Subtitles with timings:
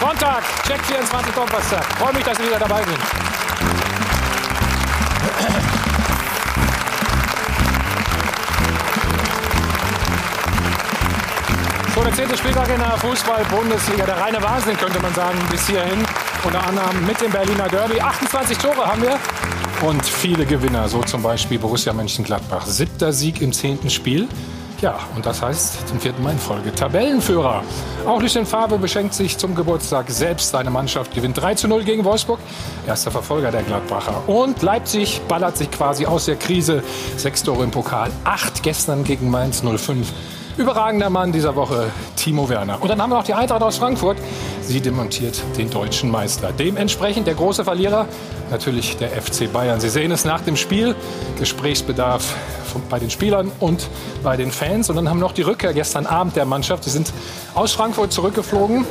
[0.00, 1.84] Sonntag, Check 24 Donnerstag.
[1.98, 2.98] Freue mich, dass Sie wieder dabei sind.
[11.94, 14.06] So, der zehnte Spieltag in der Fußball-Bundesliga.
[14.06, 16.06] Der reine Wahnsinn, könnte man sagen, bis hierhin.
[16.44, 18.00] Unter anderem mit dem Berliner Derby.
[18.00, 19.18] 28 Tore haben wir.
[19.82, 22.66] Und viele Gewinner, so zum Beispiel Borussia Mönchengladbach.
[22.66, 24.28] Siebter Sieg im zehnten Spiel.
[24.80, 27.64] Ja, und das heißt zum vierten Mal in Folge Tabellenführer.
[28.06, 30.50] Auch Lucien Favre beschenkt sich zum Geburtstag selbst.
[30.50, 32.38] Seine Mannschaft gewinnt 3 zu 0 gegen Wolfsburg.
[32.86, 34.28] Erster Verfolger der Gladbacher.
[34.28, 36.84] Und Leipzig ballert sich quasi aus der Krise.
[37.16, 40.12] Sechs Tore im Pokal, acht gestern gegen Mainz 05.
[40.58, 42.80] Überragender Mann dieser Woche, Timo Werner.
[42.80, 44.16] Und dann haben wir noch die Eintracht aus Frankfurt.
[44.68, 46.52] Sie demontiert den deutschen Meister.
[46.52, 48.06] Dementsprechend der große Verlierer,
[48.50, 49.80] natürlich der FC Bayern.
[49.80, 50.94] Sie sehen es nach dem Spiel.
[51.38, 52.36] Gesprächsbedarf
[52.90, 53.88] bei den Spielern und
[54.22, 54.90] bei den Fans.
[54.90, 56.84] Und dann haben noch die Rückkehr gestern Abend der Mannschaft.
[56.84, 57.14] Sie sind
[57.54, 58.84] aus Frankfurt zurückgeflogen,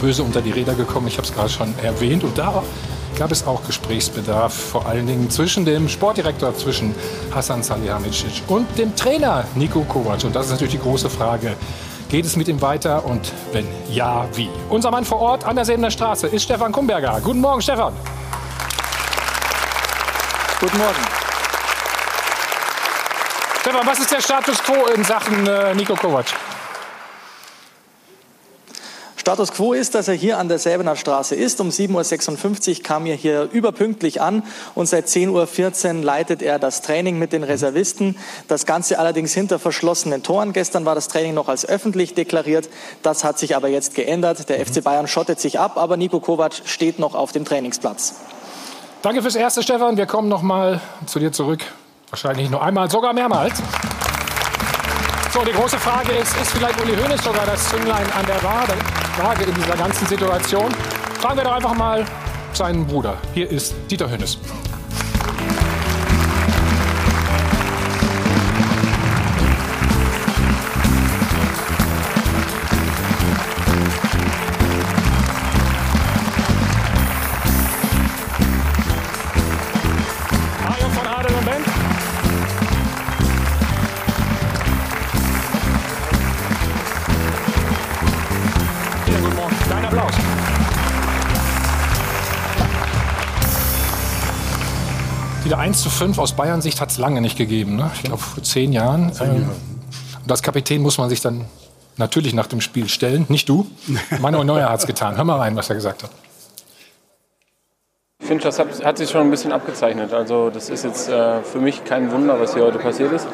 [0.00, 1.06] böse unter die Räder gekommen.
[1.06, 2.24] Ich habe es gerade schon erwähnt.
[2.24, 2.64] Und da
[3.16, 6.96] gab es auch Gesprächsbedarf, vor allen Dingen zwischen dem Sportdirektor, zwischen
[7.32, 10.24] Hassan Salihamidzic und dem Trainer Nico Kovac.
[10.24, 11.54] Und das ist natürlich die große Frage.
[12.08, 14.48] Geht es mit ihm weiter und wenn ja, wie?
[14.68, 17.20] Unser Mann vor Ort an der Sebener Straße ist Stefan Kumberger.
[17.20, 17.92] Guten Morgen, Stefan.
[20.60, 21.00] Guten Morgen.
[23.60, 26.26] Stefan, was ist der Status quo in Sachen äh, Nico Kovac?
[29.26, 31.60] Status quo ist, dass er hier an der Säbener Straße ist.
[31.60, 34.44] Um 7.56 Uhr kam er hier überpünktlich an
[34.76, 38.16] und seit 10.14 Uhr leitet er das Training mit den Reservisten.
[38.46, 40.52] Das Ganze allerdings hinter verschlossenen Toren.
[40.52, 42.68] Gestern war das Training noch als öffentlich deklariert.
[43.02, 44.48] Das hat sich aber jetzt geändert.
[44.48, 48.14] Der FC Bayern schottet sich ab, aber Nico Kovac steht noch auf dem Trainingsplatz.
[49.02, 49.96] Danke fürs Erste, Stefan.
[49.96, 51.64] Wir kommen noch mal zu dir zurück.
[52.10, 53.60] Wahrscheinlich nur einmal, sogar mehrmals.
[55.36, 59.44] So, die große Frage ist, ist vielleicht Uli Hoeneß sogar das Zünglein an der Waage
[59.44, 60.74] in dieser ganzen Situation?
[61.20, 62.06] Fragen wir doch einfach mal
[62.54, 63.18] seinen Bruder.
[63.34, 64.38] Hier ist Dieter Hoeneß.
[95.66, 97.74] 1 zu 5 aus Bayern Sicht hat es lange nicht gegeben.
[97.74, 97.90] Ne?
[97.96, 99.10] Ich glaube, vor zehn Jahren.
[99.20, 99.50] Ähm,
[100.22, 101.46] und als Kapitän muss man sich dann
[101.96, 103.26] natürlich nach dem Spiel stellen.
[103.28, 103.66] Nicht du.
[104.20, 105.16] Manuel Neuer hat es getan.
[105.16, 106.10] Hör mal rein, was er gesagt hat.
[108.20, 110.12] Ich finde, das hat, hat, sich schon ein bisschen abgezeichnet.
[110.12, 113.26] Also das ist jetzt äh, für mich kein Wunder, was hier heute passiert ist.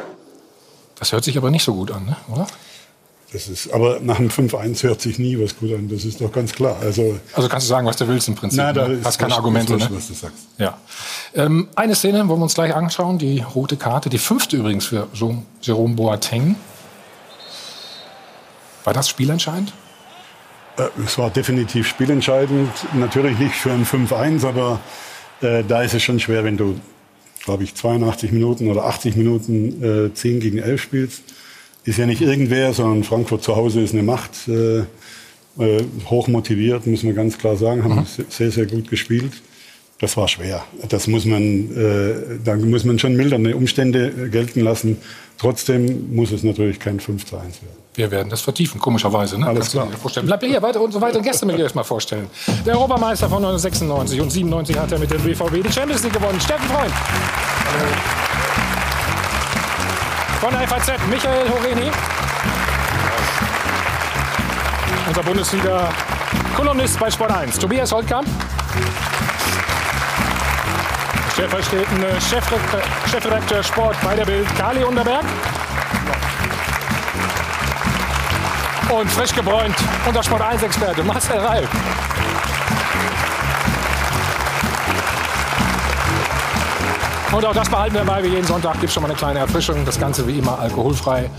[0.94, 2.16] Das hört sich aber nicht so gut an, ne?
[2.32, 2.46] oder?
[3.32, 6.30] Das ist, aber nach einem 5-1 hört sich nie was gut an, das ist doch
[6.30, 6.76] ganz klar.
[6.82, 8.58] Also, also kannst du sagen, was du willst im Prinzip.
[8.58, 9.00] Nein, da ne?
[9.02, 9.72] Hast keine Argumente.
[9.74, 9.88] Ne?
[9.90, 10.36] was du sagst.
[10.58, 10.76] Ja.
[11.34, 15.08] Ähm, eine Szene wollen wir uns gleich anschauen, die rote Karte, die fünfte übrigens für
[15.62, 16.56] Jerome Boateng.
[18.84, 19.72] War das spielentscheidend?
[20.76, 22.70] Äh, es war definitiv spielentscheidend.
[22.92, 24.78] Natürlich nicht für ein 5-1, aber
[25.40, 26.78] äh, da ist es schon schwer, wenn du,
[27.44, 31.22] glaube ich, 82 Minuten oder 80 Minuten äh, 10 gegen 11 spielst
[31.84, 34.48] ist ja nicht irgendwer, sondern Frankfurt zu Hause ist eine Macht.
[34.48, 34.84] Äh,
[35.58, 38.24] äh, hoch motiviert, muss man ganz klar sagen, haben mhm.
[38.28, 39.32] sehr, sehr gut gespielt.
[39.98, 40.64] Das war schwer.
[40.88, 44.96] Das muss man, äh, da muss man schon mildernde Umstände gelten lassen.
[45.38, 47.76] Trotzdem muss es natürlich kein 5 zu 1 werden.
[47.94, 49.38] Wir werden das vertiefen, komischerweise.
[49.38, 49.46] Ne?
[49.46, 49.88] Alles klar.
[50.00, 50.26] Vorstellen.
[50.26, 52.26] Bleibt hier weiter unsere weiteren Gäste mit erst mal vorstellen.
[52.66, 56.40] Der Europameister von 1996 und 97 hat er mit dem BVB die Champions League gewonnen.
[56.40, 56.92] Steffen Freund.
[56.92, 58.31] Hallo.
[60.42, 61.88] Von der FAZ, Michael Horeni.
[65.06, 68.26] Unser Bundesliga-Kolumnist bei Sport 1, Tobias Holtkamp.
[71.34, 75.22] Stellvertretende Chefredakteur, Sport bei der Bild, Kali Unterberg.
[78.88, 81.68] Und frisch gebräunt, unser Sport 1-Experte Marcel Reif.
[87.32, 88.22] Und auch das behalten wir bei.
[88.22, 89.86] Wie jeden Sonntag gibt es schon mal eine kleine Erfrischung.
[89.86, 91.30] Das Ganze wie immer alkoholfrei.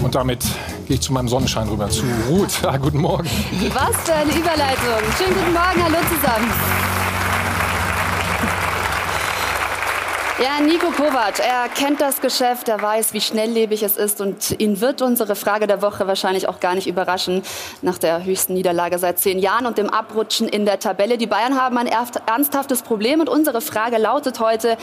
[0.00, 0.44] Und damit
[0.86, 2.62] gehe ich zu meinem Sonnenschein rüber, zu Ruth.
[2.62, 3.28] Ja, guten Morgen.
[3.74, 5.02] Was für eine Überleitung.
[5.18, 6.52] Schönen guten Morgen, hallo zusammen.
[10.42, 14.80] Ja, Nico Kovac, er kennt das Geschäft, er weiß, wie schnelllebig es ist und ihn
[14.80, 17.42] wird unsere Frage der Woche wahrscheinlich auch gar nicht überraschen
[17.80, 21.16] nach der höchsten Niederlage seit zehn Jahren und dem Abrutschen in der Tabelle.
[21.16, 24.78] Die Bayern haben ein ernsthaftes Problem und unsere Frage lautet heute,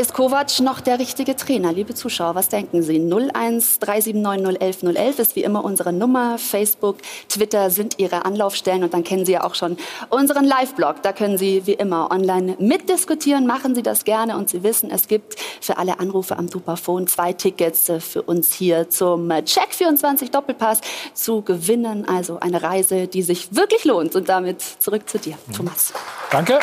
[0.00, 1.72] Ist Kovac noch der richtige Trainer?
[1.72, 3.00] Liebe Zuschauer, was denken Sie?
[3.00, 6.38] 01 379 011 011 ist wie immer unsere Nummer.
[6.38, 6.98] Facebook,
[7.28, 9.76] Twitter sind Ihre Anlaufstellen und dann kennen Sie ja auch schon
[10.08, 11.02] unseren Live-Blog.
[11.02, 13.44] Da können Sie wie immer online mitdiskutieren.
[13.44, 17.32] Machen Sie das gerne und Sie wissen, es gibt für alle Anrufe am Superphone zwei
[17.32, 20.80] Tickets für uns hier zum Check 24 Doppelpass
[21.12, 22.06] zu gewinnen.
[22.08, 24.14] Also eine Reise, die sich wirklich lohnt.
[24.14, 25.92] Und damit zurück zu dir, Thomas.
[26.30, 26.60] Danke.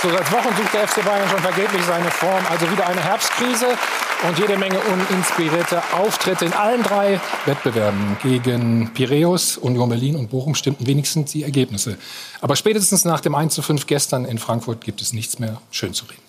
[0.00, 2.46] So seit Wochen sucht der FC Bayern schon vergeblich seine Form.
[2.48, 3.66] Also wieder eine Herbstkrise
[4.28, 8.16] und jede Menge uninspirierte Auftritte in allen drei Wettbewerben.
[8.22, 11.98] Gegen Piräus, Union Berlin und Bochum stimmten wenigstens die Ergebnisse.
[12.40, 15.94] Aber spätestens nach dem 1 zu 5 gestern in Frankfurt gibt es nichts mehr schön
[15.94, 16.22] zu reden.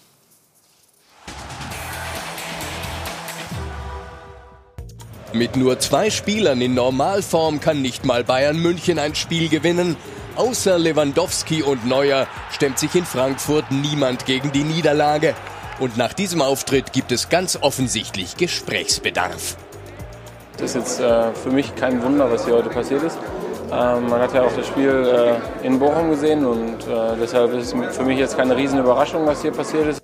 [5.31, 9.95] Mit nur zwei Spielern in Normalform kann nicht mal Bayern München ein Spiel gewinnen.
[10.35, 15.35] Außer Lewandowski und Neuer stemmt sich in Frankfurt niemand gegen die Niederlage.
[15.79, 19.57] Und nach diesem Auftritt gibt es ganz offensichtlich Gesprächsbedarf.
[20.57, 23.17] Das ist jetzt äh, für mich kein Wunder, was hier heute passiert ist.
[23.71, 27.73] Ähm, man hat ja auch das Spiel äh, in Bochum gesehen und äh, deshalb ist
[27.73, 30.01] es für mich jetzt keine riesen Überraschung, was hier passiert ist.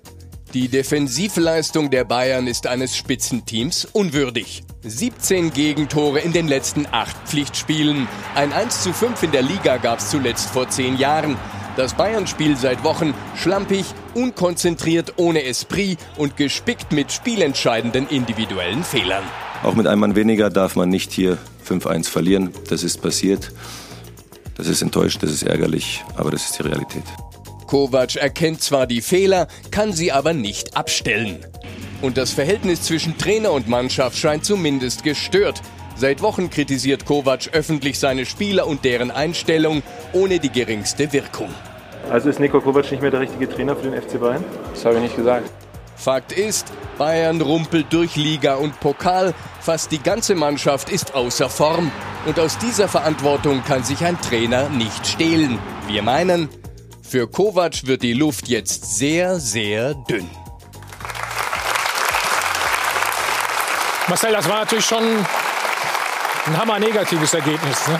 [0.56, 4.64] Die Defensivleistung der Bayern ist eines Spitzenteams unwürdig.
[4.84, 8.08] 17 Gegentore in den letzten acht Pflichtspielen.
[8.34, 11.36] Ein 1 zu 5 in der Liga gab es zuletzt vor zehn Jahren.
[11.76, 19.24] Das Bayern-Spiel seit Wochen schlampig, unkonzentriert, ohne Esprit und gespickt mit spielentscheidenden individuellen Fehlern.
[19.62, 21.36] Auch mit einem Mann weniger darf man nicht hier
[21.68, 22.54] 5-1 verlieren.
[22.70, 23.52] Das ist passiert.
[24.54, 27.04] Das ist enttäuschend, das ist ärgerlich, aber das ist die Realität.
[27.66, 31.44] Kovac erkennt zwar die Fehler, kann sie aber nicht abstellen.
[32.02, 35.60] Und das Verhältnis zwischen Trainer und Mannschaft scheint zumindest gestört.
[35.96, 39.82] Seit Wochen kritisiert Kovac öffentlich seine Spieler und deren Einstellung
[40.12, 41.48] ohne die geringste Wirkung.
[42.10, 44.44] Also ist Nico Kovac nicht mehr der richtige Trainer für den FC Bayern?
[44.72, 45.50] Das habe ich nicht gesagt.
[45.96, 49.34] Fakt ist, Bayern rumpelt durch Liga und Pokal.
[49.60, 51.90] Fast die ganze Mannschaft ist außer Form.
[52.26, 55.58] Und aus dieser Verantwortung kann sich ein Trainer nicht stehlen.
[55.88, 56.48] Wir meinen,
[57.08, 60.28] für Kovac wird die Luft jetzt sehr, sehr dünn.
[64.08, 67.88] Marcel, das war natürlich schon ein hammer-negatives Ergebnis.
[67.88, 67.98] Ne?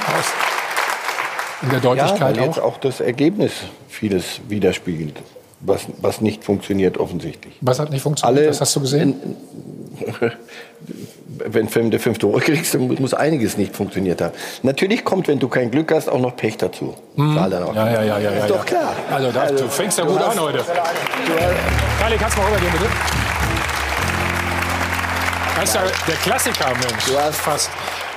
[1.62, 2.44] In der Deutlichkeit ja, weil auch.
[2.47, 3.53] jetzt auch das Ergebnis
[3.88, 5.17] vieles widerspiegelt,
[5.61, 7.55] was, was nicht funktioniert offensichtlich.
[7.61, 8.38] Was hat nicht funktioniert?
[8.38, 9.14] Alle- Was hast du gesehen?
[11.28, 14.32] Wenn du der fünf Tore kriegst, dann muss einiges nicht funktioniert haben.
[14.62, 16.94] Natürlich kommt, wenn du kein Glück hast, auch noch Pech dazu.
[17.17, 17.37] Mhm.
[17.37, 18.31] Ja, ja, ja, ja.
[18.31, 18.64] Ist ja, doch ja.
[18.64, 18.93] klar.
[19.11, 20.58] Also, da, du fängst ja gut hast- an heute.
[22.00, 22.87] Kali, kannst du mal rübergehen, bitte?
[25.56, 27.06] Das ist ja der Klassiker, Mensch.
[27.06, 27.70] Du hast, Fast.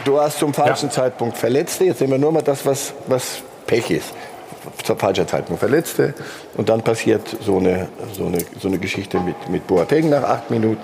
[0.04, 0.92] du hast zum falschen Ja.
[0.96, 1.86] Zeitpunkt Verletzte.
[1.86, 4.14] Jetzt sehen wir nur mal das, was, was Pech ist.
[4.84, 6.14] Zur falschen Zeitpunkt Verletzte.
[6.58, 10.52] Und dann passiert so eine, so eine, so eine Geschichte mit, mit Boateng nach acht
[10.52, 10.82] Minuten.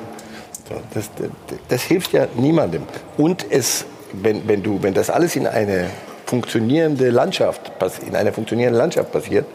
[0.94, 1.28] Das, das,
[1.68, 2.84] das hilft ja niemandem.
[3.18, 5.90] Und es, wenn, wenn, du, wenn das alles in eine
[6.26, 7.72] funktionierende Landschaft,
[8.08, 9.46] in einer funktionierenden Landschaft passiert,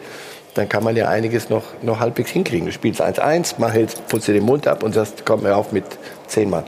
[0.55, 2.67] dann kann man ja einiges noch, noch halbwegs hinkriegen.
[2.67, 5.73] Du spielst 1-1, man hält, putzt dir den Mund ab und sagst, komm mir auf
[5.73, 5.85] mit
[6.27, 6.65] zehn Mann.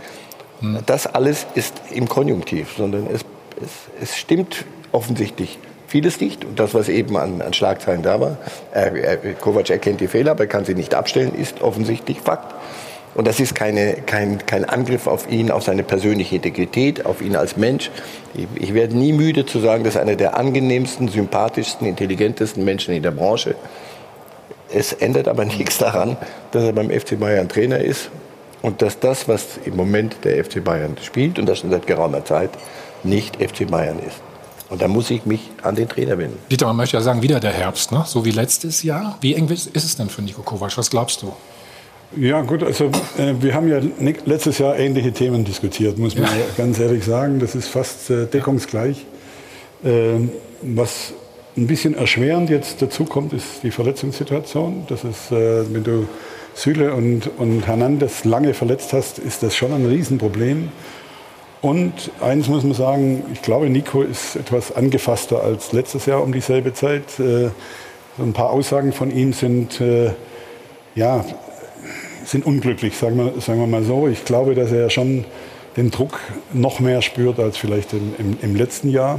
[0.87, 3.23] Das alles ist im Konjunktiv, sondern es,
[3.61, 6.45] es, es stimmt offensichtlich vieles nicht.
[6.45, 8.39] Und das, was eben an, an Schlagzeilen da war,
[8.73, 12.55] er, er, Kovac erkennt die Fehler, aber kann sie nicht abstellen, ist offensichtlich Fakt.
[13.15, 17.37] Und das ist keine, kein, kein Angriff auf ihn, auf seine persönliche Integrität, auf ihn
[17.37, 17.91] als Mensch.
[18.35, 22.95] Ich, ich werde nie müde zu sagen, das ist einer der angenehmsten, sympathischsten, intelligentesten Menschen
[22.95, 23.55] in der Branche.
[24.73, 26.17] Es ändert aber nichts daran,
[26.53, 28.11] dass er beim FC Bayern Trainer ist
[28.63, 32.25] und dass das, was im Moment der FC Bayern spielt, und das schon seit geraumer
[32.25, 32.51] Zeit,
[33.03, 34.17] nicht FC Bayern ist.
[34.71, 36.39] Und da muss ich mich an den Trainer wenden.
[36.51, 38.05] Dieter, man möchte ja sagen, wieder der Herbst, ne?
[38.07, 39.19] so wie letztes Jahr.
[39.21, 40.79] Wie eng ist es denn für Nico Kovac?
[40.79, 41.35] Was glaubst du?
[42.17, 42.87] Ja, gut, also
[43.19, 43.81] äh, wir haben ja
[44.27, 46.31] letztes Jahr ähnliche Themen diskutiert, muss man Ja.
[46.57, 47.39] ganz ehrlich sagen.
[47.39, 49.07] Das ist fast äh, deckungsgleich.
[49.85, 51.15] Ähm, was
[51.57, 54.85] ein bisschen erschwerend jetzt dazu kommt, ist die Verletzungssituation.
[54.89, 56.07] Das ist, äh, wenn du
[56.55, 60.69] Süle und, und Hernandez lange verletzt hast, ist das schon ein Riesenproblem.
[61.63, 66.33] Und eines muss man sagen, ich glaube, Nico ist etwas angefasster als letztes Jahr um
[66.33, 67.19] dieselbe Zeit.
[67.19, 67.49] Äh,
[68.19, 70.11] so ein paar Aussagen von ihm sind, äh,
[70.95, 71.25] ja,
[72.25, 74.09] sind unglücklich, sagen wir, sagen wir mal so.
[74.09, 75.25] Ich glaube, dass er schon
[75.77, 76.19] den Druck
[76.53, 79.19] noch mehr spürt als vielleicht im, im, im letzten Jahr.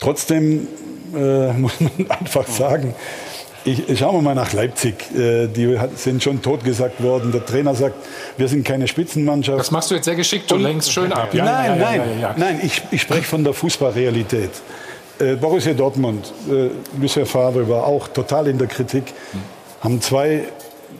[0.00, 0.68] Trotzdem
[1.14, 2.94] äh, muss man einfach sagen,
[3.64, 4.94] ich, schauen wir mal nach Leipzig.
[5.16, 7.32] Äh, die hat- sind schon totgesagt worden.
[7.32, 7.96] Der Trainer sagt,
[8.36, 9.58] wir sind keine Spitzenmannschaft.
[9.58, 10.50] Das machst du jetzt sehr geschickt.
[10.50, 11.34] Du lenkst schön ab.
[11.34, 14.50] Ja, nein, ja, ja, nein, nein, ich, ich spreche von der Fußballrealität.
[15.18, 16.68] Äh, Borussia Dortmund, äh,
[17.00, 19.02] Lucien Favre war auch total in der Kritik,
[19.80, 20.44] haben zwei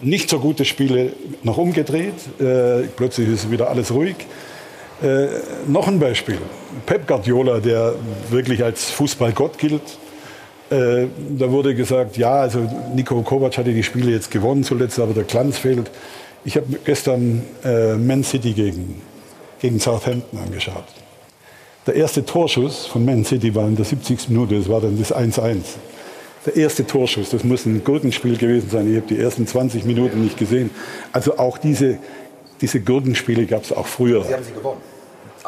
[0.03, 1.13] nicht so gute Spiele
[1.43, 2.15] noch umgedreht.
[2.41, 4.17] Äh, plötzlich ist wieder alles ruhig.
[5.03, 5.27] Äh,
[5.67, 6.39] noch ein Beispiel.
[6.87, 7.95] Pep Guardiola, der
[8.31, 9.83] wirklich als Fußballgott gilt.
[10.71, 15.15] Äh, da wurde gesagt, ja, also Nico Kovac hatte die Spiele jetzt gewonnen zuletzt, aber
[15.15, 15.91] der Glanz fehlt.
[16.45, 19.01] Ich habe gestern äh, Man City gegen,
[19.61, 20.85] gegen Southampton angeschaut.
[21.87, 24.29] Der erste Torschuss von Man City war in der 70.
[24.29, 25.63] Minute, das war dann das 1-1.
[26.49, 28.91] Der erste Torschuss, das muss ein Gurkenspiel gewesen sein.
[28.91, 30.71] Ich habe die ersten 20 Minuten nicht gesehen.
[31.13, 31.99] Also auch diese,
[32.63, 34.25] diese Gurkenspiele gab es auch früher.
[34.25, 34.81] Sie haben sie gewonnen.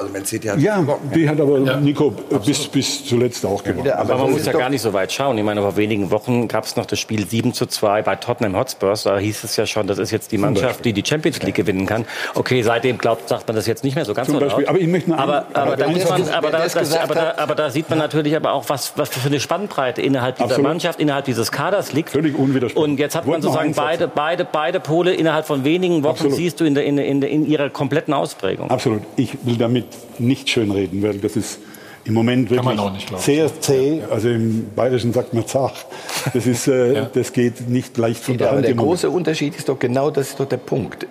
[0.00, 0.83] Also Man City hat Ja,
[1.14, 2.11] die hat aber Nico
[2.45, 3.90] bis, bis zuletzt auch gewonnen.
[3.90, 5.37] Aber man muss ja gar nicht so weit schauen.
[5.37, 8.57] Ich meine, vor wenigen Wochen gab es noch das Spiel 7 zu 2 bei Tottenham
[8.57, 9.02] Hotspurs.
[9.02, 11.85] Da hieß es ja schon, das ist jetzt die Mannschaft, die die Champions League gewinnen
[11.87, 12.07] kann.
[12.35, 14.66] Okay, seitdem glaubt, sagt man das jetzt nicht mehr so ganz Zum so Beispiel.
[14.66, 17.54] Aber ich möchte aber, aber, aber da muss man, aber, da, das aber, da, aber
[17.54, 20.66] da sieht man natürlich aber auch, was, was für eine Spannbreite innerhalb dieser Absolut.
[20.66, 22.09] Mannschaft, innerhalb dieses Kaders liegt.
[22.11, 22.92] Völlig unwidersprochen.
[22.92, 26.37] Und jetzt hat man sozusagen beide, beide, beide Pole innerhalb von wenigen Wochen Absolut.
[26.37, 28.71] siehst du in, der, in, der- in, der- in ihrer kompletten Ausprägung.
[28.71, 29.02] Absolut.
[29.16, 31.59] Ich will damit nicht schönreden, weil das ist
[32.04, 34.02] im Moment Kann wirklich man auch nicht, sehr zäh.
[34.11, 35.75] Also im Bayerischen sagt man zach.
[36.32, 38.64] Das, ist, äh, das geht nicht leicht von der Aber Hand.
[38.64, 38.90] der im Moment.
[38.92, 41.06] große Unterschied ist doch genau das ist doch der Punkt.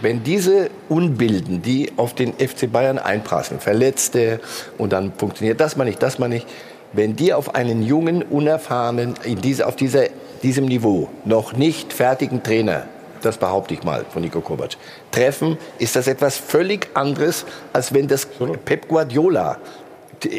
[0.00, 4.40] Wenn diese Unbilden, die auf den FC Bayern einprasseln, Verletzte
[4.78, 6.46] und dann funktioniert das mal nicht, das mal nicht,
[6.92, 10.04] wenn die auf einen jungen, unerfahrenen, in diese, auf dieser,
[10.42, 12.86] diesem Niveau noch nicht fertigen Trainer
[13.22, 14.70] das behaupte ich mal von Nico Kovac,
[15.10, 18.26] treffen, ist das etwas völlig anderes, als wenn das
[18.64, 19.58] Pep Guardiola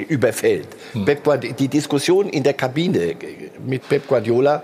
[0.09, 0.67] überfällt.
[1.23, 3.15] Guardi- die Diskussion in der Kabine
[3.65, 4.63] mit Pep Guardiola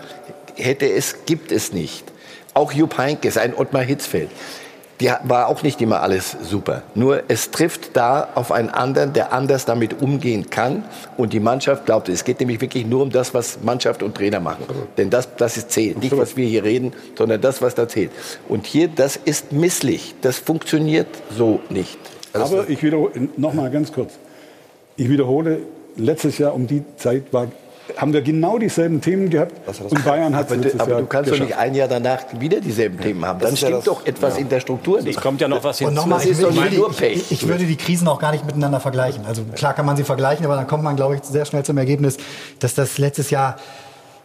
[0.56, 2.12] hätte es, gibt es nicht.
[2.54, 4.30] Auch Jupp Heynckes, ein Ottmar Hitzfeld,
[5.00, 6.84] die war auch nicht immer alles super.
[6.94, 10.86] Nur es trifft da auf einen anderen, der anders damit umgehen kann.
[11.18, 14.40] Und die Mannschaft glaubt, es geht nämlich wirklich nur um das, was Mannschaft und Trainer
[14.40, 14.66] machen.
[14.98, 16.02] Denn das, das ist zählt.
[16.02, 18.12] Nicht, was wir hier reden, sondern das, was da zählt.
[18.48, 20.16] Und hier, das ist misslich.
[20.22, 21.98] Das funktioniert so nicht.
[22.32, 24.14] Also Aber ich wiederhole, noch mal ganz kurz.
[24.96, 25.60] Ich wiederhole,
[25.98, 27.48] letztes Jahr um die Zeit war,
[27.98, 31.32] haben wir genau dieselben Themen gehabt und Bayern hat es letztes aber Jahr du kannst
[31.32, 33.40] doch nicht ein Jahr danach wieder dieselben Themen haben.
[33.40, 35.16] Dann ja stimmt das- doch etwas in der Struktur nicht.
[35.18, 36.02] Es kommt ja noch was Und hinzu.
[36.02, 39.26] nochmal, Das ich, ich, ich würde die Krisen auch gar nicht miteinander vergleichen.
[39.26, 41.78] Also klar kann man sie vergleichen, aber dann kommt man, glaube ich, sehr schnell zum
[41.78, 42.18] Ergebnis,
[42.60, 43.58] dass das letztes Jahr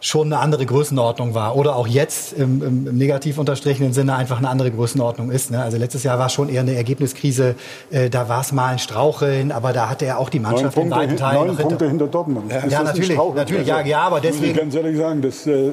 [0.03, 1.55] schon eine andere Größenordnung war.
[1.55, 5.51] Oder auch jetzt im, im, im negativ unterstrichenen Sinne einfach eine andere Größenordnung ist.
[5.51, 5.61] Ne?
[5.61, 7.55] Also letztes Jahr war schon eher eine Ergebniskrise.
[7.91, 10.75] Äh, da war es mal ein Straucheln, aber da hatte er auch die Neun Mannschaft
[10.75, 11.69] in Punkte, weiten hin- Teilen neun noch hinter.
[11.69, 12.51] Punkte hinter Dortmund.
[12.51, 15.45] Ist das ein natürlich, natürlich, ja, ja, aber muss ich deswegen- ganz ehrlich sagen, das,
[15.47, 15.69] äh,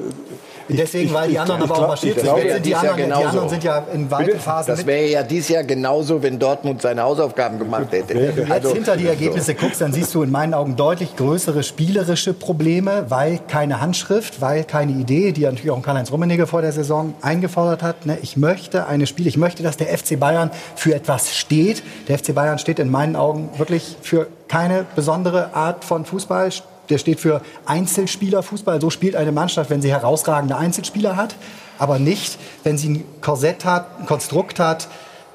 [0.77, 2.35] Deswegen, weil die ich- anderen ich aber auch marschiert ich sind.
[2.51, 5.63] sind die, anderen, die anderen sind ja in weiten Phasen Das wäre ja dieses Jahr
[5.63, 8.13] genauso, wenn Dortmund seine Hausaufgaben gemacht hätte.
[8.15, 11.15] Wenn du jetzt Also, hinter die Ergebnisse guckst, dann siehst du in meinen Augen deutlich
[11.15, 16.11] größere spielerische Probleme, weil keine Handschrift, weil keine Idee, die ja natürlich auch ein Karl-Heinz
[16.11, 18.05] Rummenigge vor der Saison eingefordert hat.
[18.05, 18.17] Ne?
[18.21, 21.83] Ich möchte eine Spiel, ich möchte, dass der FC Bayern für etwas steht.
[22.07, 26.49] Der FC Bayern steht in meinen Augen wirklich für keine besondere Art von Fußball.
[26.89, 28.81] Der steht für Einzelspielerfußball.
[28.81, 31.35] So spielt eine Mannschaft, wenn sie herausragende Einzelspieler hat,
[31.77, 34.87] aber nicht, wenn sie ein Korsett hat, ein Konstrukt hat,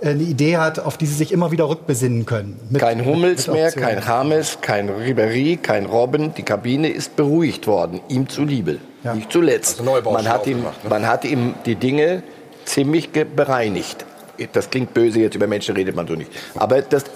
[0.03, 2.59] eine Idee hat, auf die sie sich immer wieder rückbesinnen können.
[2.69, 4.01] Mit- Kein Hummels mit mehr, Optionen.
[4.01, 6.35] kein James, kein Ribéry, kein Robben.
[6.35, 8.79] Die Kabine ist beruhigt worden, ihm zuliebe.
[9.03, 9.15] Ja.
[9.15, 9.81] Nicht zuletzt.
[9.81, 10.91] Also man, hat ihm, aufgemacht, ne?
[10.91, 12.23] man hat ihm die Dinge
[12.65, 14.05] ziemlich bereinigt.
[14.53, 16.31] Das klingt böse, jetzt über Menschen redet man so nicht.
[16.57, 17.07] Aber das äh,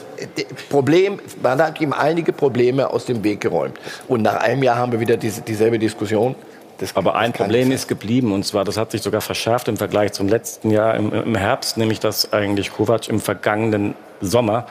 [0.69, 3.79] Problem, man hat ihm einige Probleme aus dem Weg geräumt.
[4.09, 6.35] Und nach einem Jahr haben wir wieder diese, dieselbe Diskussion.
[6.79, 10.13] Das, Aber ein Problem ist geblieben, und zwar, das hat sich sogar verschärft im Vergleich
[10.13, 14.67] zum letzten Jahr im, im Herbst, nämlich dass eigentlich Kovac im vergangenen Sommer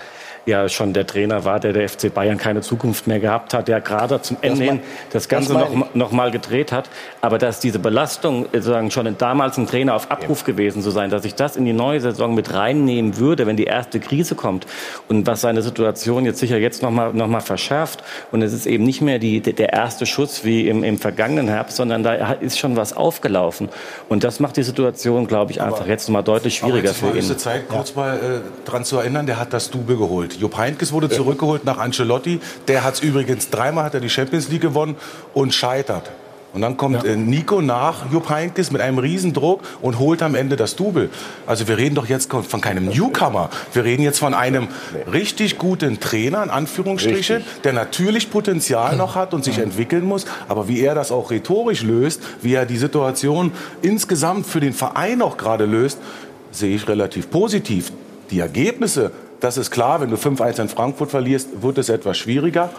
[0.48, 3.82] ja schon der Trainer war, der der FC Bayern keine Zukunft mehr gehabt hat, der
[3.82, 4.80] gerade zum Ende mein- hin
[5.12, 6.89] das Ganze das noch, noch mal gedreht hat.
[7.22, 11.10] Aber dass diese Belastung äh, sozusagen schon damals ein Trainer auf Abruf gewesen zu sein,
[11.10, 14.66] dass ich das in die neue Saison mit reinnehmen würde, wenn die erste Krise kommt
[15.10, 18.66] und was seine Situation jetzt sicher jetzt noch mal, noch mal verschärft und es ist
[18.66, 22.58] eben nicht mehr die, der erste Schuss wie im, im vergangenen Herbst, sondern da ist
[22.58, 23.68] schon was aufgelaufen
[24.08, 27.00] und das macht die Situation, glaube ich, einfach jetzt noch mal deutlich Aber schwieriger jetzt
[27.00, 27.38] für ihn.
[27.38, 30.37] Zeit, kurz mal äh, dran zu erinnern, der hat das Double geholt.
[30.39, 32.39] Jupp Heynckes wurde zurückgeholt nach Ancelotti.
[32.67, 34.96] Der hat es übrigens dreimal hat er die Champions League gewonnen
[35.34, 36.10] und scheitert.
[36.53, 40.56] Und dann kommt äh, Nico nach Jupp Heynckes mit einem Riesendruck und holt am Ende
[40.56, 41.10] das Double.
[41.46, 43.50] Also wir reden doch jetzt von keinem Newcomer.
[43.74, 44.67] Wir reden jetzt von einem
[45.12, 50.25] richtig guten Trainer, in Anführungsstrichen, der natürlich Potenzial noch hat und sich entwickeln muss.
[50.48, 53.51] Aber wie er das auch rhetorisch löst, wie er die Situation
[53.82, 56.00] insgesamt für den Verein auch gerade löst,
[56.51, 57.91] sehe ich relativ positiv.
[58.32, 62.70] Die Ergebnisse, das ist klar, wenn du 5-1 in Frankfurt verlierst, wird es etwas schwieriger.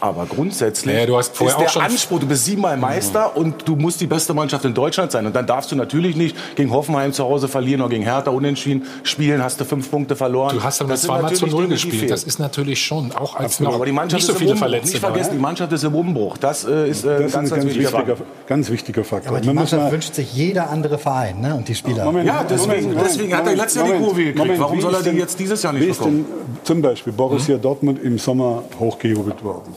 [0.00, 3.36] Aber grundsätzlich Ja, du hast vorher ist auch der schon- Anspruch, du bist siebenmal Meister
[3.36, 5.26] und du musst die beste Mannschaft in Deutschland sein.
[5.26, 8.84] Und dann darfst du natürlich nicht gegen Hoffenheim zu Hause verlieren oder gegen Hertha unentschieden
[9.02, 10.56] spielen, hast du fünf Punkte verloren.
[10.56, 12.10] Du hast aber Das zweimal zu null gespielt.
[12.10, 13.70] Das ist natürlich schon, auch als Absolut.
[13.72, 14.68] noch Aber die Mannschaft nicht so ist viele im Umbruch.
[14.68, 15.34] Verletzte Nicht vergessen, ja?
[15.36, 16.36] die Mannschaft ist im Umbruch.
[16.38, 18.16] Das äh, ist äh, Das ist ein ganz, ganz, ganz wichtiger
[18.46, 19.32] ganz wichtiger Faktor.
[19.32, 21.54] Aber die Mannschaft mal- wünscht sich jeder andere Verein ne?
[21.54, 22.04] und die Spieler.
[22.04, 24.38] Moment, Ja, deswegen, Moment, deswegen hat er letztes Jahr die Moment, Kurve gekriegt.
[24.38, 26.24] Moment, Warum soll er die denn- jetzt dieses Jahr nicht bekommen?
[26.64, 29.74] zum Beispiel Borussia Dortmund im Sommer hochgejubelt worden?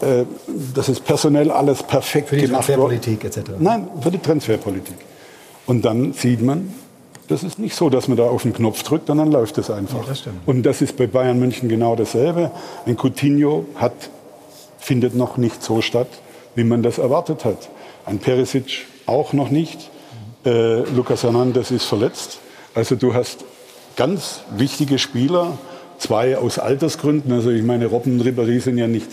[0.00, 0.24] Äh,
[0.74, 2.66] Das ist personell alles perfekt Für die gemacht.
[2.66, 3.38] Transferpolitik etc.
[3.58, 4.96] Nein, für die Transferpolitik.
[5.66, 6.72] Und dann sieht man,
[7.28, 9.70] das ist nicht so, dass man da auf den Knopf drückt und dann läuft es
[9.70, 10.00] einfach.
[10.00, 10.36] Ja, das stimmt.
[10.46, 12.50] Und das ist bei Bayern München genau dasselbe.
[12.86, 13.92] Ein Coutinho hat,
[14.78, 16.08] findet noch nicht so statt,
[16.56, 17.68] wie man das erwartet hat.
[18.04, 19.90] Ein Perisic auch noch nicht.
[20.44, 22.38] Äh, Lucas Hernandez ist verletzt.
[22.74, 23.44] Also du hast
[23.96, 25.58] ganz wichtige Spieler,
[25.98, 27.32] zwei aus Altersgründen.
[27.32, 29.08] Also ich meine, Robben und Ribéry sind ja nicht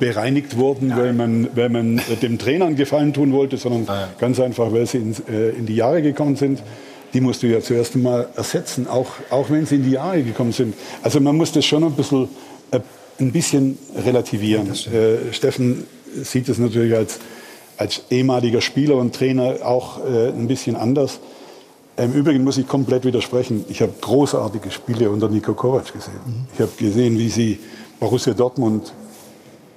[0.00, 3.86] bereinigt worden, weil man, weil man äh, dem Trainer einen Gefallen tun wollte, sondern
[4.18, 6.60] ganz einfach, weil sie ins, äh, in die Jahre gekommen sind.
[7.12, 10.52] Die musst du ja zuerst einmal ersetzen, auch, auch wenn sie in die Jahre gekommen
[10.52, 10.74] sind.
[11.02, 12.28] Also man muss das schon ein bisschen,
[12.70, 12.80] äh,
[13.20, 14.70] ein bisschen relativieren.
[14.70, 15.84] Äh, Steffen
[16.22, 17.18] sieht es natürlich als,
[17.76, 21.20] als ehemaliger Spieler und Trainer auch äh, ein bisschen anders.
[21.96, 23.64] Im Übrigen muss ich komplett widersprechen.
[23.68, 26.46] Ich habe großartige Spiele unter Niko Kovac gesehen.
[26.54, 27.58] Ich habe gesehen, wie sie
[27.98, 28.94] Borussia Dortmund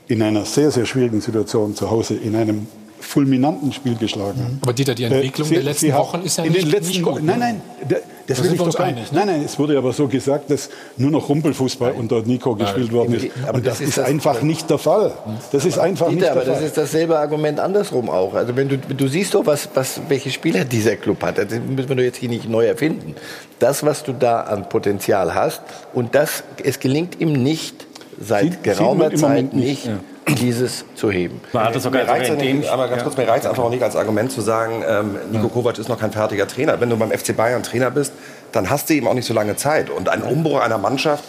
[0.08, 2.68] in einer sehr, sehr schwierigen Situation zu Hause in einem
[3.00, 4.60] fulminanten Spiel geschlagen haben.
[4.62, 6.88] Aber Dieter, die Entwicklung Äh, der letzten haben- Wochen ist ja in nicht, den letzten
[6.94, 7.24] nicht Wochen- gut.
[7.26, 7.46] Nein, ne?
[7.46, 7.96] nein, da-
[8.26, 9.12] das Da will ich doch gar nicht.
[9.12, 9.20] ne?
[9.20, 13.16] Nein, nein, es wurde aber so gesagt, dass nur noch Rumpelfußball unter Nico gespielt worden
[13.16, 13.28] ist.
[13.46, 15.12] Aber Und das, das ist das- einfach nicht der Fall.
[15.52, 16.66] Das ist einfach nicht Dieter, der aber das Fall.
[16.68, 18.34] ist dasselbe Argument andersrum auch.
[18.34, 21.38] Also wenn du, du siehst doch, was, was, welche Spieler dieser Club hat.
[21.38, 23.16] Das müssen wir doch jetzt hier nicht neu erfinden.
[23.60, 25.62] Das, was du da an Potenzial hast,
[25.94, 27.86] und das, es gelingt ihm nicht,
[28.20, 30.40] seit Sieht- geraumer Zeit nicht, nicht.
[30.42, 31.42] dieses zu heben.
[31.52, 33.04] Man hat es sogar mir ja dem- nicht, aber ganz ja.
[33.04, 36.00] kurz, mir reicht einfach auch nicht als Argument zu sagen, ähm, Nico Kovac ist noch
[36.00, 36.80] kein fertiger Trainer.
[36.80, 38.14] Wenn du beim FC Bayern Trainer bist,
[38.52, 39.90] dann hast du eben auch nicht so lange Zeit.
[39.90, 41.24] Und ein Umbruch einer Mannschaft,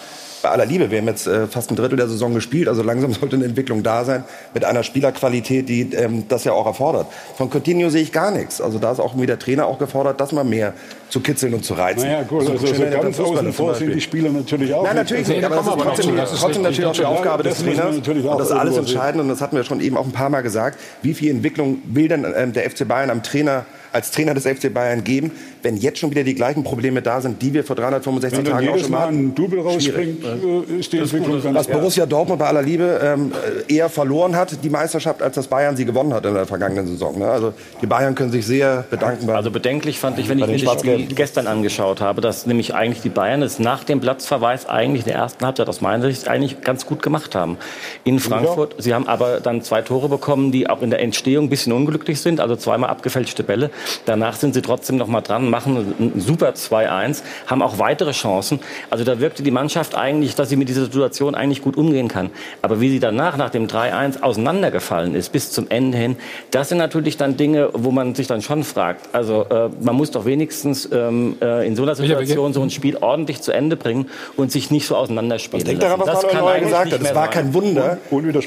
[0.45, 3.13] bei aller Liebe, wir haben jetzt äh, fast ein Drittel der Saison gespielt, also langsam
[3.21, 7.07] sollte eine Entwicklung da sein, mit einer Spielerqualität, die ähm, das ja auch erfordert.
[7.37, 8.61] Von Coutinho sehe ich gar nichts.
[8.61, 10.75] Also da ist auch wieder Trainer auch gefordert, das mal mehr
[11.09, 12.07] zu kitzeln und zu reizen.
[12.07, 14.85] Naja, gut, also ein so ganz außen vor sind die Spieler natürlich auch.
[14.85, 17.43] Nein, natürlich Also, nicht, aber das ist trotzdem, das ist trotzdem natürlich auch die Aufgabe
[17.43, 17.97] des Trainers.
[17.97, 20.43] Und das ist alles entscheidend und das hatten wir schon eben auch ein paar Mal
[20.43, 20.79] gesagt.
[21.01, 24.75] Wie viel Entwicklung will denn ähm, der FC Bayern am Trainer, als Trainer des FC
[24.75, 25.31] Bayern geben,
[25.65, 28.55] wenn jetzt schon wieder die gleichen Probleme da sind, die wir vor 365 Wenn dann
[28.55, 29.19] Tagen auch schon Mal hatten?
[29.29, 30.23] ein Double Schwierig.
[30.23, 30.25] rausspringt,
[30.71, 33.33] äh, ist die Entwicklung ganz Was Borussia Dortmund bei aller Liebe ähm,
[33.67, 37.19] eher verloren hat, die Meisterschaft, als das Bayern sie gewonnen hat in der vergangenen Saison.
[37.19, 37.27] Ne?
[37.27, 39.31] Also die Bayern können sich sehr bedanken.
[39.31, 43.01] Also bedenklich fand ich, wenn ich mir das Spiel gestern angeschaut habe, dass nämlich eigentlich
[43.01, 46.61] die Bayern es nach dem Platzverweis eigentlich in der ersten Halbzeit aus meiner Sicht eigentlich
[46.61, 47.57] ganz gut gemacht haben.
[48.05, 51.51] In Frankfurt, sie haben aber dann zwei Tore bekommen, die auch in der Entstehung ein
[51.51, 53.71] bisschen unglücklich sind, also zweimal abgefälschte Bälle.
[54.05, 58.59] Danach sind sie trotzdem noch mal dran, machen ein super 2-1, haben auch weitere Chancen.
[58.91, 62.31] Also da wirkte die Mannschaft eigentlich, dass sie mit dieser Situation eigentlich gut umgehen kann.
[62.61, 66.17] Aber wie sie danach, nach dem 3-1 auseinandergefallen ist, bis zum Ende hin,
[66.51, 69.15] das sind natürlich dann Dinge, wo man sich dann schon fragt.
[69.15, 72.97] Also äh, man muss doch wenigstens ähm, äh, in so einer Situation so ein Spiel
[72.97, 76.27] ordentlich zu Ende bringen und sich nicht so auseinanderspielen Denk daran, was lassen.
[76.27, 77.11] Das Manuel kann Neuer eigentlich gesagt nicht hat.
[77.11, 77.99] Es war kein Wunder.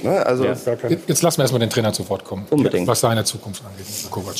[0.03, 0.25] Ne?
[0.25, 0.55] Also Ja.
[0.89, 2.45] Jetzt jetzt lassen wir erstmal den Trainer zu Wort kommen.
[2.49, 2.87] Unbedingt.
[2.87, 4.35] Was seine Zukunft angeht, Kovac.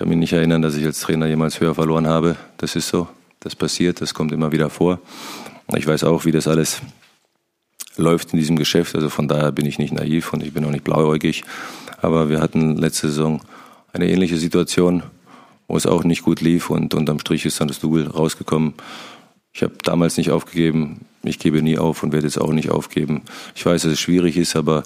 [0.00, 2.36] Ich kann mich nicht erinnern, dass ich als Trainer jemals höher verloren habe.
[2.56, 3.06] Das ist so.
[3.38, 4.98] Das passiert, das kommt immer wieder vor.
[5.76, 6.80] Ich weiß auch, wie das alles
[7.98, 8.94] läuft in diesem Geschäft.
[8.94, 11.44] Also von daher bin ich nicht naiv und ich bin auch nicht blauäugig.
[12.00, 13.42] Aber wir hatten letzte Saison
[13.92, 15.02] eine ähnliche Situation,
[15.68, 18.72] wo es auch nicht gut lief und unterm Strich ist dann das Double rausgekommen.
[19.52, 21.04] Ich habe damals nicht aufgegeben.
[21.24, 23.20] Ich gebe nie auf und werde jetzt auch nicht aufgeben.
[23.54, 24.82] Ich weiß, dass es schwierig ist, aber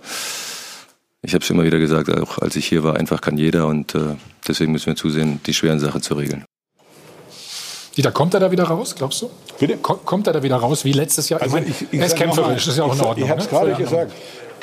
[1.25, 3.95] ich habe es immer wieder gesagt, auch als ich hier war, einfach kann jeder und
[3.95, 4.01] äh,
[4.47, 6.45] deswegen müssen wir zusehen, die schweren Sachen zu regeln.
[7.97, 9.31] Dieter, kommt er da wieder raus, glaubst du?
[9.59, 9.77] Bitte?
[9.77, 11.41] Ko- Kommt er da wieder raus, wie letztes Jahr?
[11.41, 13.25] Also ich, ich er ist kämpferisch, das ist ja auch in ich- Ordnung.
[13.27, 13.59] Ich habe es ne?
[13.59, 14.13] gerade gesagt.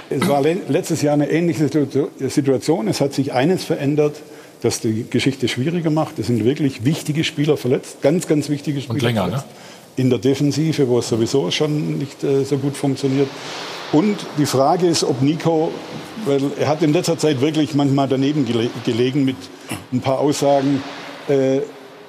[0.09, 2.89] Es war le- letztes Jahr eine ähnliche Situ- Situation.
[2.89, 4.17] Es hat sich eines verändert,
[4.61, 6.19] das die Geschichte schwieriger macht.
[6.19, 9.45] Es sind wirklich wichtige Spieler verletzt, ganz, ganz wichtige Spieler länger, verletzt.
[9.95, 13.29] In der Defensive, wo es sowieso schon nicht äh, so gut funktioniert.
[13.93, 15.71] Und die Frage ist, ob Nico,
[16.25, 19.37] weil er hat in letzter Zeit wirklich manchmal daneben gele gelegen mit
[19.91, 20.83] ein paar Aussagen.
[21.27, 21.59] Äh,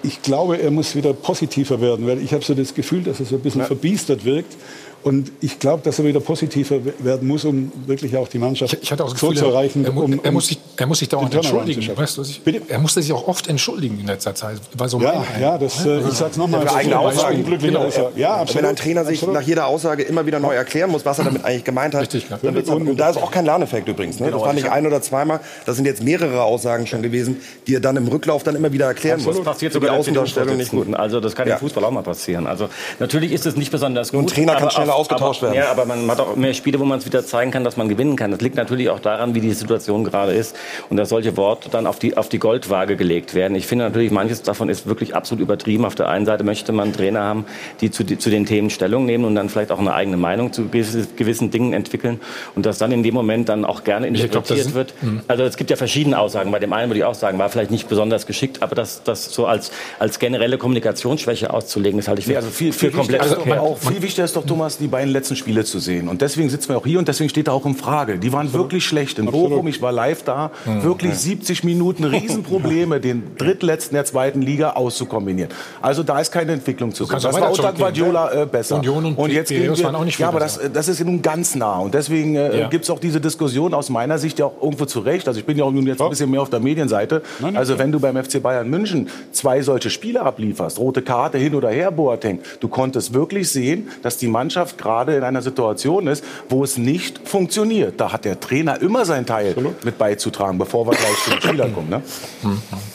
[0.02, 3.26] ich glaube, er muss wieder positiver werden, weil ich habe so das Gefühl, dass er
[3.26, 4.56] so ein bisschen verbiestert wirkt.
[5.02, 8.82] Und ich glaube, dass er wieder positiver werden muss, um wirklich auch die Mannschaft Ich,
[8.82, 9.84] ich hatte auch das so Gefühl, zu erreichen.
[9.84, 11.96] er, mu- um, er, muss sich, er muss sich dauernd entschuldigen.
[11.96, 14.58] Weißt du, ich, er musste sich auch oft entschuldigen in letzter Zeit.
[14.76, 16.64] War so Ja, ja, das, äh, ich sag's nochmal.
[16.64, 17.44] Das eigene Aussagen.
[17.58, 17.80] Genau.
[17.86, 18.12] Aussage.
[18.16, 18.62] Ja, absolut.
[18.62, 19.34] Wenn ein Trainer sich absolut.
[19.34, 22.08] nach jeder Aussage immer wieder neu erklären muss, was er damit eigentlich gemeint hat,
[22.42, 24.20] dann wird's auch, und da ist auch kein Lerneffekt übrigens.
[24.20, 24.26] Ne?
[24.26, 25.40] Genau, das ich ich ein oder zweimal.
[25.66, 28.86] Das sind jetzt mehrere Aussagen schon gewesen, die er dann im Rücklauf dann immer wieder
[28.86, 29.44] erklären Das muss.
[29.44, 30.94] passiert Für die sogar der Außendarstellung nicht gut.
[30.94, 31.54] Also das kann Ja.
[31.54, 32.46] im Fußball auch mal passieren.
[32.46, 32.68] Also
[33.00, 34.20] natürlich ist es nicht besonders gut.
[34.22, 35.64] ein Trainer kann schneller auf- ausgetauscht aber, werden.
[35.64, 37.88] Ja, aber man hat auch mehr Spiele, wo man es wieder zeigen kann, dass man
[37.88, 38.30] gewinnen kann.
[38.30, 40.56] Das liegt natürlich auch daran, wie die Situation gerade ist
[40.90, 43.54] und dass solche Worte dann auf die, auf die Goldwaage gelegt werden.
[43.56, 45.84] Ich finde natürlich, manches davon ist wirklich absolut übertrieben.
[45.84, 47.44] Auf der einen Seite möchte man Trainer haben,
[47.80, 50.52] die zu, die, zu den Themen Stellung nehmen und dann vielleicht auch eine eigene Meinung
[50.52, 52.20] zu gewissen, Dingen entwickeln
[52.54, 54.94] und das dann in dem Moment dann auch gerne glaub, das interpretiert ist- wird.
[55.02, 55.22] Mhm.
[55.28, 56.50] Also es gibt ja verschiedene Aussagen.
[56.52, 59.32] Bei dem einen würde ich auch sagen, war vielleicht nicht besonders geschickt, aber das, das
[59.32, 62.90] so als, als generelle Kommunikationsschwäche auszulegen, ist halte ich für, Nee, also viel, für viel,
[62.90, 66.08] komplett also auch, viel wichtiger ist doch, Thomas, die beiden letzten Spiele zu sehen.
[66.08, 68.18] Und deswegen sitzen wir auch hier und deswegen steht er auch in Frage.
[68.18, 69.18] Die waren wirklich schlecht.
[69.18, 70.82] In Bochum, ich war live da, Mhm.
[70.82, 75.50] wirklich 70 Minuten Riesenprobleme, den drittletzten der zweiten Liga auszukombinieren.
[75.80, 77.18] Also da ist keine Entwicklung zu sehen.
[77.22, 78.76] Das war unter Guardiola äh, besser.
[78.78, 81.22] Union und jetzt Piraeus gehen wir, waren auch nicht Ja, aber das, das ist nun
[81.22, 81.78] ganz nah.
[81.78, 82.68] Und deswegen äh, Ja.
[82.68, 85.26] gibt es auch diese Diskussion aus meiner Sicht ja auch irgendwo zu Recht.
[85.28, 87.22] Also ich bin ja auch nun jetzt ein bisschen mehr auf der Medienseite.
[87.54, 91.70] Also wenn du beim FC Bayern München zwei solche Spiele ablieferst, rote Karte hin oder
[91.70, 96.64] her, Boateng, du konntest wirklich sehen, dass die Mannschaft gerade in einer Situation ist, wo
[96.64, 98.00] es nicht funktioniert.
[98.00, 101.74] Da hat der Trainer immer seinen Teil mit beizutragen, bevor wir gleich zu den Spielern
[101.74, 101.90] kommen.
[101.90, 102.02] Ne?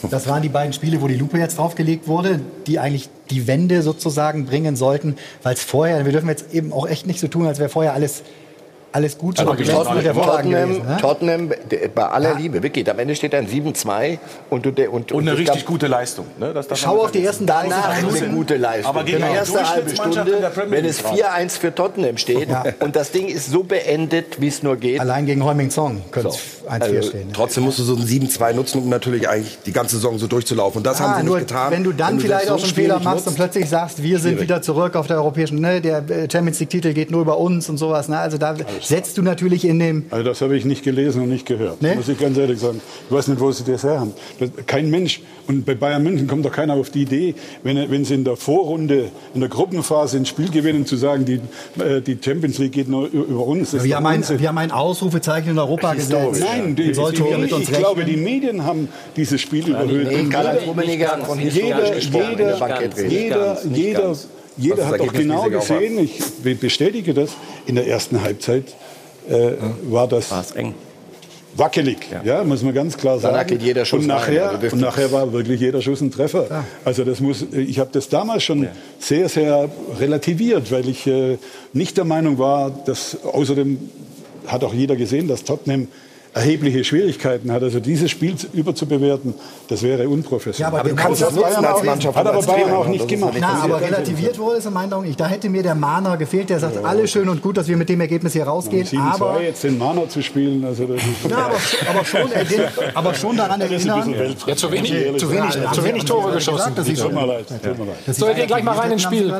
[0.09, 3.81] Das waren die beiden Spiele, wo die Lupe jetzt draufgelegt wurde, die eigentlich die Wende
[3.81, 7.45] sozusagen bringen sollten, weil es vorher, wir dürfen jetzt eben auch echt nicht so tun,
[7.45, 8.23] als wäre vorher alles,
[8.91, 10.87] alles gut glänzend und hervorragend Tottenham, gewesen.
[10.87, 10.97] Ne?
[11.01, 14.17] Tottenham, der- bei aller Liebe, wirklich, am Ende steht ein 7-2
[14.49, 16.25] und, du, der- und, Und eine richtig gute Leistung.
[16.39, 16.53] Ne?
[16.53, 18.85] Das darf man Schau auf die ersten 30 Danach eine gute Leistung.
[18.89, 22.49] Aber gegen die eine erste halbe der Stunde, wenn es League 4-1 für Tottenham steht
[22.49, 22.63] Ja.
[22.79, 24.99] und das Ding ist so beendet, wie es nur geht.
[24.99, 27.27] Allein gegen Heuming Song könnte es 1-4 Also, stehen.
[27.27, 27.33] ne?
[27.33, 30.79] trotzdem musst du so ein 7-2 nutzen, um natürlich eigentlich die ganze Saison so durchzulaufen.
[30.79, 31.71] Und das haben Ah, sie nur nicht getan.
[31.71, 34.39] wenn du dann das vielleicht so auch einen Fehler machst und plötzlich sagst, wir sind
[34.41, 37.69] wieder zurück auf der europäischen, ne, der äh, Champions League Titel geht nur über uns
[37.69, 38.07] und sowas.
[38.09, 38.17] Ne?
[38.17, 41.45] Also da setzt du natürlich in dem Also das habe ich nicht gelesen und nicht
[41.45, 41.95] gehört, Nee?
[41.95, 42.81] muss ich ganz ehrlich sagen.
[43.09, 44.13] Ich weiß nicht, wo Sie das her haben.
[44.39, 48.03] Das, kein Mensch, und bei Bayern München kommt doch keiner auf die Idee, wenn, wenn
[48.05, 51.39] sie in der Vorrunde, in der Gruppenphase ein Spiel gewinnen, zu sagen, die,
[51.81, 53.71] äh, die Champions League geht nur über uns.
[53.81, 56.41] Wir haben, ein, wir haben ein Ausrufezeichen in Europa gesetzt.
[56.41, 60.11] Nein, die, ich, mit uns ich glaube, die Medien haben dieses Spiel überhöht.
[60.11, 60.57] Jeder-
[61.49, 62.57] jeder, jeder,
[63.09, 64.15] jeder, jeder.
[64.57, 67.31] Jeder hat doch genau gesehen, ich be- bestätige das,
[67.65, 68.65] in der ersten Halbzeit
[69.29, 69.51] äh,
[69.89, 70.73] war das War es eng.
[71.55, 72.43] wackelig, ja.
[72.43, 73.33] muss man ganz klar sagen.
[73.35, 76.01] Danach geht jeder Schuss und nachher, rein, also das- und nachher war wirklich jeder Schuss
[76.01, 76.63] ein Treffer.
[76.85, 78.67] Also das muss, ich habe das damals schon
[78.99, 81.37] sehr, sehr relativiert, weil ich äh,
[81.73, 83.77] nicht der Meinung war, dass außerdem
[84.47, 85.87] hat auch jeder gesehen, dass Tottenham
[86.37, 87.63] erhebliche Schwierigkeiten hat.
[87.63, 89.33] Also dieses Spiel zu- überzubewerten,
[89.67, 90.61] das wäre unprofessionell.
[90.61, 92.15] Ja, aber Aber du kannst das nutzen als Mannschaft.
[92.17, 93.33] Hat aber als Bayern auch nicht Das gemacht.
[93.33, 95.19] nicht Na, aber relativiert wurde es in meinen Augen nicht.
[95.19, 97.89] Da hätte mir der Mahner gefehlt, der sagt, alles schön und gut, dass wir mit
[97.89, 98.85] dem Ergebnis hier rausgehen.
[98.85, 101.55] 7-2 Aber, jetzt den Mana zu spielen, also das ist na, aber,
[101.89, 102.29] aber, schon,
[102.93, 104.35] aber schon daran das erinnern.
[104.45, 106.75] Ja, zu wenig, Zu wenig, zu haben wenig Tore geschossen.
[106.75, 107.95] gesagt, Sie Tut mir leid, tut mir leid.
[108.07, 109.33] So, Sie wir gehen gleich mal rein ins Spiel.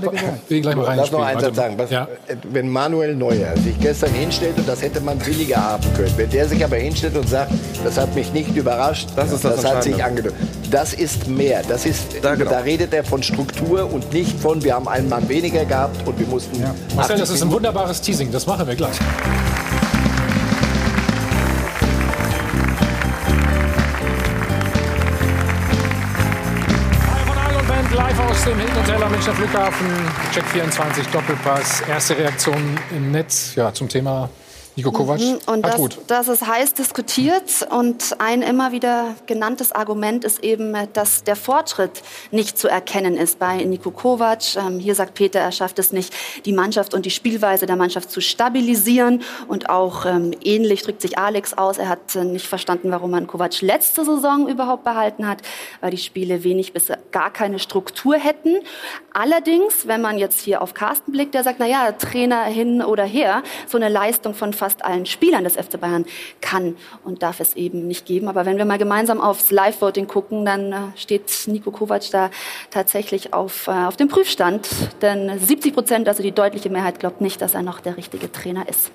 [0.50, 1.20] Wir gleich mal rein ins Spiel.
[1.20, 1.78] noch eins sagen.
[1.90, 2.08] Ja.
[2.52, 6.48] Wenn Manuel Neuer sich gestern hinstellt, und das hätte man billiger haben können, wenn der
[6.48, 7.52] sich aber hinstellt und sagt,
[7.84, 10.38] das hat mich nicht überrascht, Das ist das hat sich angedeutet.
[10.72, 11.62] Das ist mehr.
[11.68, 12.50] Das ist, Da, genau.
[12.50, 16.18] da redet er von Struktur und nicht von, wir haben einen Mann weniger gehabt und
[16.20, 16.60] wir mussten.
[16.96, 18.32] Marcel, 80 das ist ein wunderbares Teasing.
[18.32, 18.98] Das machen wir gleich.
[27.12, 29.88] Hi von Al und Band live aus dem Hilton Hotel am Münchner Flughafen.
[30.34, 31.82] Check 24 Doppelpass.
[31.88, 34.30] Erste Reaktion im Netz ja, zum Thema
[34.78, 35.20] Nico Kovac.
[35.20, 35.98] Mhm, Und das, Hartmut.
[36.06, 42.04] das ist heiß diskutiert und ein immer wieder genanntes Argument ist eben, dass der Fortschritt
[42.30, 44.56] nicht zu erkennen ist bei Niko Kovac.
[44.56, 46.14] Ähm, hier sagt Peter, er schafft es nicht,
[46.46, 51.18] die Mannschaft und die Spielweise der Mannschaft zu stabilisieren und auch ähm, ähnlich drückt sich
[51.18, 51.80] Alex aus.
[51.80, 55.42] Er hat äh, nicht verstanden, warum man Kovac letzte Saison überhaupt behalten hat,
[55.82, 58.58] weil die Spiele wenig bis gar keine Struktur hätten.
[59.12, 63.06] Allerdings, wenn man jetzt hier auf Carsten blickt, der sagt, na ja, Trainer hin oder
[63.06, 66.06] her, so eine Leistung von fast allen Spielern des FC Bayern
[66.42, 68.28] kann und darf es eben nicht geben.
[68.28, 72.30] Aber wenn wir mal gemeinsam aufs Live-Voting gucken, dann äh, steht Niko Kovac da
[72.70, 74.68] tatsächlich auf, äh, auf dem Prüfstand.
[75.02, 78.68] Denn 70 Prozent, also die deutliche Mehrheit, glaubt nicht, dass er noch der richtige Trainer
[78.68, 78.92] ist.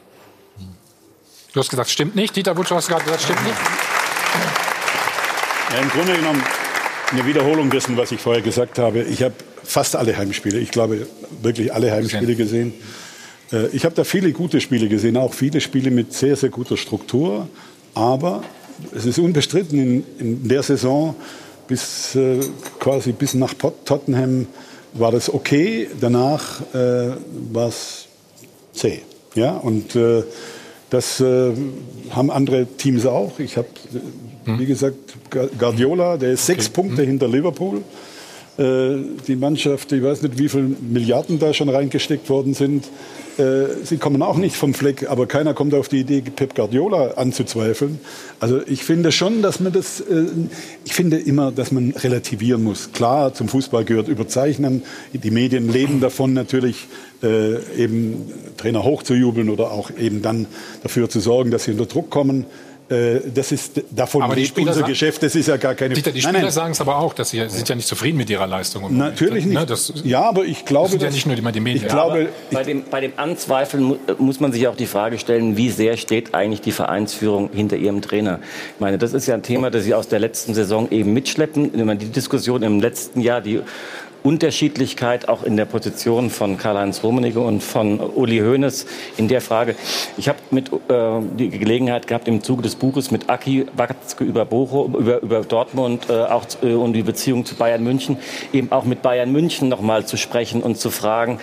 [1.52, 2.34] Du hast gesagt, stimmt nicht.
[2.34, 3.56] Dieter Wutsch, du hast gerade gesagt, stimmt nicht.
[5.72, 6.42] Ja, Im Grunde genommen
[7.10, 9.02] eine Wiederholung dessen, was ich vorher gesagt habe.
[9.02, 11.06] Ich habe fast alle Heimspiele, ich glaube
[11.42, 12.74] wirklich alle Heimspiele gesehen.
[13.52, 16.76] Äh, ich habe da viele gute Spiele gesehen, auch viele Spiele mit sehr, sehr guter
[16.76, 17.48] Struktur.
[17.94, 18.42] Aber
[18.94, 21.14] es ist unbestritten, in, in der Saison
[21.68, 22.40] bis äh,
[22.80, 24.46] quasi bis nach Tottenham
[24.94, 25.88] war das okay.
[26.00, 27.12] Danach äh,
[27.52, 28.06] war es
[28.72, 29.00] zäh.
[29.34, 30.22] Ja, und äh,
[30.90, 31.52] das äh,
[32.10, 33.38] haben andere Teams auch.
[33.38, 33.68] Ich habe,
[34.44, 34.58] hm.
[34.58, 34.96] wie gesagt,
[35.58, 36.74] Guardiola, der ist sechs okay.
[36.74, 37.08] Punkte hm.
[37.08, 37.82] hinter Liverpool.
[38.58, 42.84] Äh, die Mannschaft, ich weiß nicht, wie viele Milliarden da schon reingesteckt worden sind.
[43.38, 47.12] Äh, sie kommen auch nicht vom Fleck, aber keiner kommt auf die Idee, Pep Guardiola
[47.12, 47.98] anzuzweifeln.
[48.40, 50.26] Also ich finde schon, dass man das, äh,
[50.84, 52.92] ich finde immer, dass man relativieren muss.
[52.92, 54.82] Klar, zum Fußball gehört Überzeichnen.
[55.14, 56.88] Die Medien leben davon natürlich,
[57.78, 60.46] eben Trainer hochzujubeln oder auch eben dann
[60.82, 62.46] dafür zu sorgen, dass sie unter Druck kommen.
[62.92, 65.22] Äh, das ist davon aber lebt unser Geschäft.
[65.22, 65.94] Das ist ja gar keine.
[65.94, 68.46] Dieter, die Spieler sagen es aber auch, dass sie sind ja nicht zufrieden mit ihrer
[68.46, 68.96] Leistung.
[68.96, 69.58] Natürlich nicht.
[69.58, 71.84] Ne, das, ja, aber ich glaube, das sind ja nicht nur die, die Medien.
[71.84, 75.70] Ich glaube, bei dem, bei dem Anzweifeln muss man sich auch die Frage stellen, wie
[75.70, 78.40] sehr steht eigentlich die Vereinsführung hinter ihrem Trainer?
[78.74, 81.72] Ich meine, das ist ja ein Thema, das sie aus der letzten Saison eben mitschleppen.
[81.98, 83.60] Die Diskussion im letzten Jahr, die
[84.22, 89.74] Unterschiedlichkeit auch in der Position von Karl-Heinz Rummenigge und von Uli Hoeneß in der Frage.
[90.16, 94.44] Ich habe mit äh, die Gelegenheit gehabt, im Zuge des Buches mit Aki Watzke über,
[94.44, 98.16] Bochum, über, über Dortmund äh, auch äh, und die Beziehung zu Bayern München,
[98.52, 101.38] eben auch mit Bayern München noch mal zu sprechen und zu fragen,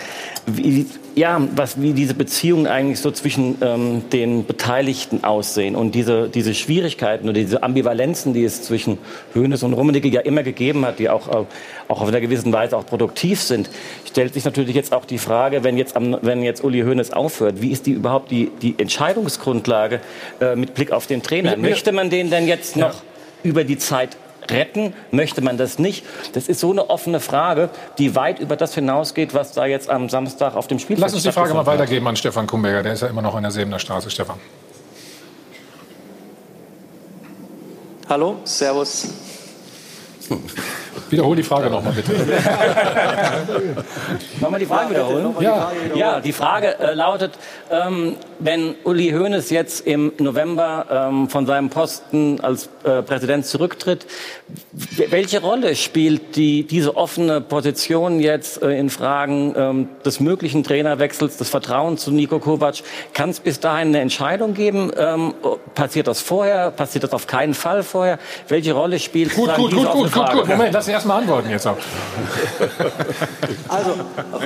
[0.46, 6.28] wie, ja, was, wie diese Beziehungen eigentlich so zwischen ähm, den Beteiligten aussehen und diese,
[6.28, 8.98] diese Schwierigkeiten oder diese Ambivalenzen, die es zwischen
[9.34, 11.46] Hönes und Rummenigge ja immer gegeben hat, die auch, auch
[11.88, 13.70] auf einer gewissen Weise auch produktiv sind,
[14.08, 17.60] stellt sich natürlich jetzt auch die Frage, wenn jetzt, am, wenn jetzt Uli Hoeneß aufhört,
[17.60, 20.00] wie ist die überhaupt die, die Entscheidungsgrundlage
[20.40, 21.56] äh, mit Blick auf den Trainer?
[21.56, 23.02] Möchte man den denn jetzt noch ja.
[23.42, 24.16] über die Zeit
[24.48, 24.94] retten?
[25.10, 26.04] Möchte man das nicht?
[26.32, 30.08] Das ist so eine offene Frage, die weit über das hinausgeht, was da jetzt am
[30.08, 32.82] Samstag auf dem Spiel Lass uns die Frage mal weitergeben an Stefan Kumberger.
[32.82, 34.10] Der ist ja immer noch an der Sebener Straße.
[34.10, 34.38] Stefan.
[38.08, 39.08] Hallo, Servus.
[41.08, 42.12] Wiederhol die Frage nochmal bitte.
[44.40, 45.34] Wollen wir die Frage wiederholen?
[45.40, 47.32] Ja, ja die Frage äh, lautet,
[47.70, 54.06] ähm, wenn Uli Hoeneß jetzt im November ähm, von seinem Posten als äh, Präsident zurücktritt,
[55.10, 61.36] welche Rolle spielt die, diese offene Position jetzt äh, in Fragen ähm, des möglichen Trainerwechsels,
[61.36, 62.76] des Vertrauens zu Niko Kovac?
[63.12, 64.90] Kann es bis dahin eine Entscheidung geben?
[64.96, 65.34] Ähm,
[65.74, 66.70] passiert das vorher?
[66.70, 68.18] Passiert das auf keinen Fall vorher?
[68.48, 70.48] Welche Rolle spielt gut, gut, gut, gut, gut, gut.
[70.48, 71.76] Moment, lass erstmal antworten jetzt auch.
[73.68, 73.94] Also,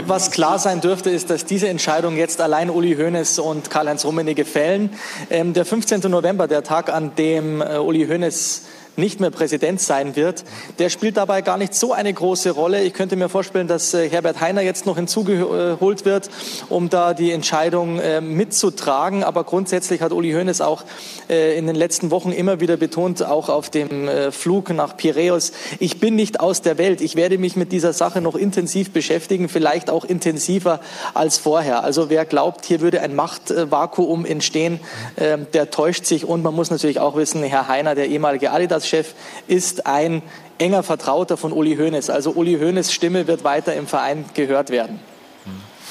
[0.07, 4.45] was klar sein dürfte, ist, dass diese Entscheidung jetzt allein Uli Hoeneß und Karl-Heinz Rummenigge
[4.45, 4.91] fällen.
[5.31, 6.01] Ähm, der 15.
[6.11, 8.63] November, der Tag, an dem äh, Uli Hoeneß
[8.97, 10.45] nicht mehr Präsident sein wird,
[10.79, 12.83] der spielt dabei gar nicht so eine große Rolle.
[12.83, 16.31] Ich könnte mir vorstellen, dass äh, Herbert Heiner jetzt noch hinzugeholt wird,
[16.69, 19.25] um da die Entscheidung äh, mitzutragen.
[19.25, 20.85] Aber grundsätzlich hat Uli Hoeneß auch
[21.29, 26.01] äh, in den letzten Wochen immer wieder betont, auch auf dem Flug nach Piräus, ich
[26.01, 27.01] bin nicht aus der Welt.
[27.01, 30.81] Ich werde mich mit dieser Sache noch intensiv beschäftigen, vielleicht auch intensiver
[31.15, 31.85] als vorher.
[31.85, 34.81] Also wer glaubt, hier würde ein Machtvakuum entstehen,
[35.17, 36.25] der täuscht sich.
[36.25, 39.15] Und man muss natürlich auch wissen, Herr Heiner, der ehemalige Adidas Chef
[39.49, 40.23] ist ein
[40.59, 42.11] enger Vertrauter von Uli Hoeneß.
[42.11, 45.01] Also Uli Hoeneß Stimme wird weiter im Verein gehört werden.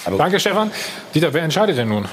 [0.06, 0.72] Aber Danke, Stefan.
[1.14, 2.06] Dieter, wer entscheidet denn nun?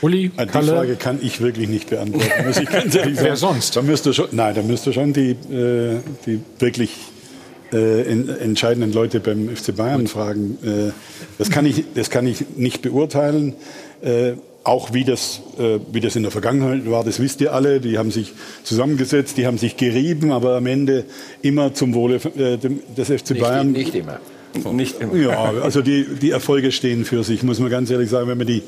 [0.00, 0.72] Uli, Die Kalle?
[0.72, 2.46] Frage kann ich wirklich nicht beantworten.
[2.46, 3.26] Muss ich ganz ehrlich sagen.
[3.28, 3.74] Wer sonst?
[3.76, 6.92] Da müsste schon, nein, da müsste schon die, äh, die wirklich
[7.72, 10.58] äh, entscheidenden Leute beim FC Bayern fragen.
[10.62, 10.92] Äh,
[11.38, 13.54] das, kann ich, das kann ich nicht beurteilen.
[14.64, 17.80] Auch wie das, äh, wie das in der Vergangenheit war, das wisst ihr alle.
[17.80, 18.32] Die haben sich
[18.64, 21.04] zusammengesetzt, die haben sich gerieben, aber am Ende
[21.42, 23.72] immer zum Wohle äh, des FC Bayern.
[23.72, 24.20] Nicht, nicht immer.
[24.72, 25.14] Nicht immer.
[25.14, 28.28] Ja, also die, die Erfolge stehen für sich, muss man ganz ehrlich sagen.
[28.28, 28.62] Wenn man die,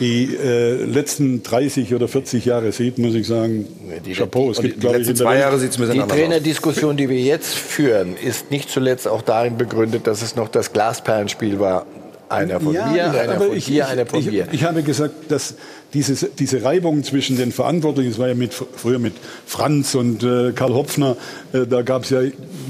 [0.00, 3.66] die äh, letzten 30 oder 40 Jahre sieht, muss ich sagen,
[4.06, 4.50] die, Chapeau.
[4.50, 7.20] Es gibt, die letzten ich, zwei Jahre sieht es ein bisschen Die Trainerdiskussion, die wir
[7.20, 11.86] jetzt führen, ist nicht zuletzt auch darin begründet, dass es noch das Glasperlenspiel war
[12.28, 14.48] einer von ja, mir, einer von ich, dir, einer von ich, mir.
[14.52, 15.54] Ich habe gesagt, dass
[15.94, 19.14] dieses, diese Reibung zwischen den Verantwortlichen, das war ja mit, früher mit
[19.46, 21.16] Franz und äh, Karl Hopfner,
[21.52, 22.20] äh, da gab es ja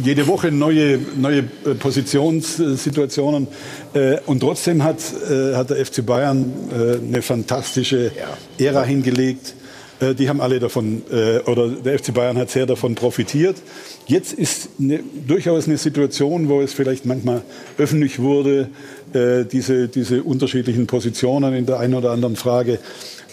[0.02, 3.48] jede Woche neue, neue äh, Positionssituationen.
[3.94, 4.98] Äh, und trotzdem hat,
[5.30, 8.12] äh, hat der FC Bayern äh, eine fantastische
[8.58, 8.66] ja.
[8.66, 9.54] Ära hingelegt.
[10.18, 11.02] Die haben alle davon,
[11.46, 13.56] oder der FC Bayern hat sehr davon profitiert.
[14.06, 17.42] Jetzt ist eine, durchaus eine Situation, wo es vielleicht manchmal
[17.78, 18.68] öffentlich wurde,
[19.14, 22.79] äh, diese, diese unterschiedlichen Positionen in der einen oder anderen Frage.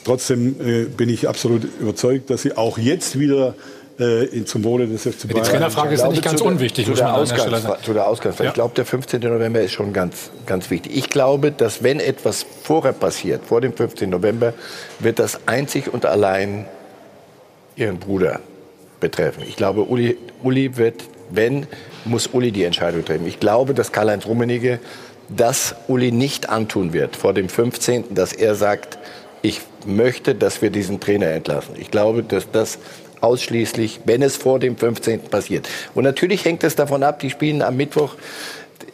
[0.04, 3.56] Trotzdem äh, bin ich absolut überzeugt, dass sie auch jetzt wieder
[4.00, 5.44] äh, zum Wohle des FC Bayern.
[5.44, 7.84] Die Trainerfrage ist nicht ganz zu unwichtig, Zu muss man an der Stelle Ausgangs sagen.
[7.84, 8.46] zu der Ausgangsfrage.
[8.46, 8.50] Ja.
[8.52, 9.22] Ich glaube, der 15.
[9.22, 10.96] November ist schon ganz, ganz wichtig.
[10.96, 14.10] Ich glaube, dass wenn etwas vorher passiert, vor dem 15.
[14.10, 14.54] November,
[15.00, 16.65] wird das einzig und allein
[17.76, 18.39] Ihren Bruder
[19.00, 19.44] betreffen.
[19.48, 21.67] Ich glaube, Uli, Uli wird, wenn,
[22.06, 23.28] muss Uli die Entscheidung treffen.
[23.28, 24.80] Ich glaube, dass Karl-Heinz Rummenigge
[25.36, 28.98] das Uli nicht antun wird vor dem 15., dass er sagt,
[29.41, 31.76] ich möchte, dass wir diesen Trainer entlassen.
[31.78, 32.78] Ich glaube, dass das
[33.22, 35.22] ausschließlich, wenn es vor dem 15.
[35.22, 35.67] passiert.
[35.94, 38.15] Und natürlich hängt es davon ab, die spielen am Mittwoch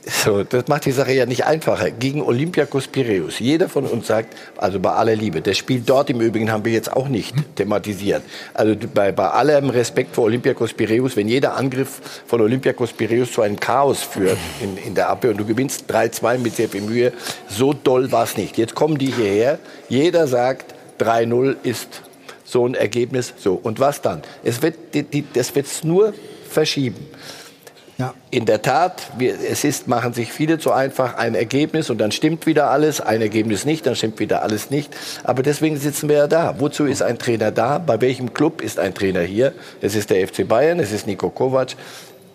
[0.06, 1.91] so, das macht die Sache ja nicht einfacher.
[1.91, 3.39] Gegen Olympiakos Piräus.
[3.39, 6.71] Jeder von uns sagt, also bei aller Liebe, das Spiel dort im Übrigen haben wir
[6.71, 8.23] jetzt auch nicht thematisiert.
[8.54, 13.41] Also bei, bei allem Respekt vor Olympiakos Piräus, wenn jeder Angriff von Olympiakos Piräus zu
[13.41, 17.13] einem Chaos führt in, in der Abwehr und du gewinnst 3-2 mit sehr viel Mühe,
[17.50, 18.58] so doll war es nicht.
[18.58, 22.02] Jetzt kommen die hierher, jeder sagt, 3-0 ist
[22.43, 23.34] so ein Ergebnis.
[23.38, 24.21] So, und was dann?
[24.43, 26.13] Es wird, die, die, das wird es nur
[26.50, 27.06] verschieben.
[28.29, 32.12] In der Tat, wir, es ist, machen sich viele zu einfach ein Ergebnis und dann
[32.12, 34.95] stimmt wieder alles, ein Ergebnis nicht, dann stimmt wieder alles nicht.
[35.23, 36.55] Aber deswegen sitzen wir ja da.
[36.60, 37.79] Wozu ist ein Trainer da?
[37.79, 39.53] Bei welchem Club ist ein Trainer hier?
[39.81, 41.69] Es ist der FC Bayern, es ist Niko Kovac.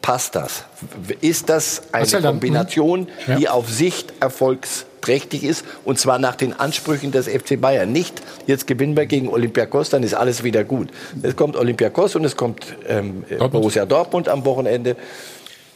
[0.01, 0.65] Passt das?
[1.21, 3.37] Ist das eine Marcel, dann- Kombination, Ja.
[3.37, 7.93] die auf Sicht erfolgsträchtig ist und zwar nach den Ansprüchen des FC Bayern?
[7.93, 10.89] Nicht, jetzt gewinnen wir gegen Olympiakos, dann ist alles wieder gut.
[11.23, 13.23] Es kommt Olympiakos und es kommt ähm,
[13.53, 14.97] Borussia Dortmund am Wochenende.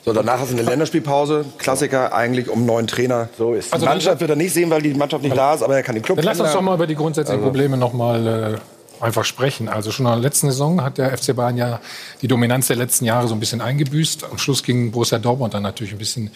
[0.07, 1.45] So, danach hast du eine Länderspielpause.
[1.59, 3.29] Klassiker eigentlich um neuen Trainer.
[3.37, 5.75] So ist Die Mannschaft wird er nicht sehen, weil die Mannschaft nicht da ist, aber
[5.75, 7.92] er kann den Club Dann lass uns doch mal über die grundsätzlichen Also- Probleme noch
[7.92, 8.61] mal
[9.01, 9.69] äh, einfach sprechen.
[9.69, 11.81] Also schon in der letzten Saison hat der FC Bayern ja
[12.23, 14.23] die Dominanz der letzten Jahre so ein bisschen eingebüßt.
[14.31, 16.31] Am Schluss ging Borussia Dortmund dann natürlich ein bisschen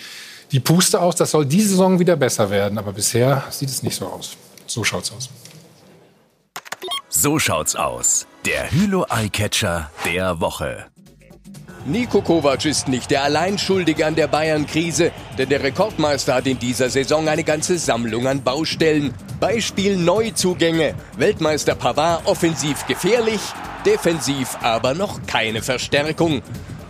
[0.50, 1.14] die Puste aus.
[1.14, 4.33] Das soll diese Saison wieder besser werden, aber bisher sieht es nicht so aus.
[4.66, 5.28] So schaut's aus.
[7.09, 8.26] So schaut's aus.
[8.46, 10.87] Der Hülo Eyecatcher der Woche.
[11.86, 16.90] Niko Kovac ist nicht der Alleinschuldige an der Bayern-Krise, denn der Rekordmeister hat in dieser
[16.90, 19.14] Saison eine ganze Sammlung an Baustellen.
[19.40, 20.94] Beispiel Neuzugänge.
[21.16, 23.40] Weltmeister Pavard offensiv gefährlich,
[23.86, 26.42] defensiv aber noch keine Verstärkung.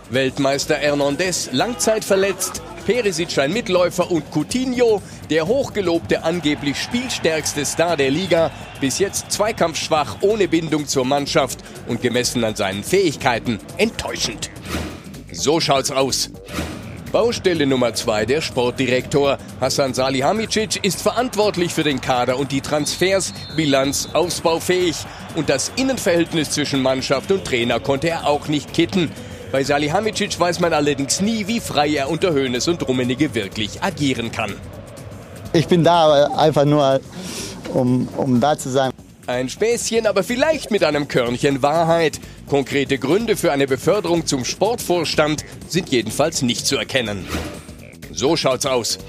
[0.09, 8.51] Weltmeister Hernandez langzeitverletzt, Perisic ein Mitläufer und Coutinho, der hochgelobte angeblich spielstärkste Star der Liga,
[8.79, 14.49] bis jetzt zweikampfschwach ohne Bindung zur Mannschaft und gemessen an seinen Fähigkeiten enttäuschend.
[15.31, 16.29] So schaut's aus.
[17.11, 23.33] Baustelle Nummer zwei, der Sportdirektor Hassan Salihamidzic ist verantwortlich für den Kader und die Transfers,
[23.57, 24.95] Bilanz ausbaufähig.
[25.35, 29.11] Und das Innenverhältnis zwischen Mannschaft und Trainer konnte er auch nicht kitten.
[29.51, 34.31] Bei Salihamidzic weiß man allerdings nie, wie frei er unter Hoeneß und Rummenigge wirklich agieren
[34.31, 34.53] kann.
[35.51, 37.01] Ich bin da einfach nur,
[37.73, 38.91] um, um da zu sein.
[39.27, 42.19] Ein Späßchen, aber vielleicht mit einem Körnchen Wahrheit.
[42.47, 47.27] Konkrete Gründe für eine Beförderung zum Sportvorstand sind jedenfalls nicht zu erkennen.
[48.11, 48.99] So schaut's aus.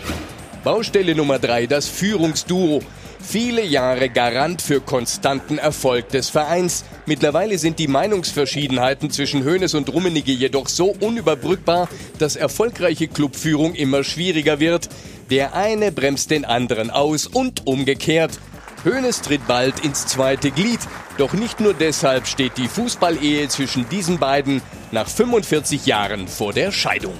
[0.64, 2.82] Baustelle Nummer drei, das Führungsduo.
[3.22, 6.84] Viele Jahre Garant für konstanten Erfolg des Vereins.
[7.06, 14.04] Mittlerweile sind die Meinungsverschiedenheiten zwischen Hoeneß und Rummenigge jedoch so unüberbrückbar, dass erfolgreiche Clubführung immer
[14.04, 14.88] schwieriger wird.
[15.30, 18.38] Der eine bremst den anderen aus und umgekehrt.
[18.84, 20.80] Hoeneß tritt bald ins zweite Glied.
[21.16, 26.72] Doch nicht nur deshalb steht die Fußballehe zwischen diesen beiden nach 45 Jahren vor der
[26.72, 27.14] Scheidung.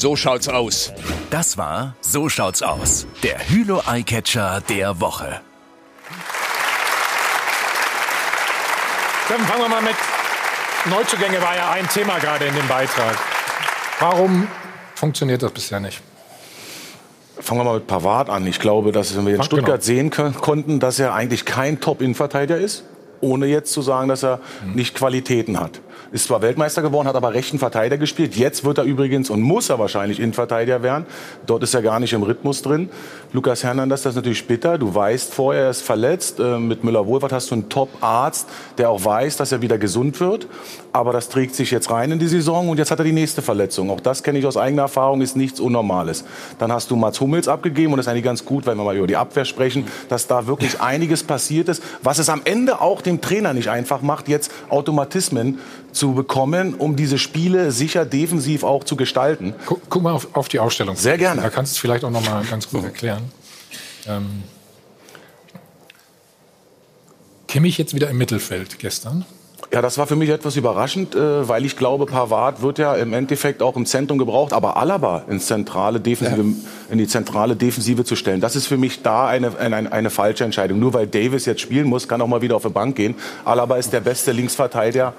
[0.00, 0.92] So schaut's aus.
[1.28, 3.04] Das war So schaut's aus.
[3.24, 5.40] Der Hülo Eyecatcher der Woche.
[9.28, 9.96] Dann fangen wir mal mit
[10.88, 13.18] Neuzugänge war ja ein Thema gerade in dem Beitrag.
[13.98, 14.46] Warum
[14.94, 16.00] funktioniert das bisher nicht?
[17.40, 18.46] Fangen wir mal mit Pavard an.
[18.46, 19.84] Ich glaube, dass wir in Fang- Stuttgart genau.
[19.84, 22.84] sehen können, konnten, dass er eigentlich kein Top-Innenverteidiger ist,
[23.20, 25.80] ohne jetzt zu sagen, dass er nicht Qualitäten hat.
[26.10, 28.34] Ist zwar Weltmeister geworden, hat aber rechten Verteidiger gespielt.
[28.34, 31.04] Jetzt wird er übrigens und muss er wahrscheinlich Innenverteidiger werden.
[31.46, 32.88] Dort ist er gar nicht im Rhythmus drin.
[33.32, 34.78] Lukas Hernandez, das ist natürlich bitter.
[34.78, 36.40] Du weißt vorher, er ist verletzt.
[36.40, 40.46] Äh, Mit Müller-Wohlfahrt hast du einen Top-Arzt, der auch weiß, dass er wieder gesund wird.
[40.92, 43.42] Aber das trägt sich jetzt rein in die Saison und jetzt hat er die nächste
[43.42, 43.90] Verletzung.
[43.90, 46.24] Auch das kenne ich aus eigener Erfahrung, ist nichts Unnormales.
[46.58, 48.96] Dann hast du Mats Hummels abgegeben und das ist eigentlich ganz gut, wenn wir mal
[48.96, 53.02] über die Abwehr sprechen, dass da wirklich einiges passiert ist, was es am Ende auch
[53.02, 55.58] dem Trainer nicht einfach macht, jetzt Automatismen
[55.92, 59.54] zu bekommen, um diese Spiele sicher defensiv auch zu gestalten.
[59.66, 60.96] Guck, guck mal auf, auf die Ausstellung.
[60.96, 61.42] Sehr gerne.
[61.42, 63.17] Da kannst du es vielleicht auch noch mal ganz gut erklären.
[64.08, 64.42] Ähm,
[67.46, 69.24] Kimmich jetzt wieder im Mittelfeld gestern.
[69.72, 73.12] Ja, das war für mich etwas überraschend, äh, weil ich glaube, Pavard wird ja im
[73.12, 76.54] Endeffekt auch im Zentrum gebraucht, aber Alaba ins zentrale Defensive,
[76.90, 80.44] in die zentrale Defensive zu stellen, das ist für mich da eine, eine, eine falsche
[80.44, 80.78] Entscheidung.
[80.78, 83.14] Nur weil Davis jetzt spielen muss, kann auch mal wieder auf die Bank gehen.
[83.44, 85.12] Alaba ist der beste Linksverteidiger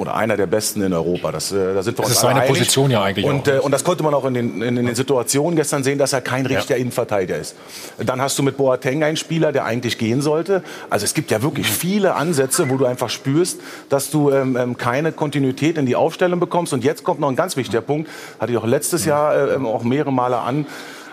[0.00, 1.30] oder einer der besten in Europa.
[1.30, 2.48] Das, äh, da sind wir Das uns ist seine einig.
[2.48, 3.52] Position ja eigentlich Und, auch.
[3.54, 6.22] äh, und das konnte man auch in den, in den Situationen gestern sehen, dass er
[6.22, 6.80] kein richtiger Ja.
[6.80, 7.54] Innenverteidiger ist.
[7.98, 10.62] Dann hast du mit Boateng einen Spieler, der eigentlich gehen sollte.
[10.88, 11.72] Also es gibt ja wirklich Mhm.
[11.74, 16.40] viele Ansätze, wo du einfach spürst, dass du ähm, ähm, keine Kontinuität in die Aufstellung
[16.40, 16.72] bekommst.
[16.72, 19.66] Und jetzt kommt noch ein ganz wichtiger Punkt, hatte ich auch letztes Jahr äh, ähm,
[19.66, 20.66] auch mehrere Male an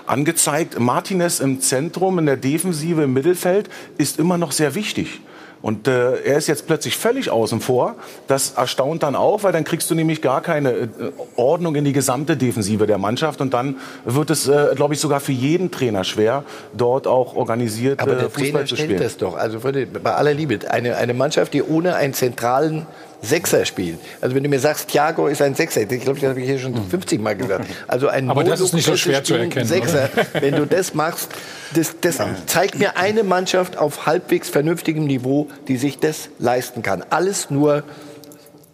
[0.05, 0.79] angezeigt.
[0.79, 5.19] Martinez im Zentrum, in der Defensive, im Mittelfeld ist immer noch sehr wichtig.
[5.61, 7.95] Und äh, er ist jetzt plötzlich völlig außen vor.
[8.27, 10.87] Das erstaunt dann auch, weil dann kriegst du nämlich gar keine äh,
[11.35, 13.41] Ordnung in die gesamte Defensive der Mannschaft.
[13.41, 16.43] Und dann wird es, äh, glaube ich, sogar für jeden Trainer schwer,
[16.73, 18.99] dort auch organisiert Aber äh, der Fußball Trainer zu spielen.
[18.99, 19.35] das doch.
[19.35, 22.85] Also bei aller Liebe, eine, eine Mannschaft, die ohne einen zentralen
[23.21, 23.99] Sechser spielt.
[24.21, 26.59] Also wenn du mir sagst, Thiago ist ein Sechser, ich glaube, das habe ich hier
[26.59, 27.65] schon 50 Mal gesagt.
[27.87, 31.29] Also ein Aber das ist nicht so schwer zu erkennen, Sechser, wenn du das machst,
[31.73, 37.03] das, das zeigt mir eine Mannschaft auf halbwegs vernünftigem Niveau, die sich das leisten kann.
[37.09, 37.83] Alles nur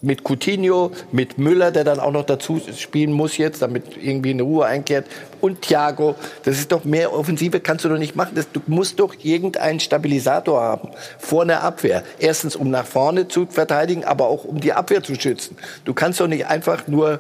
[0.03, 4.43] mit Coutinho, mit Müller, der dann auch noch dazu spielen muss jetzt, damit irgendwie eine
[4.43, 5.07] Ruhe einkehrt,
[5.41, 6.15] und Thiago.
[6.43, 8.33] Das ist doch mehr Offensive kannst du doch nicht machen.
[8.35, 12.03] Das, du musst doch irgendeinen Stabilisator haben vor einer Abwehr.
[12.19, 15.57] Erstens, um nach vorne zu verteidigen, aber auch um die Abwehr zu schützen.
[15.85, 17.19] Du kannst doch nicht einfach nur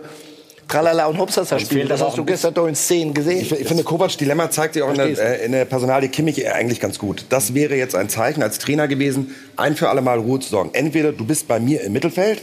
[0.67, 1.87] Tralala und Hopsasa spielen.
[1.87, 3.41] Das hast du gestern doch in Szenen gesehen.
[3.41, 6.49] Ich, ich finde, Kovacs Dilemma zeigt sich auch in der, äh, in der Personalie Kimmich
[6.49, 7.25] eigentlich ganz gut.
[7.29, 10.71] Das wäre jetzt ein Zeichen als Trainer gewesen, ein für alle Mal Ruhe zu sorgen.
[10.73, 12.41] Entweder du bist bei mir im Mittelfeld,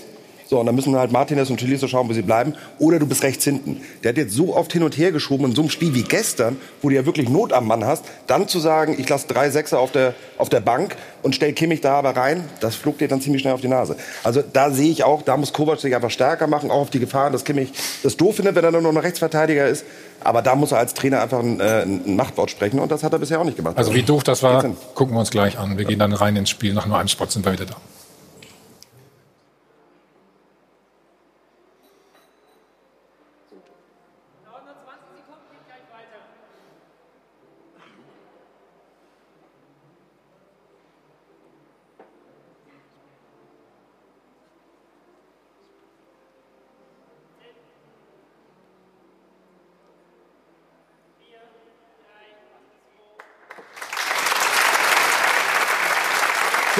[0.50, 3.22] so, und dann müssen halt Martinez und Tolisso schauen, wo sie bleiben, oder du bist
[3.22, 3.82] rechts hinten.
[4.02, 6.56] Der hat jetzt so oft hin und her geschoben in so einem Spiel wie gestern,
[6.82, 9.78] wo du ja wirklich Not am Mann hast, dann zu sagen, ich lasse drei Sechser
[9.78, 13.20] auf der, auf der Bank und stell Kimmich da aber rein, das flog dir dann
[13.20, 13.94] ziemlich schnell auf die Nase.
[14.24, 16.98] Also da sehe ich auch, da muss Kovac sich einfach stärker machen, auch auf die
[16.98, 17.72] Gefahren, dass Kimmich
[18.02, 19.84] das doof findet, wenn er nur noch Rechtsverteidiger ist.
[20.24, 23.12] Aber da muss er als Trainer einfach ein, äh, ein Machtwort sprechen und das hat
[23.12, 23.78] er bisher auch nicht gemacht.
[23.78, 24.64] Also wie doof das war,
[24.96, 25.78] gucken wir uns gleich an.
[25.78, 26.74] Wir gehen dann rein ins Spiel.
[26.74, 27.76] Nach nur einem Spot sind wir wieder da.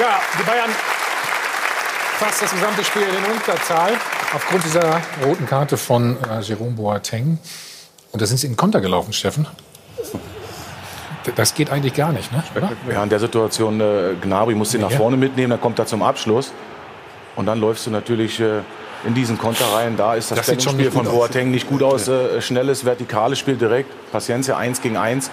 [0.01, 0.71] Ja, die Bayern
[2.17, 3.93] fast das gesamte Spiel in Unterzahl
[4.35, 7.39] aufgrund dieser roten Karte von äh, Jerome Boateng.
[8.11, 9.47] Und da sind sie in den Konter gelaufen, Steffen.
[11.35, 12.43] Das geht eigentlich gar nicht, ne?
[12.55, 12.71] Oder?
[12.91, 16.03] Ja, in der Situation, äh, Gnabry muss den nach vorne mitnehmen, dann kommt er zum
[16.03, 16.51] Abschluss.
[17.35, 18.59] Und dann läufst du natürlich äh,
[19.07, 19.97] in diesen Konter rein.
[19.97, 21.17] Da ist das, Das Stellungsspiel von gut aus.
[21.17, 22.07] Boateng nicht gut aus.
[22.07, 23.89] Äh, schnelles, vertikales Spiel direkt.
[24.11, 25.31] Paciencia 1 gegen 1.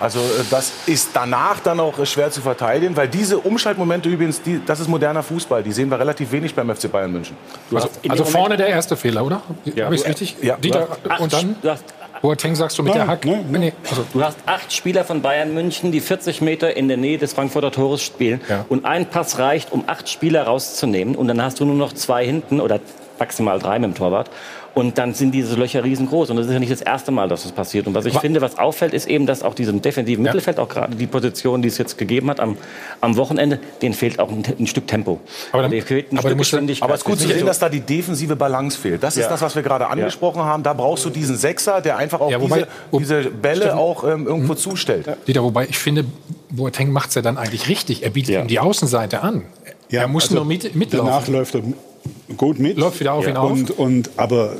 [0.00, 4.40] Also äh, das ist danach dann auch äh, schwer zu verteidigen, weil diese Umschaltmomente übrigens,
[4.42, 5.62] die, das ist moderner Fußball.
[5.62, 7.36] Die sehen wir relativ wenig beim FC Bayern München.
[7.72, 9.42] Also, also vorne der erste Fehler, oder?
[9.74, 9.84] Ja.
[9.86, 10.36] Habe ich Du- richtig?
[10.42, 10.56] ja.
[10.56, 11.74] Dieter, Du hast und dann du
[12.22, 13.24] Boateng sagst du mit der Hack.
[13.24, 17.16] Nee, also, Du hast acht Spieler von Bayern München, die 40 Meter in der Nähe
[17.16, 18.40] des Frankfurter Tores spielen.
[18.68, 21.14] Und ein Pass reicht, um acht Spieler rauszunehmen.
[21.14, 22.78] Und dann hast du nur noch zwei hinten oder
[23.18, 24.30] maximal drei mit dem Torwart.
[24.74, 26.30] Und dann sind diese Löcher riesengroß.
[26.30, 27.86] Und das ist ja nicht das erste Mal, dass das passiert.
[27.88, 30.94] Und was ich finde, was auffällt, ist eben, dass auch diesem defensiven Mittelfeld, auch gerade
[30.94, 32.56] die Position, die es jetzt gegeben hat am,
[33.00, 35.18] am Wochenende, denen fehlt auch ein, ein Stück Tempo.
[35.52, 36.82] Aber dann- fehlt ein aber Stück musst-.
[36.82, 39.02] Aber es ist gut zu sehen, dass da die defensive Balance fehlt.
[39.02, 39.28] Das ist Ja.
[39.28, 40.62] das, was wir gerade angesprochen haben.
[40.62, 44.04] Da brauchst du diesen Sechser, der einfach auch Ja, wobei- diese, diese Bälle Steffen- auch
[44.04, 45.06] ähm, irgendwo zustellt.
[45.26, 46.04] Dieter, wobei ich finde,
[46.50, 48.02] Boateng macht es ja dann eigentlich richtig.
[48.04, 49.42] Er bietet ihm die Außenseite an.
[49.90, 51.06] er muss also nur mit, mitlaufen.
[51.08, 51.62] Danach läuft er
[52.36, 52.76] gut mit.
[52.78, 53.50] Läuft wieder auf ihn auf.
[53.50, 54.54] Und, und, aber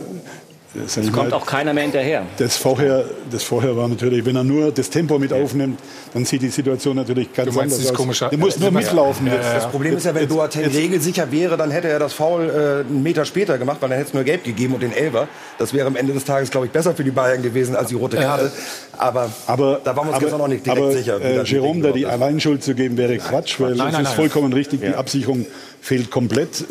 [0.86, 2.22] Es kommt auch keiner mehr hinterher.
[2.38, 5.80] Das vorher, das vorher war natürlich, wenn er nur das Tempo mit aufnimmt,
[6.14, 7.96] dann sieht die Situation natürlich ganz Du meinst anders aus.
[7.96, 9.26] komische- Der muss nur Ja, mitlaufen.
[9.26, 9.54] ja, ja.
[9.54, 12.48] Das Problem ist ja, wenn Boateng regelsicher wäre, dann hätte er das Foul
[12.84, 15.26] äh, einen Meter später gemacht, weil dann hätte es nur gelb gegeben und den Elfer.
[15.58, 17.96] Das wäre am Ende des Tages, glaube ich, besser für die Bayern gewesen als die
[17.96, 18.52] rote Karte.
[18.96, 21.20] Aber, Aber, da waren wir uns aber, gestern noch nicht direkt aber, sicher.
[21.20, 22.08] Äh, das Jerome da die ist.
[22.10, 24.16] Alleinschuld zu geben, wäre Quatsch, weil Nein, es nein, ist nein.
[24.16, 24.80] vollkommen richtig.
[24.82, 24.98] Die Ja.
[24.98, 25.46] Absicherung
[25.80, 26.64] fehlt komplett.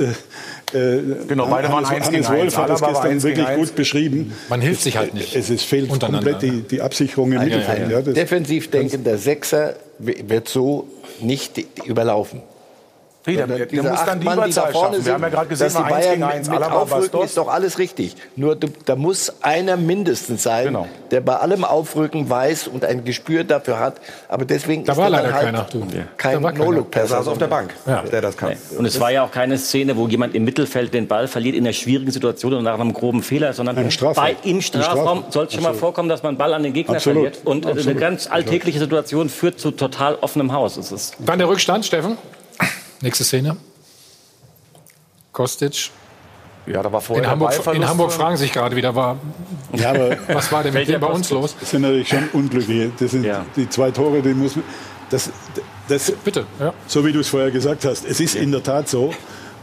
[0.74, 2.57] Äh, äh, Genau, beide waren Hannes, eins Hannes gegen Wolf eins.
[2.57, 4.34] hat das gestern wirklich gut beschrieben.
[4.49, 5.36] Man hilft sich halt nicht.
[5.36, 7.89] Es ist, fehlt komplett die, die Absicherung im Mittelfeld.
[7.91, 10.88] Ja, das- Defensiv denkender Sechser wird so
[11.22, 12.41] nicht überlaufen.
[13.26, 15.05] Nee, der- der diese muss dann die Mann, die da vorne schaffen.
[15.05, 16.49] Wir haben ja sind, gerade gesehen, dass die Bayern gegen mit, eins.
[16.49, 18.15] mit Alaba, aufrücken, ist doch alles richtig.
[18.38, 20.76] Nur du, da muss einer mindestens sein,
[21.11, 23.95] der bei allem Aufrücken weiß und ein Gespür dafür hat.
[24.30, 25.67] Aber deswegen Da ist war er leider halt keiner,
[26.17, 26.65] kein Da war keiner.
[26.65, 27.09] No-Look-Person.
[27.09, 28.01] Der saß auf der Bank, Ja.
[28.03, 28.53] der das kann.
[28.78, 31.65] Und es war ja auch keine Szene, wo jemand im Mittelfeld den Ball verliert in
[31.65, 34.24] einer schwierigen Situation und nach einem groben Fehler, sondern Im Strafraum.
[34.24, 35.80] bei, im Strafraum soll es schon mal Absolut.
[35.82, 37.24] vorkommen, dass man einen Ball an den Gegner Absolut.
[37.36, 37.41] verliert.
[37.45, 37.99] Und äh, eine Absolut.
[37.99, 40.78] ganz alltägliche Situation führt zu total offenem Haus.
[40.78, 42.17] Es ist Dann der Rückstand, Steffen.
[43.02, 43.58] Nächste Szene.
[45.32, 45.91] Kostic.
[46.66, 49.18] Ja, da war vorher In Hamburg, in Hamburg fragen sich gerade wieder, war,
[49.74, 51.56] Ja, aber was war denn mit dem bei uns los?
[51.60, 52.91] Das sind natürlich schon unglückliche.
[53.00, 54.66] Das sind die zwei Tore, die muss man.
[55.10, 55.32] Das,
[55.88, 56.72] das, Bitte, ja.
[56.86, 59.12] So wie du es vorher gesagt hast, es ist in der Tat so.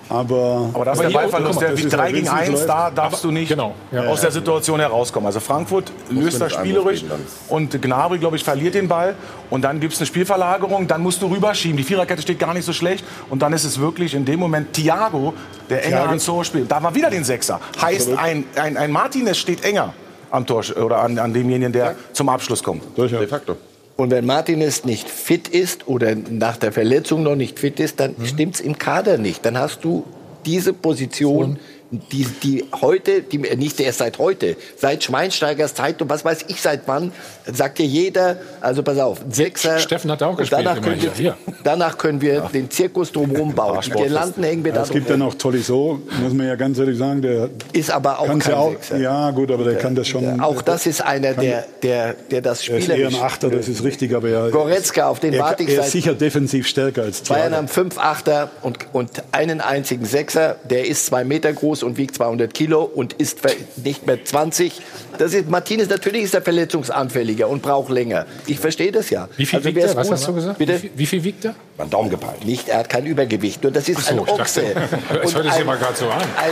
[0.08, 3.48] Aber, Aber da ist der Ballverlust, der wie 3 gegen 1, da darfst du nicht
[3.48, 3.74] Genau,
[4.08, 5.26] aus der Situation herauskommen.
[5.26, 7.04] Also Frankfurt löst das spielerisch
[7.48, 9.14] und Gnabry, glaube ich, verliert den Ball
[9.50, 11.76] und dann gibt es eine Spielverlagerung, dann musst du rüberschieben.
[11.76, 14.72] Die Viererkette steht gar nicht so schlecht und dann ist es wirklich in dem Moment
[14.72, 15.34] Thiago,
[15.68, 16.08] der enger Thiago.
[16.08, 16.70] ans Tor spielt.
[16.70, 17.60] Da war wieder den Sechser.
[17.80, 19.92] Heißt, ein, ein, ein Martinez steht enger
[20.30, 22.82] am Tor oder an, an demjenigen, der zum Abschluss kommt.
[22.96, 23.56] De facto.
[23.96, 28.14] Und wenn Martinez nicht fit ist oder nach der Verletzung noch nicht fit ist, dann
[28.24, 29.44] stimmt's im Kader nicht.
[29.44, 30.04] Dann hast du
[30.44, 31.58] diese Position,
[31.90, 36.60] die, die heute, die nicht erst seit heute, seit Schweinsteigers Zeit und was weiß ich
[36.60, 37.12] seit wann,
[37.52, 39.78] sagt dir jeder, also pass auf, Sechser.
[39.78, 41.36] Steffen hat auch gespielt, Danach können, wir, Hier.
[41.62, 43.78] danach können wir den Zirkus drumherum bauen.
[43.84, 46.78] Die Girlanden hängen wir Ja, da es gibt ja noch Tolisso, muss man ja ganz
[46.78, 48.72] ehrlich sagen, der Ist aber auch kein ja auch.
[48.72, 48.96] Sechser.
[48.98, 50.40] Ja, gut, aber der kann das schon.
[50.40, 53.68] Auch das ist einer, kann- der, der, der das Er ist eher ein Achter, das
[53.68, 57.02] ist richtig, aber er, Goretzka, auf den er, warte ich er ist sicher defensiv stärker
[57.02, 57.56] als Bayern Thiago.
[57.56, 60.56] haben fünf Achter und, und einen einzigen Sechser.
[60.68, 63.38] Der ist zwei Meter groß und wiegt 200 Kilo und ist
[63.82, 64.72] nicht mehr 20.
[65.18, 68.26] Das ist, Martinez, natürlich ist er verletzungsanfälliger und braucht länger.
[68.46, 69.28] Ich verstehe das ja.
[69.36, 69.96] Wie viel Also wiegt er?
[69.96, 70.58] Was hast du gesagt?
[70.58, 70.82] Bitte?
[70.82, 71.54] Wie, wie viel wiegt er?
[71.78, 72.44] Mein Daumen gepeilt.
[72.44, 73.62] Nicht, er hat kein Übergewicht.
[73.62, 74.62] Nur das ist so, ein ich dachte- Ochse.
[75.22, 76.20] Es Und hört sich mal gerade so an.
[76.20, 76.50] Ein.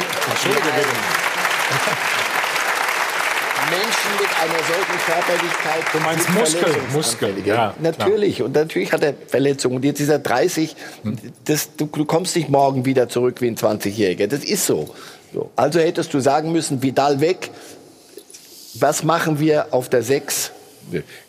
[3.70, 5.84] Menschen mit einer solchen Körperlichkeit.
[5.92, 6.74] Du meinst Muskel.
[6.92, 8.42] Muskel, ja, Natürlich.
[8.42, 9.76] Und natürlich hat er Verletzungen.
[9.76, 10.76] Und jetzt ist er 30.
[11.46, 14.26] Das, du, du kommst nicht morgen wieder zurück wie ein 20-Jähriger.
[14.26, 14.94] Das ist so.
[15.34, 15.50] So.
[15.56, 17.50] Also hättest du sagen müssen, Vidal weg.
[18.74, 20.52] Was machen wir auf der 6?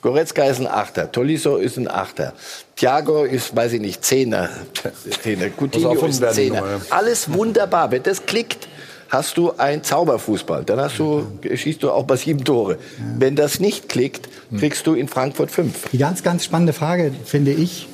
[0.01, 2.33] Goretzka ist ein Achter, Tolisso ist ein Achter,
[2.75, 4.49] Thiago ist, weiß ich nicht, Zehner,
[5.23, 5.45] Zehner.
[5.49, 6.81] Coutinho ist werden, Zehner.
[6.89, 7.89] Alles wunderbar.
[7.89, 8.67] Wenn das klickt,
[9.09, 10.65] hast du ein Zauberfußball.
[10.65, 12.77] Dann hast du, schießt du auch bei sieben Tore.
[13.17, 14.27] Wenn das nicht klickt,
[14.57, 15.89] kriegst du in Frankfurt fünf.
[15.91, 17.87] Die ganz, ganz spannende Frage finde ich,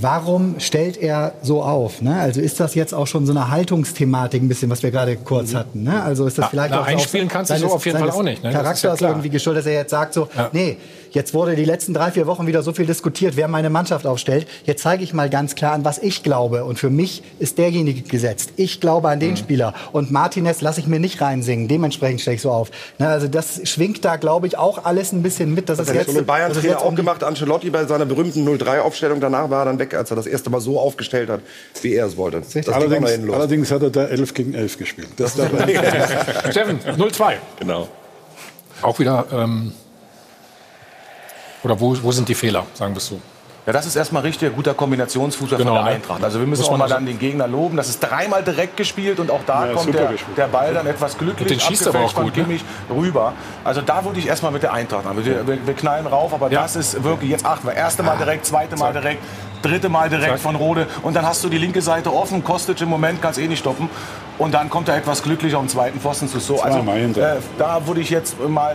[0.00, 2.02] warum stellt er so auf?
[2.02, 2.18] Ne?
[2.18, 5.54] Also ist das jetzt auch schon so eine Haltungsthematik, ein bisschen, was wir gerade kurz
[5.54, 5.82] hatten?
[5.82, 6.02] Ne?
[6.02, 8.10] Also ist das Na, vielleicht na, auch einspielen auch kannst du so auf jeden Fall
[8.10, 8.52] auch nicht, ne?
[8.52, 10.76] Das ist ja irgendwie geschuldet, dass er jetzt sagt so, nee,
[11.12, 14.46] jetzt wurde die letzten drei, vier Wochen wieder so viel diskutiert, wer meine Mannschaft aufstellt.
[14.64, 16.64] Jetzt zeige ich mal ganz klar an, was ich glaube.
[16.64, 18.50] Und für mich ist derjenige gesetzt.
[18.56, 19.20] Ich glaube an Mhm.
[19.20, 19.74] den Spieler.
[19.92, 21.68] Und Martinez lasse ich mir nicht reinsingen.
[21.68, 22.70] Dementsprechend stelle ich so auf.
[22.98, 23.08] Ne?
[23.08, 25.68] Also das schwingt da, glaube ich, auch alles ein bisschen mit.
[25.68, 27.22] Das hat er jetzt, schon mit Bayern Trainer jetzt um auch gemacht.
[27.22, 29.20] Ancelotti bei seiner berühmten 0-3-Aufstellung.
[29.20, 31.40] Danach war er dann weg, als er das erste Mal so aufgestellt hat,
[31.82, 32.40] wie er es wollte.
[32.40, 35.08] Das Allerdings, allerdings hat er da 11 gegen 11 gespielt.
[35.16, 35.32] Das.
[36.50, 37.34] Steffen, 0-2.
[37.58, 37.88] Genau.
[38.80, 39.72] Auch wieder, ähm,
[41.64, 43.20] oder wo, wo sind die Fehler, sagen wir es so?
[43.64, 45.96] Ja, das ist erstmal richtig guter Kombinationsfußball Genau, von der ne?
[45.96, 46.24] Eintracht.
[46.24, 47.76] Also wir müssen auch mal also- dann den Gegner loben.
[47.76, 51.16] Das ist dreimal direkt gespielt und auch da Ja, kommt der, der Ball dann etwas
[51.16, 52.58] glücklich Und den schießt er aber auch von gut, ne?
[52.90, 53.34] Rüber.
[53.62, 55.24] Also da würde ich erstmal mit der Eintracht an.
[55.24, 56.62] Wir, wir, wir knallen rauf, aber Ja.
[56.62, 59.22] das ist wirklich, jetzt achten wir, erste Mal direkt, zweite Mal direkt,
[59.62, 62.88] dritte Mal direkt von Rode und dann hast du die linke Seite offen, Kostic im
[62.88, 63.88] Moment kannst eh nicht stoppen
[64.38, 66.60] und dann kommt er etwas glücklicher am zweiten Pfosten zu so.
[66.60, 68.74] Also äh, da würde ich jetzt mal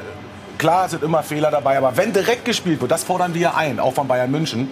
[0.58, 3.94] Klar sind immer Fehler dabei, aber wenn direkt gespielt wird, das fordern wir ein, auch
[3.94, 4.70] von Bayern München,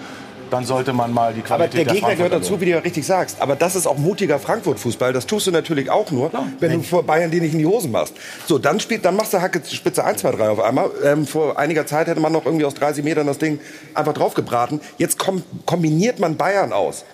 [0.49, 3.05] dann sollte man mal die Aber Qualität der Gegner gehört dazu, wie du ja richtig
[3.05, 3.41] sagst.
[3.41, 5.13] Aber das ist auch mutiger Frankfurt-Fußball.
[5.13, 7.91] Das tust du natürlich auch nur, wenn du vor Bayern dir nicht in die Hosen
[7.91, 8.13] machst.
[8.45, 10.91] So, dann spielt, dann machst du Hacke Spitze 1, 2, 3 auf einmal.
[11.03, 13.59] Ähm, vor einiger Zeit hätte man noch irgendwie aus 30 Metern das Ding
[13.93, 14.81] einfach draufgebraten.
[14.97, 17.05] Jetzt kom kombiniert man Bayern aus.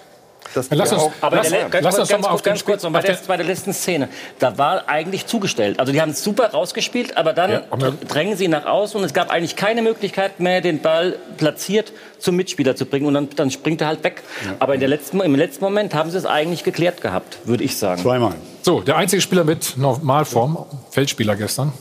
[0.54, 2.44] Das Ja, lass ja uns- auch- Aber Lass- ganz, lass kurz, uns ganz, mal auf
[2.44, 4.10] ganz kurz, noch bei der, bei der letzten Szene.
[4.40, 5.80] Da war eigentlich zugestellt.
[5.80, 9.06] Also die haben es super rausgespielt, aber dann Ja, aber- drängen sie nach außen und
[9.06, 13.30] es gab eigentlich keine Möglichkeit mehr, den Ball platziert zum Mitspieler zu bringen und dann,
[13.36, 14.24] dann springt er halt weg.
[14.60, 17.78] Aber in der letzten, im letzten Moment haben sie es eigentlich geklärt gehabt, würde ich
[17.78, 18.02] sagen.
[18.02, 18.34] Zweimal.
[18.62, 21.74] So, der einzige Spieler mit Normalform, Feldspieler gestern,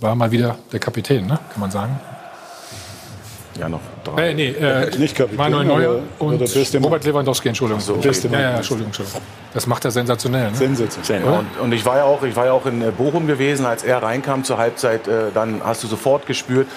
[0.00, 1.38] war mal wieder der Kapitän, ne?
[1.52, 1.98] kann man sagen.
[3.58, 4.30] Ja, noch drei.
[4.30, 6.40] Äh, nee, äh, Nicht Kapitän, Manuel Neuer und.
[6.82, 7.80] Robert Lewandowski, Entschuldigung.
[7.80, 8.32] So, Mann.
[8.32, 9.22] ja, ja, Entschuldigung, Entschuldigung.
[9.52, 10.50] Das macht er sensationell.
[10.50, 10.56] Ne?
[10.56, 11.24] Sensationell.
[11.24, 13.66] Ja, und, und ich war ja auch, ich war ja auch in äh, Bochum gewesen,
[13.66, 16.68] als er reinkam zur Halbzeit, äh, dann hast du sofort gespürt,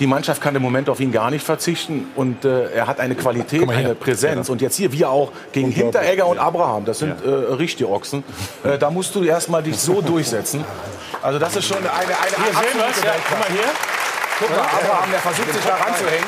[0.00, 3.14] die Mannschaft kann im Moment auf ihn gar nicht verzichten und äh, er hat eine
[3.14, 7.28] Qualität, eine Präsenz und jetzt hier wir auch gegen Hinteregger und Abraham, das sind äh,
[7.28, 8.24] richtige Ochsen.
[8.64, 10.64] Äh, da musst du erstmal dich so durchsetzen.
[11.20, 13.99] Also das ist schon eine eine Hier sehen wir es, ja, guck mal hier.
[14.40, 16.24] Guck mal, Abraham, der versucht sich da ranzuhängen.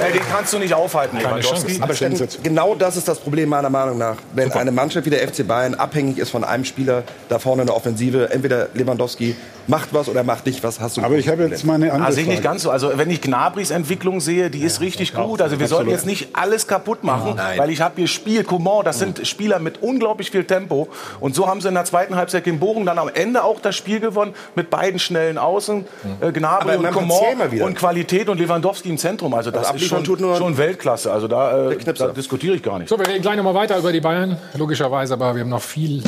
[0.00, 1.80] Äh, den kannst du nicht aufhalten, Lewandowski.
[1.80, 4.16] Aber Steffen, genau das ist das Problem meiner Meinung nach.
[4.32, 7.66] Wenn eine Mannschaft wie der FC Bayern abhängig ist von einem Spieler, da vorne in
[7.66, 9.34] der Offensive, entweder Lewandowski
[9.66, 12.12] macht was oder macht nicht was, hast du Aber ich habe jetzt mal eine andere
[12.12, 12.70] sehe ich nicht ganz so.
[12.70, 15.42] Also wenn ich Gnabris Entwicklung sehe, die ist richtig gut.
[15.42, 17.58] Also wir sollten jetzt nicht alles kaputt machen, Nein.
[17.58, 20.88] weil ich habe hier Spiel, Coman, das sind Spieler mit unglaublich viel Tempo.
[21.20, 23.76] Und so haben sie in der zweiten Halbzeit gegen Bochum dann am Ende auch das
[23.76, 25.84] Spiel gewonnen mit beiden schnellen Außen,
[26.20, 27.64] äh, Gnabry Aber und man verzähl mal wieder.
[27.66, 29.34] und Qualität und Lewandowski im Zentrum.
[29.34, 31.12] Also das Also ist abliefern schon, tut nur schon Weltklasse.
[31.12, 32.88] Also da, äh, da diskutiere ich gar nicht.
[32.88, 35.62] So, wir reden gleich noch mal weiter über die Bayern, logischerweise, aber wir haben noch
[35.62, 36.02] viel,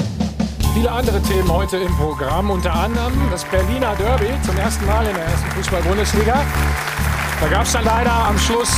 [0.75, 2.51] viele andere Themen heute im Programm.
[2.51, 6.41] Unter anderem das Berliner Derby zum ersten Mal in der ersten Fußball-Bundesliga.
[7.41, 8.71] Da gab es dann leider am Schluss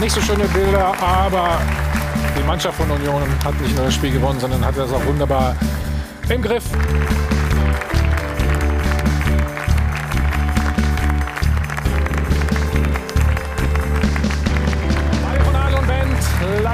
[0.00, 1.58] nicht so schöne Bilder, aber
[2.38, 5.56] die Mannschaft von Union hat nicht nur das Spiel gewonnen, sondern hat das auch wunderbar
[6.28, 6.64] im Griff.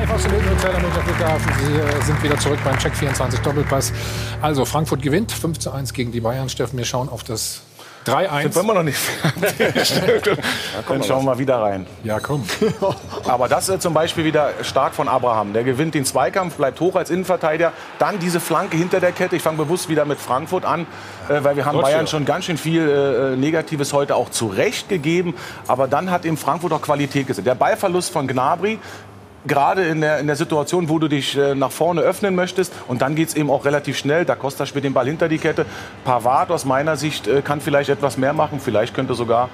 [0.03, 1.53] Live aus dem Hilton Hotel am Flughafen.
[1.69, 3.93] Wir sind wieder zurück beim Check 24 Doppelpass.
[4.41, 6.49] Also Frankfurt gewinnt 5 zu 1 gegen die Bayern.
[6.49, 7.63] Steffen, wir schauen auf das
[8.07, 8.43] 3-1.
[8.43, 10.39] Sind wir immer noch nicht fertig.
[10.89, 11.87] Dann schauen wir wieder rein.
[12.03, 12.45] Ja, komm.
[13.29, 15.53] Aber das ist zum Beispiel wieder stark von Abraham.
[15.53, 17.73] Der gewinnt den Zweikampf, bleibt hoch als Innenverteidiger.
[18.01, 19.37] Dann diese Flanke hinter der Kette.
[19.37, 20.81] Ich fange bewusst wieder mit Frankfurt an,
[21.29, 21.93] äh, weil wir haben Trotzdem.
[21.93, 25.35] Bayern schon ganz schön viel äh, Negatives heute auch zurecht gegeben.
[25.69, 27.45] Aber dann hat eben Frankfurt auch Qualität gesehen.
[27.45, 28.81] Der Ballverlust von Gnabry.
[29.45, 32.73] Gerade in der, in der Situation, wo du dich äh, nach vorne öffnen möchtest.
[32.87, 34.25] Und dann geht es eben auch relativ schnell.
[34.25, 35.67] Da Costa spielt den Ball hinter die Kette.
[36.05, 38.61] Pavard aus meiner Sicht äh, kann vielleicht etwas mehr machen.
[38.61, 39.49] Vielleicht könnte sogar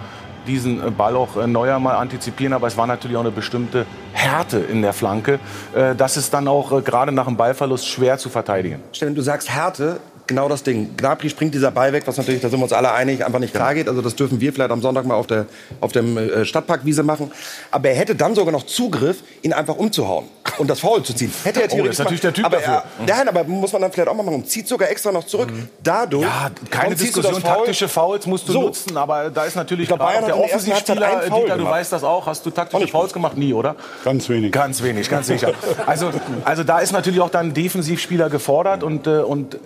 [0.46, 2.52] diesen äh, Ball auch äh, Neuer mal antizipieren.
[2.52, 5.38] Aber es war natürlich auch eine bestimmte Härte in der Flanke.
[5.74, 8.82] Äh, Das ist dann auch gerade nach dem Ballverlust schwer zu verteidigen.
[8.92, 10.96] Steffen, du sagst Härte, genau das Ding.
[10.96, 13.52] Gnabry springt dieser Ball weg, was natürlich, da sind wir uns alle einig, einfach nicht
[13.52, 13.88] klar geht.
[13.88, 15.46] Also das dürfen wir vielleicht am Sonntag mal auf der
[15.80, 17.32] auf dem äh, Stadtparkwiese machen.
[17.72, 20.26] Aber er hätte dann sogar noch Zugriff, ihn einfach umzuhauen
[20.58, 21.32] und das Foul zu ziehen.
[21.42, 22.74] Hätte er Oh, theoretisch das ist natürlich der Typ aber dafür.
[22.74, 24.44] Er, nein, aber muss man dann vielleicht auch mal machen.
[24.46, 25.48] Zieht sogar extra noch zurück.
[25.82, 26.22] Dadurch.
[26.24, 27.42] Ja, keine du Diskussion, Foul?
[27.42, 28.60] taktische Fouls musst du So.
[28.62, 31.72] nutzen, aber da ist natürlich Ich glaub, Bayern auch der Offensivspieler, Dieter, du gemacht.
[31.72, 33.36] weißt das auch, hast du taktische Fouls gemacht?
[33.36, 33.76] Nie, oder?
[34.04, 34.52] Ganz wenig.
[34.52, 35.52] Ganz wenig, ganz sicher.
[35.86, 36.10] Also,
[36.44, 39.58] also da ist natürlich auch dann Defensivspieler gefordert und, äh, und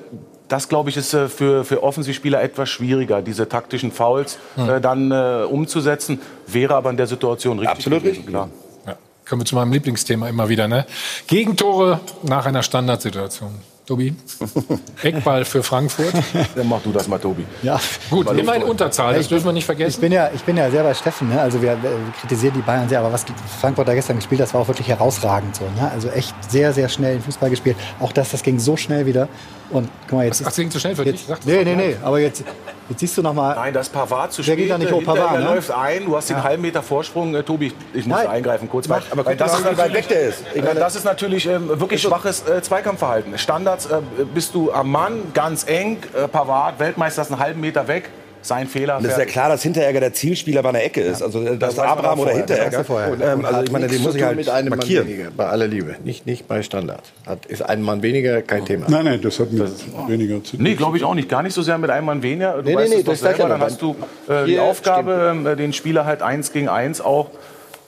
[0.48, 5.10] das, glaube ich, ist äh, für, für Offensivspieler etwas schwieriger, diese taktischen Fouls äh, dann
[5.10, 6.20] äh, umzusetzen.
[6.46, 7.76] Wäre aber in der Situation richtig.
[7.76, 8.32] Absolut gewesen, richtig.
[8.32, 8.48] Klar.
[8.86, 8.96] Ja.
[9.28, 10.68] Kommen wir zu meinem Lieblingsthema immer wieder.
[10.68, 10.86] Ne?
[11.26, 13.50] Gegentore nach einer Standardsituation.
[13.84, 14.14] Tobi,
[15.02, 16.12] Eckball für Frankfurt.
[16.54, 17.44] Dann mach du das mal, Tobi.
[17.62, 17.80] Ja.
[18.10, 20.00] Gut, immer in Unterzahl, das dürfen wir nicht Ich vergessen.
[20.00, 21.28] bin ja, ich bin ja sehr bei Steffen.
[21.28, 21.40] Ne?
[21.40, 21.90] Also wir, wir
[22.20, 23.24] kritisieren die Bayern sehr, aber was
[23.60, 25.56] Frankfurt da gestern gespielt hat, das war auch wirklich herausragend.
[25.56, 25.90] So, ne?
[25.90, 27.76] Also echt sehr, sehr schnell den Fußball gespielt.
[27.98, 29.28] Auch das, das ging so schnell wieder.
[29.72, 31.14] Und guck mal, jetzt Ach, das ging zu schnell für dich?
[31.14, 31.96] jetzt, Sag das Nee, nee, nee.
[32.02, 32.44] Aber jetzt,
[32.90, 33.54] jetzt siehst du noch mal.
[33.54, 34.58] Nein, das Pavard zu Der spät.
[34.58, 35.54] geht ja nicht äh, hoch, Pavard, hinterher ne?
[35.54, 37.34] läuft ein, du hast den halben Meter Vorsprung.
[37.34, 38.26] Äh, Tobi, ich muss Nein.
[38.28, 38.86] eingreifen kurz.
[38.88, 39.00] Mach.
[39.10, 40.44] Aber weil guck das, mal, ist wie weit natürlich, weg der ist.
[40.54, 43.38] Ich äh, meine- das ist natürlich ähm, wirklich schwaches äh, Zweikampfverhalten.
[43.38, 44.00] Standards äh,
[44.34, 45.98] bist du am Mann, ganz eng.
[46.14, 48.10] Äh, Pavard, Weltmeister, ist einen halben Meter weg.
[48.42, 48.98] Sein Fehler.
[48.98, 51.22] Und es ist ja klar, dass Hinteregger der Zielspieler bei einer Ecke ist.
[51.22, 52.46] Also äh, dass man Abraham oder vorher.
[52.46, 52.84] Hinteregger.
[52.84, 53.32] Das.
[53.38, 55.06] Ähm, also ich meine, den muss ich halt mit einem markieren.
[55.06, 55.96] Mann weniger, bei aller Liebe.
[56.04, 57.02] Nicht, nicht bei Standard.
[57.26, 58.86] Hat, ist ein Mann weniger kein Thema.
[58.88, 59.70] Nein, nein, das hat mit
[60.08, 60.62] weniger zu tun.
[60.64, 61.28] Nee, glaube ich auch nicht.
[61.28, 62.54] Gar nicht so sehr mit einem Mann weniger.
[62.62, 63.94] Du Nee, weißt nee, doch das selber, ja dann hast du
[64.28, 67.30] äh, die Aufgabe, ähm, äh, den Spieler halt eins gegen eins auch,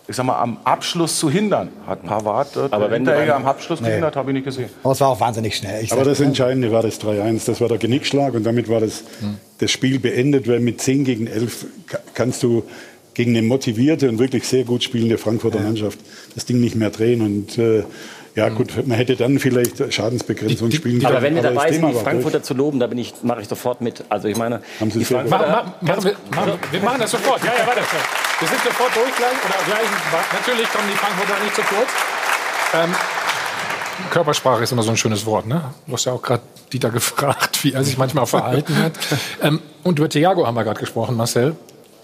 [0.06, 1.70] ich sag mal, am Abschluss zu hindern.
[1.86, 4.68] Hat Pavard äh, Aber wenn Hinteregger am Abschluss gehindert, habe ich nicht gesehen.
[4.82, 5.82] Aber es war auch wahnsinnig schnell.
[5.82, 7.46] Ich Aber das Entscheidende war das 3-1.
[7.46, 9.04] Das war der Genickschlag und damit war das,
[9.58, 12.64] das Spiel beendet, weil mit 10 gegen 11 ka- kannst du
[13.14, 15.98] gegen eine motivierte und wirklich sehr gut spielende Frankfurter Mannschaft
[16.34, 17.22] das Ding nicht mehr drehen.
[17.22, 17.84] Und äh,
[18.34, 21.12] ja gut, man hätte dann vielleicht Schadensbegrenzung spielen können.
[21.12, 23.42] Aber wenn wir das dabei sind, Thema die Frankfurter zu loben, da bin ich, mache
[23.42, 24.04] ich sofort mit.
[24.08, 27.44] Also ich meine, Haben Sie die Frankfurter, mach, machen wir, machen, wir machen das sofort.
[27.44, 27.82] Ja, ja, warte.
[28.40, 29.32] Wir sind sofort durch gleich.
[29.44, 29.88] Oder gleich.
[30.32, 31.88] Natürlich kommen die Frankfurter nicht zu kurz.
[32.74, 32.94] Ähm,
[34.10, 35.46] Körpersprache ist immer so ein schönes Wort.
[35.46, 35.72] Ne?
[35.86, 38.92] Du hast ja auch gerade Dieter gefragt, wie er sich manchmal verhalten hat.
[39.42, 41.54] Ähm, und über Thiago haben wir gerade gesprochen, Marcel.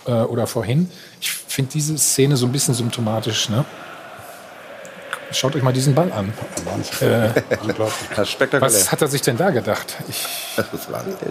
[0.07, 0.91] Äh, oder vorhin.
[1.20, 3.49] Ich finde diese Szene so ein bisschen symptomatisch.
[3.49, 3.64] Ne?
[5.33, 6.33] Schaut euch mal diesen Ball an.
[7.01, 7.28] Äh,
[8.16, 8.72] Das spektakulär.
[8.74, 9.97] was hat er sich denn da gedacht?
[10.09, 10.26] Ich,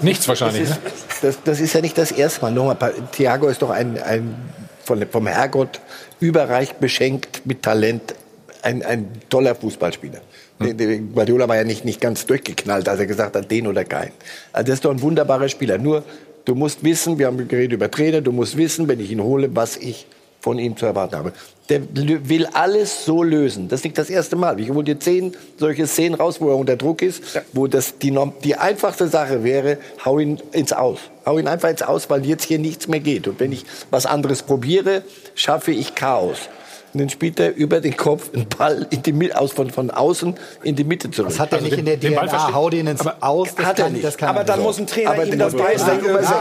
[0.02, 0.70] nichts wahrscheinlich.
[0.70, 0.90] Das Ne?
[0.90, 2.52] ist, das, das ist ja nicht das erste Mal.
[2.52, 4.36] Nochmal, Thiago ist doch ein, ein
[4.84, 5.80] von, vom Herrgott
[6.20, 8.16] überreich beschenkt mit Talent,
[8.62, 10.20] ein, ein toller Fußballspieler.
[10.62, 14.12] Der Guardiola war ja nicht, nicht ganz durchgeknallt, als er gesagt hat, den oder keinen.
[14.52, 15.78] Also das ist doch ein wunderbarer Spieler.
[15.78, 16.04] Nur,
[16.44, 19.50] du musst wissen, wir haben geredet über Trainer, du musst wissen, wenn ich ihn hole,
[19.56, 20.06] was ich
[20.42, 21.34] von ihm zu erwarten habe.
[21.70, 23.68] Der will alles so lösen.
[23.68, 24.60] Das ist nicht das erste Mal.
[24.60, 27.22] Ich hole dir zehn solche Szenen raus, wo er unter Druck ist,
[27.54, 31.00] wo das die, die einfachste Sache wäre, hau ihn ins Aus.
[31.26, 33.28] Hau ihn einfach ins Aus, weil jetzt hier nichts mehr geht.
[33.28, 35.04] Und wenn ich was anderes probiere,
[35.36, 36.50] schaffe ich Chaos.
[36.94, 39.92] Und dann spielt er über den Kopf einen Ball in die, Mi- aus, von, von
[39.92, 40.34] außen
[40.64, 41.30] in die Mitte zurück.
[41.30, 42.54] Das hat er nicht in der DNA.
[42.54, 43.54] Hau den ins Aus.
[43.56, 44.04] Das hat er kann, nicht.
[44.06, 44.66] Das kann Aber er dann nicht.
[44.66, 45.54] muss ein Trainer Aber ihm den das.
[45.54, 45.96] Ja, Ja,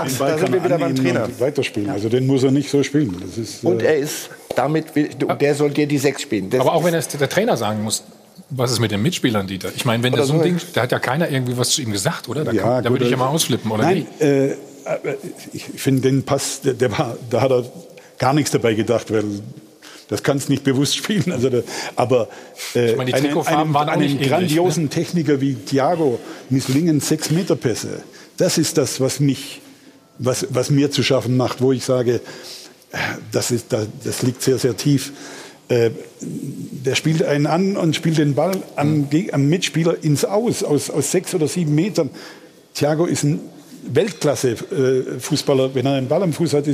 [0.04, 1.24] Den da sind wir wieder beim Trainer.
[1.24, 1.90] und weiterspielen.
[1.90, 3.14] Also den muss er nicht so spielen.
[3.20, 6.48] Das ist, Und äh, er ist, damit will, und der soll dir die Sechs spielen.
[6.50, 8.02] Das Aber auch wenn es der Trainer sagen muss,
[8.50, 9.68] was ist mit den Mitspielern, Dieter?
[9.76, 10.44] Ich meine, wenn der Oder so ein so.
[10.44, 12.44] Ding, da hat ja keiner irgendwie was zu ihm gesagt, oder?
[12.44, 14.20] Da, Ja, kann, da würde ich ja äh, mal ausflippen, oder Nein, nicht?
[14.22, 14.56] äh, äh,
[15.52, 17.64] ich finde den Pass, der, der war, da hat er
[18.18, 19.24] gar nichts dabei gedacht, weil
[20.08, 21.30] das kannst nicht bewusst spielen.
[21.32, 21.60] Also da,
[21.96, 22.28] aber
[22.74, 26.18] äh, Ich meine, einen, einem, einem ähnlich, grandiosen Techniker wie Thiago
[26.50, 28.02] misslingen sechs Meter Pässe.
[28.36, 29.60] Das ist das, was mich,
[30.18, 32.20] was, was mir zu schaffen macht, wo ich sage,
[32.92, 32.98] äh,
[33.32, 35.12] das, ist, das, das liegt sehr, sehr tief.
[35.68, 35.90] Äh,
[36.20, 40.88] der spielt einen an und spielt den Ball am, Geg- am Mitspieler ins Aus, aus,
[40.88, 42.08] aus sechs oder sieben Metern.
[42.72, 43.40] Thiago ist ein
[43.92, 45.74] Weltklasse-Fußballer.
[45.74, 46.64] Wenn er einen Ball am Fuß hat,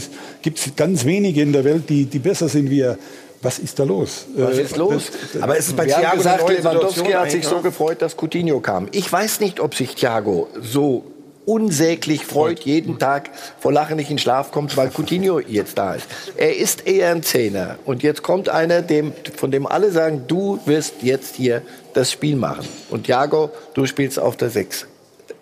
[0.42, 2.98] gibt es ganz wenige in der Welt, die, die besser sind wie er.
[3.44, 4.26] Was ist da los?
[4.36, 5.10] Was Äh, ist los?
[5.32, 8.88] das- Aber es ist bei Thiago gesagt, Lewandowski hat sich so gefreut, dass Coutinho kam.
[8.90, 11.04] Ich weiß nicht, ob sich Thiago so
[11.46, 13.30] unsäglich freut, jeden Tag
[13.60, 16.06] vor Lachen nicht in Schlaf kommt, weil Coutinho jetzt da ist.
[16.38, 17.76] Er ist eher ein Zehner.
[17.84, 21.60] Und jetzt kommt einer, dem, von dem alle sagen, du wirst jetzt hier
[21.92, 22.66] das Spiel machen.
[22.90, 24.86] Und Thiago, du spielst auf der Sechs.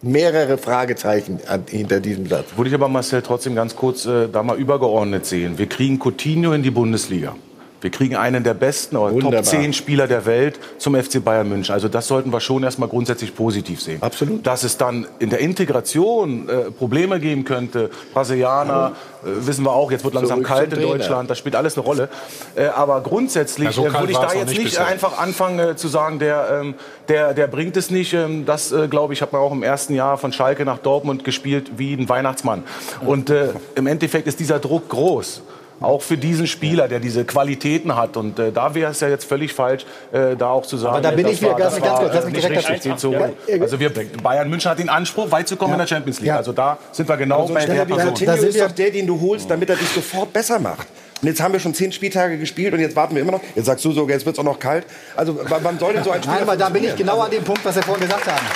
[0.05, 2.47] Mehrere Fragezeichen an, hinter diesem Satz.
[2.57, 5.57] Würde ich aber Marcel trotzdem ganz kurz äh, da mal übergeordnet sehen.
[5.59, 7.37] Wir kriegen Coutinho in die Bundesliga.
[7.83, 9.43] Wir kriegen einen der besten oder Wunderbar.
[9.43, 11.75] Top 10 Spieler der Welt zum FC Bayern München.
[11.75, 14.03] Also das sollten wir schon erstmal grundsätzlich positiv sehen.
[14.03, 14.47] Absolut.
[14.47, 19.91] Dass es dann in der Integration äh, Probleme geben könnte, Brasilianer, äh, wissen wir auch,
[19.91, 20.93] jetzt wird langsam Zurück kalt in Trainer.
[20.93, 22.09] Deutschland, das spielt alles eine Rolle.
[22.55, 25.89] Äh, aber grundsätzlich so äh, würde ich da jetzt nicht nicht einfach anfangen äh, zu
[25.89, 26.75] sagen, der, ähm,
[27.09, 28.13] der, der bringt es nicht.
[28.13, 31.25] Ähm, das, äh, glaube ich, hat man auch im ersten Jahr von Schalke nach Dortmund
[31.25, 32.65] gespielt wie ein Weihnachtsmann.
[33.05, 35.43] Und äh, im Endeffekt ist dieser Druck groß.
[35.83, 38.17] Auch für diesen Spieler, der diese Qualitäten hat.
[38.17, 41.03] Und äh, da wäre es ja jetzt völlig falsch, äh, da auch zu sagen, Aber
[41.03, 42.93] da bin das ich wieder war, ganz- das ganz war, äh, nicht direkt richtig.
[42.93, 43.91] dazu- So, Ja, äh, also wir,
[44.23, 46.33] Bayern München hat den Anspruch, weit zu kommen in der Champions League.
[46.33, 48.09] Also da sind wir genau So bei der Person.
[48.15, 50.87] Coutinho ist doch der, den du holst, damit er dich sofort besser macht.
[51.21, 53.41] Und jetzt haben wir schon zehn Spieltage gespielt und jetzt warten wir immer noch.
[53.55, 54.85] Jetzt sagst du sogar, jetzt wird es auch noch kalt.
[55.15, 57.45] Also wann soll denn so ein Spieler Nein, aber da bin ich genau an dem
[57.45, 58.47] Punkt, was wir vorhin gesagt haben.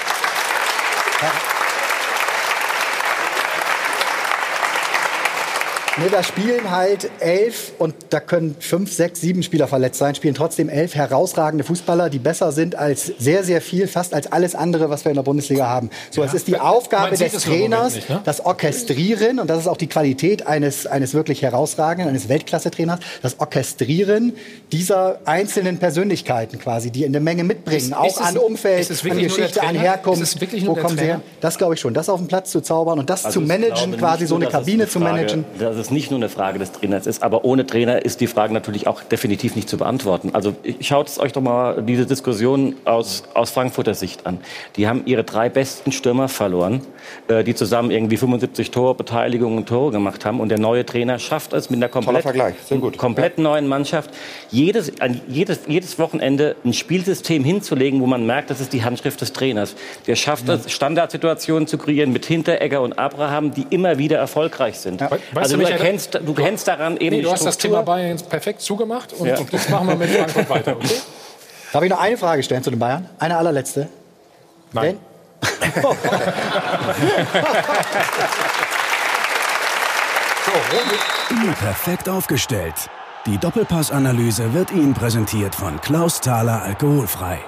[5.98, 10.34] Nee, da spielen halt elf und da können fünf, sechs, sieben Spieler verletzt sein, spielen
[10.34, 14.90] trotzdem elf herausragende Fußballer, die besser sind als sehr, sehr viel, fast als alles andere,
[14.90, 15.88] was wir in der Bundesliga haben.
[16.10, 18.20] So, es ist die Aufgabe des Trainers, nicht, ne?
[18.24, 23.40] das Orchestrieren, und das ist auch die Qualität eines, eines wirklich herausragenden, eines Weltklasse-Trainers, das
[23.40, 24.34] Orchestrieren
[24.72, 28.90] dieser einzelnen Persönlichkeiten quasi, die eine Menge mitbringen, Ist- auch ist es- an Umfeld, ist
[28.90, 29.74] es an Geschichte, an?
[29.74, 31.22] Herkunft, Ist es wirklich wo kommen sie her?
[31.40, 33.96] Das glaube ich schon, das auf den Platz zu zaubern und das Also zu managen,
[33.96, 35.44] quasi so eine Kabine eine zu Frage, managen.
[35.58, 38.52] Dass es nicht nur eine Frage des Trainers ist, aber ohne Trainer ist die Frage
[38.52, 40.30] natürlich auch definitiv nicht zu beantworten.
[40.32, 44.38] Also schaut es euch doch mal diese Diskussion aus, aus Frankfurter Sicht an.
[44.76, 46.82] Die haben ihre drei besten Stürmer verloren,
[47.28, 50.40] äh, die zusammen irgendwie 75 Torbeteiligungen und Tore gemacht haben.
[50.40, 52.26] Und der neue Trainer schafft es mit einer komplett,
[52.96, 54.10] komplett neuen Mannschaft,
[54.50, 54.92] jedes,
[55.28, 59.74] jedes, jedes Wochenende ein Spielsystem hinzulegen, wo man merkt, das ist die Handschrift des Trainers.
[60.06, 65.00] Der schafft es, Standardsituationen zu kreieren mit Hinteregger und Abraham, die immer wieder erfolgreich sind.
[65.00, 67.78] Weißt also du, Michael, erkennst, du kennst daran eben Nee, die du hast das Struktur.
[67.80, 69.38] Thema Bayern jetzt perfekt zugemacht und, Ja.
[69.38, 70.76] und jetzt machen wir mit Frankfurt weiter.
[70.76, 70.88] Okay?
[71.72, 73.08] Darf ich noch eine Frage stellen zu den Bayern?
[73.18, 73.88] Eine allerletzte.
[74.72, 74.98] Nein.
[81.58, 82.74] Perfekt aufgestellt.
[83.26, 87.38] Die Doppelpassanalyse wird Ihnen präsentiert von Klaus Thaler Alkoholfrei.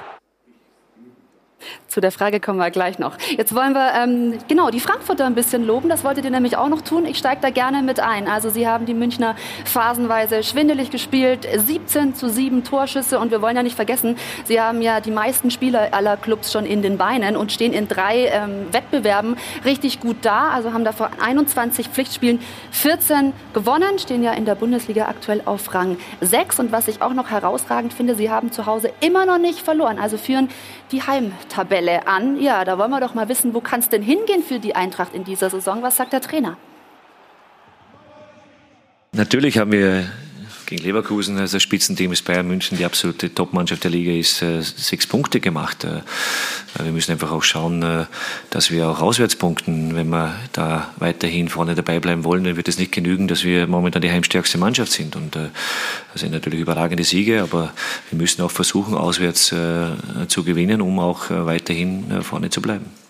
[1.88, 3.16] Zu der Frage kommen wir gleich noch.
[3.38, 5.88] Jetzt wollen wir ähm, genau die Frankfurter ein bisschen loben.
[5.88, 7.06] Das wolltet ihr nämlich auch noch tun.
[7.06, 8.28] Ich steige da gerne mit ein.
[8.28, 11.48] Also sie haben die Münchner phasenweise schwindelig gespielt.
[11.50, 13.18] 17 zu 7 Torschüsse.
[13.18, 16.66] Und wir wollen ja nicht vergessen, sie haben ja die meisten Spieler aller Clubs schon
[16.66, 20.50] in den Beinen und stehen in drei ähm, Wettbewerben richtig gut da.
[20.50, 22.38] Also haben davor 21 Pflichtspielen
[22.70, 26.60] 14 gewonnen, stehen ja in der Bundesliga aktuell auf Rang 6.
[26.60, 29.98] Und was ich auch noch herausragend finde, sie haben zu Hause immer noch nicht verloren.
[29.98, 30.50] Also führen
[30.92, 32.40] die Heimtabelle an.
[32.40, 35.14] Ja, da wollen wir doch mal wissen, wo kann es denn hingehen für die Eintracht
[35.14, 35.82] in dieser Saison?
[35.82, 36.56] Was sagt der Trainer?
[39.12, 40.06] Natürlich haben wir
[40.68, 44.60] gegen Leverkusen, also das Spitzenteam ist Bayern München, die absolute Topmannschaft der Liga ist, äh,
[44.60, 45.84] sechs Punkte gemacht.
[45.84, 46.02] Äh,
[46.82, 48.04] wir müssen einfach auch schauen, äh,
[48.50, 49.96] dass wir auch auswärts punkten.
[49.96, 53.66] Wenn wir da weiterhin vorne dabei bleiben wollen, dann wird es nicht genügen, dass wir
[53.66, 55.16] momentan die heimstärkste Mannschaft sind.
[55.16, 55.48] Und äh,
[56.12, 57.72] das sind natürlich überragende Siege, aber
[58.10, 59.86] wir müssen auch versuchen, auswärts äh,
[60.28, 63.07] zu gewinnen, um auch äh, weiterhin äh, vorne zu bleiben.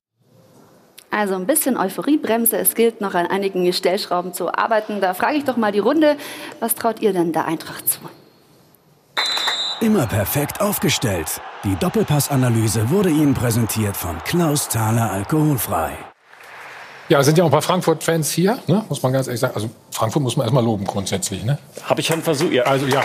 [1.11, 2.57] Also ein bisschen Euphoriebremse.
[2.59, 5.01] Es gilt noch an einigen Stellschrauben zu arbeiten.
[5.01, 6.17] Da frage ich doch mal die Runde.
[6.61, 8.01] Was traut ihr denn der Eintracht zu?
[9.81, 11.41] Immer perfekt aufgestellt.
[11.65, 15.93] Die Doppelpassanalyse wurde Ihnen präsentiert von Klaus Thaler Alkoholfrei.
[17.09, 18.85] Ja, sind ja auch ein paar Frankfurt-Fans hier, ne?
[18.89, 19.55] muss man ganz ehrlich sagen.
[19.55, 21.43] Also Frankfurt muss man erstmal loben grundsätzlich.
[21.43, 21.59] Ne?
[21.85, 22.65] Habe ich schon versucht, ja.
[22.65, 23.03] Also ja.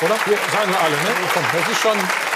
[0.00, 0.14] Oder?
[0.26, 1.10] Wir sagen wir alle, ne?
[1.34, 2.31] Das ist schon.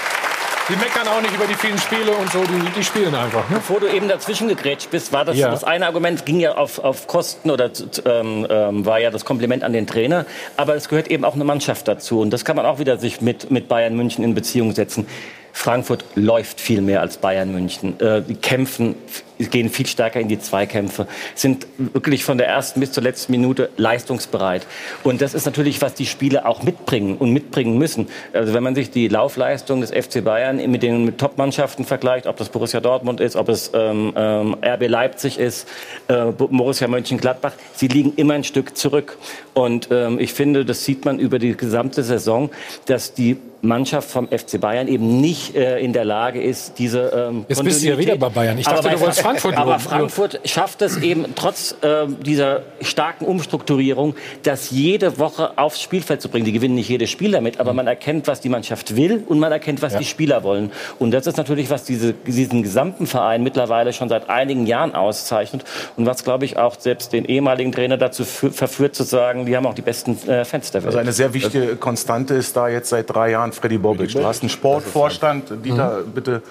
[0.69, 3.49] Die meckern auch nicht über die vielen Spiele und so, die, die spielen einfach.
[3.49, 3.55] Ne?
[3.57, 5.49] Bevor du eben dazwischen gegrätscht bist, war das Ja.
[5.49, 7.71] das eine Argument, ging ja auf, auf Kosten oder
[8.05, 10.25] ähm, ähm, war ja das Kompliment an den Trainer.
[10.57, 12.19] Aber es gehört eben auch eine Mannschaft dazu.
[12.19, 15.07] Und das kann man auch wieder sich mit, mit Bayern München in Beziehung setzen.
[15.53, 17.97] Frankfurt läuft viel mehr als Bayern München.
[18.01, 18.95] Äh, die kämpfen,
[19.37, 23.69] gehen viel stärker in die Zweikämpfe, sind wirklich von der ersten bis zur letzten Minute
[23.77, 24.65] leistungsbereit.
[25.03, 28.07] Und das ist natürlich, was die Spieler auch mitbringen und mitbringen müssen.
[28.33, 32.49] Also wenn man sich die Laufleistung des FC Bayern mit den Top-Mannschaften vergleicht, ob das
[32.49, 35.67] Borussia Dortmund ist, ob es ähm, ähm, RB Leipzig ist,
[36.07, 39.17] äh, Borussia Mönchengladbach, sie liegen immer ein Stück zurück.
[39.53, 42.49] Und ähm, ich finde, das sieht man über die gesamte Saison,
[42.85, 47.45] dass die Mannschaft vom FC Bayern eben nicht äh, in der Lage ist, diese ähm,
[47.47, 48.57] Jetzt bist du ja wieder bei Bayern.
[48.57, 49.79] Ich dachte, bei du wolltest Frankfurt Aber.
[49.79, 56.29] Frankfurt schafft es eben trotz ähm, dieser starken Umstrukturierung, das jede Woche aufs Spielfeld zu
[56.29, 56.45] bringen.
[56.45, 59.51] Die gewinnen nicht jedes Spiel damit, aber man erkennt, was die Mannschaft will und man
[59.51, 59.99] erkennt, was Ja.
[59.99, 60.71] die Spieler wollen.
[60.99, 65.63] Und das ist natürlich, was diese, diesen gesamten Verein mittlerweile schon seit einigen Jahren auszeichnet
[65.95, 69.55] und was, glaube ich, auch selbst den ehemaligen Trainer dazu fü- verführt zu sagen, die
[69.55, 70.87] haben auch die besten äh, Fans der Welt.
[70.87, 74.11] Also eine sehr wichtige Konstante ist da jetzt seit drei Jahren Freddy Bobic.
[74.13, 75.65] Du hast einen Sportvorstand.
[75.65, 76.41] Dieter, bitte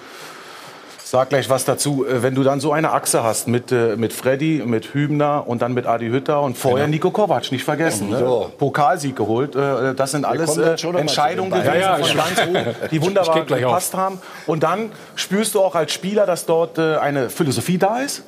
[1.09, 2.05] sag gleich was dazu.
[2.05, 5.61] Äh, Wenn du dann so eine Achse hast mit, äh, mit Freddy, mit Hübner und
[5.61, 8.09] dann mit Adi Hütter und vorher Nico Kovac, nicht vergessen.
[8.09, 8.19] Ne?
[8.19, 8.51] So.
[8.57, 9.55] Pokalsieg geholt.
[9.55, 12.47] Äh, Das sind alles Entscheidungen gewesen von Ja, ganz ja.
[12.47, 13.71] oben, die wunderbar gleich auf.
[13.71, 14.19] gepasst haben.
[14.45, 18.23] Und dann spürst du auch als Spieler, dass dort eine Philosophie da ist.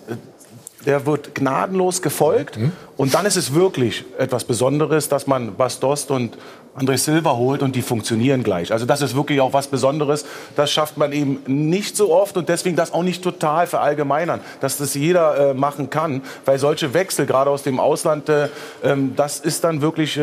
[0.86, 2.58] Der wird gnadenlos gefolgt.
[2.58, 2.72] Mhm.
[2.96, 6.38] Und dann ist es wirklich etwas Besonderes, dass man Bastost und
[6.80, 8.72] André Silva holt und die funktionieren gleich.
[8.72, 10.26] Also das ist wirklich auch was Besonderes.
[10.56, 14.78] Das schafft man eben nicht so oft und deswegen das auch nicht total verallgemeinern, dass
[14.78, 18.48] das jeder äh, machen kann, weil solche Wechsel gerade aus dem Ausland, äh,
[18.84, 20.22] ähm, das ist dann wirklich äh,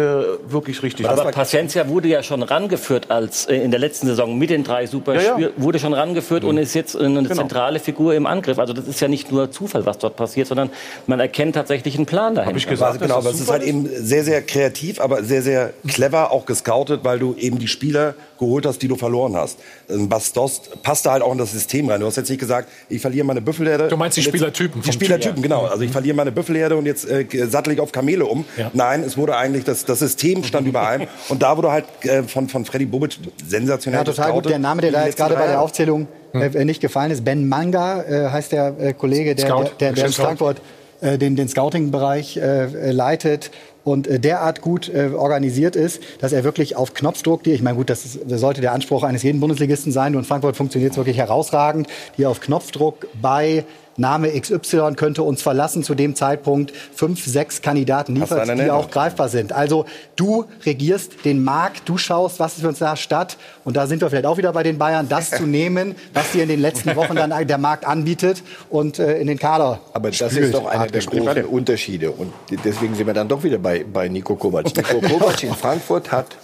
[0.48, 1.08] wirklich richtig.
[1.08, 4.86] Aber Paciencia wurde ja schon rangeführt als äh, in der letzten Saison mit den drei
[4.86, 5.52] Superspielen, Ja, ja.
[5.56, 7.34] wurde schon rangeführt und ist jetzt eine Genau.
[7.34, 8.58] zentrale Figur im Angriff.
[8.58, 10.70] Also das ist ja nicht nur Zufall, was dort passiert, sondern
[11.06, 12.86] man erkennt tatsächlich einen Plan dahinter.
[12.86, 16.45] Also genau, aber es ist halt eben sehr, sehr kreativ, aber sehr, sehr clever auch
[16.46, 19.58] gescoutet, weil du eben die Spieler geholt hast, die du verloren hast.
[19.88, 22.00] Ein Bastos passt da halt auch in das System rein.
[22.00, 23.88] Du hast jetzt nicht gesagt, ich verliere meine Büffelherde.
[23.88, 25.42] Du meinst die Spielertypen Die Spielertypen, Typ.
[25.42, 25.66] genau.
[25.66, 28.44] Also ich verliere meine Büffelherde und jetzt äh, sattel ich auf Kamele um.
[28.56, 28.70] Ja.
[28.72, 31.06] Nein, es wurde eigentlich, das, das System stand über allem.
[31.28, 34.46] Und da wurde halt äh, von, von Freddy Bobic sensationell Ja, total gut.
[34.48, 35.56] Der Name, der da jetzt gerade bei der.
[35.56, 39.62] Aufzählung äh, nicht gefallen ist, Ben Manga äh, heißt der äh, Kollege, der, Scout.
[39.80, 40.12] der, der, der in.
[40.12, 40.60] Frankfurt
[41.00, 43.50] äh, den, den Scouting-Bereich äh, leitet
[43.86, 47.76] und äh, derart gut äh, organisiert ist, dass er wirklich auf Knopfdruck, die, ich meine
[47.76, 50.90] gut, das, ist, das sollte der Anspruch eines jeden Bundesligisten sein, nur in Frankfurt funktioniert
[50.90, 51.86] es wirklich herausragend,
[52.18, 53.64] die auf Knopfdruck bei
[53.96, 58.76] Name XY könnte uns verlassen zu dem Zeitpunkt fünf, sechs Kandidaten liefert, die Nennung?
[58.76, 59.52] auch greifbar sind.
[59.52, 59.86] Also
[60.16, 63.36] du regierst den Markt, du schaust, was ist für uns da statt.
[63.64, 66.42] Und da sind wir vielleicht auch wieder bei den Bayern, das zu nehmen, was dir
[66.42, 70.16] in den letzten Wochen dann der Markt anbietet und äh, in den Kader Aber das
[70.16, 72.10] spült, ist doch einer der großen Unterschiede.
[72.10, 72.32] Und
[72.64, 74.64] deswegen sind wir dann doch wieder bei, bei Nico Kovac.
[74.64, 76.36] Nico Kovac in Frankfurt hat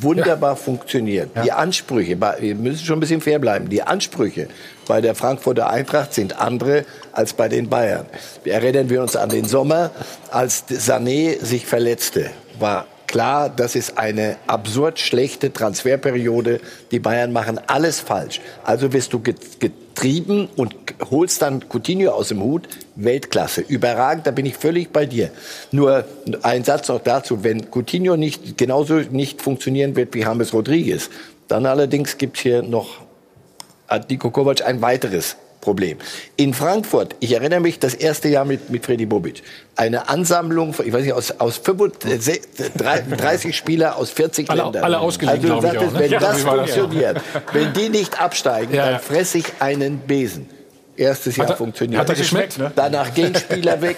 [0.00, 1.30] wunderbar funktioniert.
[1.44, 4.48] Die Ansprüche, wir müssen schon ein bisschen fair bleiben, die Ansprüche
[4.86, 8.06] bei der Frankfurter Eintracht sind andere als bei den Bayern.
[8.44, 9.90] Erinnern wir uns an den Sommer,
[10.30, 16.60] als Sané sich verletzte, war klar, das ist eine absurd schlechte Transferperiode.
[16.92, 18.40] Die Bayern machen alles falsch.
[18.64, 20.76] Also wirst du get- getrieben und
[21.10, 22.68] holst dann Coutinho aus dem Hut.
[22.94, 25.30] Weltklasse, überragend, da bin ich völlig bei dir.
[25.72, 26.04] Nur
[26.42, 31.10] ein Satz noch dazu, wenn Coutinho nicht genauso nicht funktionieren wird wie James Rodriguez,
[31.48, 33.00] dann allerdings gibt es hier noch
[33.88, 35.36] hat Niko Kovac ein weiteres
[35.68, 35.98] Problem.
[36.36, 39.42] In Frankfurt, ich erinnere mich, das erste Jahr mit, mit Freddy Bobic,
[39.76, 42.40] eine Ansammlung, von, ich weiß nicht, aus, aus 35,
[42.78, 44.82] 30 Spieler aus 40 Alle- Ländern.
[44.84, 45.98] alle ausgeliehen, also du sagtest, auch, ne?
[46.00, 47.20] wenn Ja, das funktioniert,
[47.52, 48.90] wenn die nicht absteigen, Ja, ja.
[48.92, 50.48] dann fresse ich einen Besen.
[50.98, 52.00] Erstes Jahr Hat er- funktioniert.
[52.00, 52.72] hat er geschmeckt, ne?
[52.74, 53.96] Danach gehen Spieler weg.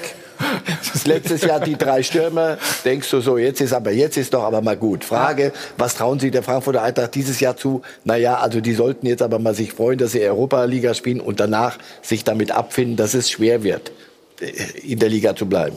[1.05, 2.57] Letztes Jahr die drei Stürmer.
[2.84, 5.05] Denkst du so, jetzt ist aber jetzt ist doch aber mal gut.
[5.05, 7.82] Frage, was trauen Sie der Frankfurter Eintracht dieses Jahr zu?
[8.05, 11.78] Naja, also die sollten jetzt aber mal sich freuen, dass sie Europa-Liga spielen und danach
[12.03, 13.92] sich damit abfinden, dass es schwer wird,
[14.40, 14.46] äh,
[14.82, 15.76] in der Liga zu bleiben.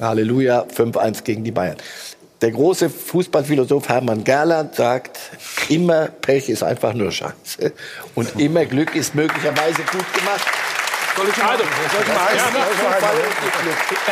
[0.00, 1.76] Halleluja, 5-1 gegen die Bayern.
[2.42, 5.18] Der große Fußballphilosoph Hermann Gerland sagt,
[5.68, 7.72] immer Pech ist einfach nur Chance.
[8.16, 10.42] Und immer Glück ist möglicherweise gut gemacht.
[11.16, 11.66] Soll ich mal, soll
[12.02, 12.54] ich mal heißen?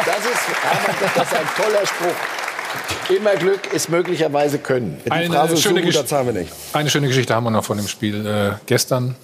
[0.07, 3.17] Das ist, Hermann, das ist ein toller Spruch.
[3.17, 5.01] Immer Glück ist möglicherweise Können.
[5.05, 6.53] Die Eine Phrase schöne, so gut, das haben wir nicht.
[6.73, 9.17] eine schöne Geschichte haben wir noch von dem Spiel äh, gestern.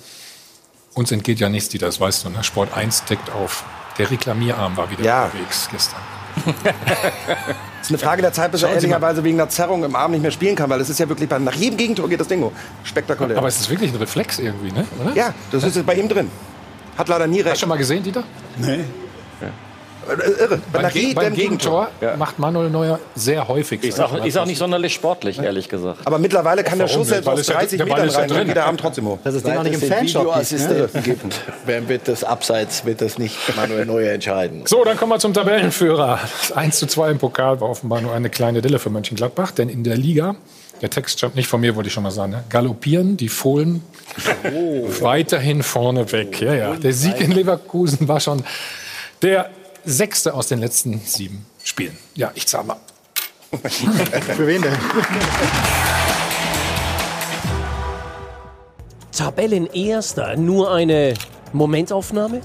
[0.94, 2.30] Uns entgeht ja nichts, die das weißt du.
[2.30, 2.42] Ne?
[2.42, 3.62] Sport 1 deckt auf.
[3.98, 5.24] Der Reklamierarm war wieder Ja.
[5.26, 6.00] unterwegs gestern.
[7.82, 10.30] ist eine Frage der Zeit, bis er ehrlicherweise wegen einer Zerrung im Arm nicht mehr
[10.30, 12.52] spielen kann, weil es ist ja wirklich, bei, nach jedem Gegentor geht das Ding hoch.
[12.84, 13.38] Spektakulär.
[13.38, 14.86] Aber es ist wirklich ein Reflex irgendwie, ne?
[15.02, 15.14] Oder?
[15.14, 16.30] ja, das ist bei ihm drin.
[16.96, 17.60] Hat leider nie Hast du recht.
[17.60, 18.24] schon mal gesehen, Dieter?
[18.56, 18.74] Nee.
[19.40, 19.50] Äh,
[20.08, 20.60] Irre.
[20.72, 21.88] Beim, nach Ge jedem beim Gegentor
[22.18, 23.82] macht Manuel Neuer sehr häufig.
[23.84, 26.00] Ist auch, ist auch nicht sonderlich sportlich, ehrlich gesagt.
[26.04, 28.20] Aber mittlerweile kann der Schuss selbst aus es ja- 30 der Ball Metern ist ja
[28.20, 28.46] rein, dann drin.
[28.48, 29.18] geht der Arm trotzdem hoch.
[29.24, 30.34] Das ist den Weil noch nicht im Fanshop gibt?
[30.34, 31.40] Videoassistenten gibt.
[31.64, 34.62] Wer wird das Abseits, wird das nicht Manuel Neuer entscheiden.
[34.66, 36.20] So, dann kommen wir zum Tabellenführer.
[36.40, 39.68] Das 1 zu 2 im Pokal war offenbar nur eine kleine Delle für Mönchengladbach, denn
[39.68, 40.36] in der Liga,
[40.82, 42.44] der Text stammt nicht von mir, wollte ich schon mal sagen, ne?
[42.48, 43.82] galoppieren die Fohlen
[45.00, 46.40] weiterhin vorne weg.
[46.40, 46.74] Ja, ja.
[46.76, 48.44] Der Sieg in Leverkusen war schon
[49.22, 49.50] der
[49.86, 51.96] sechste aus den letzten sieben Spielen.
[52.14, 52.76] Ja, ich zahle mal.
[54.36, 54.74] Für wen denn?
[59.12, 61.14] Tabellenerster, nur eine
[61.52, 62.42] Momentaufnahme?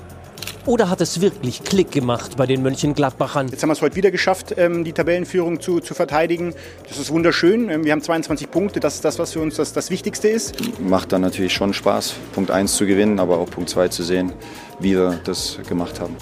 [0.67, 3.47] Oder hat es wirklich Klick gemacht bei den Mönchengladbachern?
[3.47, 6.53] Jetzt haben wir es heute wieder geschafft, ähm, die Tabellenführung zu, zu verteidigen.
[6.87, 7.69] Das ist wunderschön.
[7.69, 8.79] Ähm, Wir haben 22 Punkte.
[8.79, 10.55] Das ist das, was für uns das, das Wichtigste ist.
[10.79, 14.33] macht dann natürlich schon Spaß, Punkt 1 zu gewinnen, aber auch Punkt 2 zu sehen,
[14.79, 16.15] wie wir das gemacht haben.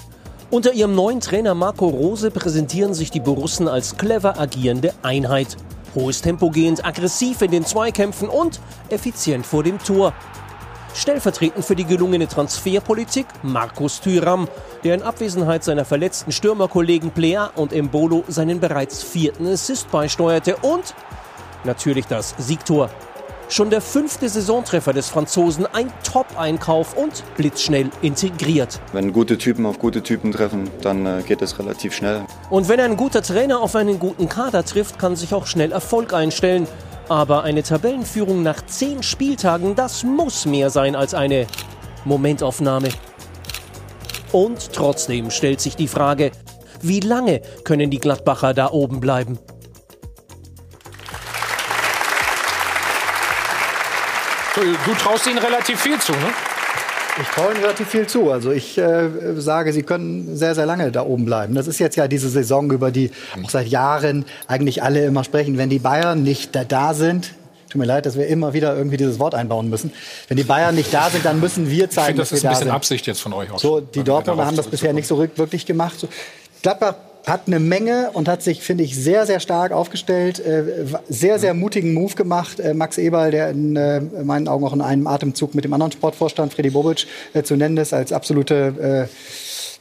[0.50, 5.56] Unter ihrem neuen Trainer Marco Rose präsentieren sich die Borussen als clever agierende Einheit.
[5.94, 10.12] Hohes Tempo gehend, aggressiv in den Zweikämpfen und effizient vor dem Tor.
[10.92, 14.48] Stellvertretend für die gelungene Transferpolitik Markus Thüram,
[14.82, 20.96] der in Abwesenheit seiner verletzten Stürmerkollegen Plea und Embolo seinen bereits vierten Assist beisteuerte und
[21.62, 22.90] natürlich das Siegtor.
[23.50, 28.80] Schon der fünfte Saisontreffer des Franzosen, ein Top-Einkauf und blitzschnell integriert.
[28.92, 32.22] Wenn gute Typen auf gute Typen treffen, dann äh, geht es relativ schnell.
[32.48, 36.14] Und wenn ein guter Trainer auf einen guten Kader trifft, kann sich auch schnell Erfolg
[36.14, 36.68] einstellen.
[37.08, 41.48] Aber eine Tabellenführung nach zehn Spieltagen, das muss mehr sein als eine
[42.04, 42.90] Momentaufnahme.
[44.30, 46.30] Und trotzdem stellt sich die Frage,
[46.82, 49.40] wie lange können die Gladbacher da oben bleiben?
[54.86, 56.18] Du, traust ihnen relativ viel zu, ne?
[57.20, 58.30] Ich traue Ihnen relativ viel zu.
[58.30, 61.54] Also ich äh, sage, Sie können sehr, sehr lange da oben bleiben.
[61.54, 63.10] Das ist jetzt ja diese Saison, über die
[63.44, 65.58] auch seit Jahren eigentlich alle immer sprechen.
[65.58, 67.34] Wenn die Bayern nicht da, da sind,
[67.68, 69.92] tut mir leid, dass wir immer wieder irgendwie dieses Wort einbauen müssen.
[70.28, 72.42] Wenn die Bayern nicht da sind, dann müssen wir Ich zeigen, finde, das dass ist
[72.44, 72.74] wir ein da bisschen sind.
[72.76, 73.60] Absicht jetzt von euch aus.
[73.60, 76.06] So, die Dortmunder haben das bisher nicht so wirklich gemacht.
[76.62, 76.94] Gladbach
[77.26, 80.40] hat eine Menge und hat sich, finde ich, sehr, sehr stark aufgestellt.
[80.40, 82.60] Äh, sehr, sehr mutigen Move gemacht.
[82.60, 85.92] Äh, Max Eberl, der in äh, meinen Augen auch in einem Atemzug mit dem anderen
[85.92, 87.06] Sportvorstand, Freddy Bobic,
[87.44, 89.08] zu nennen ist, als absolute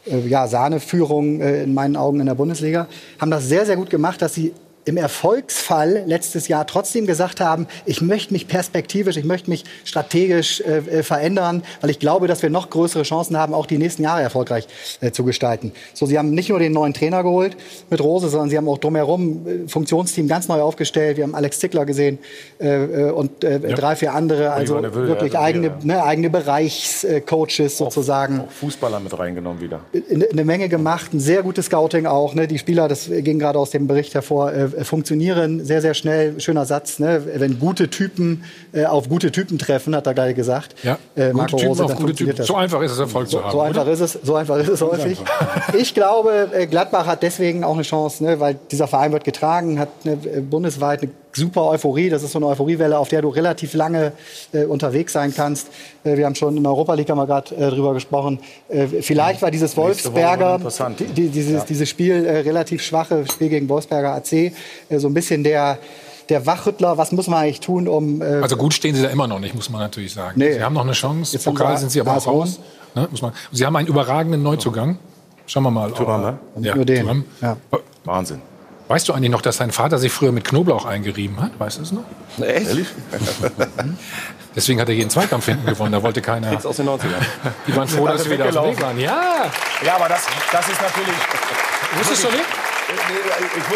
[0.05, 2.87] ja, Sahneführung in meinen Augen in der Bundesliga,
[3.19, 4.53] haben das sehr, sehr gut gemacht, dass sie
[4.89, 10.61] im Erfolgsfall letztes Jahr trotzdem gesagt haben, ich möchte mich perspektivisch, ich möchte mich strategisch
[10.61, 14.03] äh, äh, verändern, weil ich glaube, dass wir noch größere Chancen haben, auch die nächsten
[14.03, 14.67] Jahre erfolgreich
[14.99, 15.71] äh, zu gestalten.
[15.93, 17.55] So, sie haben nicht nur den neuen Trainer geholt
[17.89, 21.17] mit Rose, sondern sie haben auch drumherum äh, Funktionsteam ganz neu aufgestellt.
[21.17, 22.17] Wir haben Alex Zickler gesehen
[22.59, 23.59] äh, äh, und Ja.
[23.59, 25.77] drei, vier andere, also Neville, wirklich ja, eigene, ja.
[25.83, 29.81] ne, eigene Bereichscoaches sozusagen Fußballer mit reingenommen wieder.
[30.09, 32.33] eine eine Menge gemacht, ein sehr gutes Scouting auch.
[32.33, 32.47] Ne?
[32.47, 34.51] Die Spieler, das ging gerade aus dem Bericht hervor,
[34.83, 36.39] funktionieren sehr, sehr schnell.
[36.39, 37.21] Schöner Satz, ne?
[37.35, 40.75] wenn gute Typen äh, auf gute Typen treffen, hat er gleich gesagt.
[40.83, 42.37] Ja, Äh, gute Marco Typen Rose, auf dann gute funktioniert Typen.
[42.37, 42.47] das.
[42.47, 43.51] So einfach ist es, Erfolg So, zu haben.
[43.51, 43.91] so einfach oder?
[43.91, 45.17] ist es, so einfach ist es häufig.
[45.77, 48.39] Ich glaube, äh, Gladbach hat deswegen auch eine Chance, ne?
[48.39, 52.09] weil dieser Verein wird getragen, hat eine, äh, bundesweit eine super Euphorie.
[52.09, 54.11] Das ist so eine Euphoriewelle, auf der du relativ lange
[54.53, 55.67] äh, unterwegs sein kannst.
[56.03, 58.39] Äh, wir haben schon in der Europa League haben wir gerade äh, drüber gesprochen.
[58.69, 60.59] Äh, vielleicht war dieses Wolfsberger,
[60.99, 61.65] die, die, dieses, Ja.
[61.67, 64.51] dieses Spiel äh, relativ schwache Spiel gegen Wolfsberger AC, äh,
[64.97, 65.77] so ein bisschen der
[66.29, 68.21] der Wachrüttler, was muss man eigentlich tun, um.
[68.21, 70.33] Äh, Also gut stehen sie da immer noch nicht, muss man natürlich sagen.
[70.39, 70.53] Nee.
[70.53, 71.33] Sie haben noch eine Chance.
[71.33, 72.59] Jetzt Pokal sind sie aber auch raus.
[72.93, 73.31] Ne, muss man.
[73.51, 74.99] Sie haben einen überragenden Neuzugang.
[75.47, 75.91] Schauen wir mal.
[75.91, 76.39] Thuram, ne?
[76.61, 77.01] Ja, Nur den.
[77.01, 77.25] Thuram.
[77.41, 77.57] Ja.
[78.05, 78.41] Wahnsinn.
[78.89, 81.51] Weißt du eigentlich noch, dass dein Vater sich früher mit Knoblauch eingerieben hat?
[81.59, 82.05] Weißt du es noch?
[82.41, 82.69] Echt?
[82.69, 82.87] Ehrlich?
[84.55, 85.91] Deswegen hat er jeden Zweikampf hinten gewonnen.
[85.91, 86.51] Da wollte keiner.
[86.51, 87.21] Jetzt aus den 90ern.
[87.67, 88.99] Die waren froh, dass sie wieder auf dem Weg waren.
[88.99, 89.45] Ja.
[89.85, 91.15] Ja, aber das, das ist natürlich.
[91.99, 92.45] Wusstest du nicht?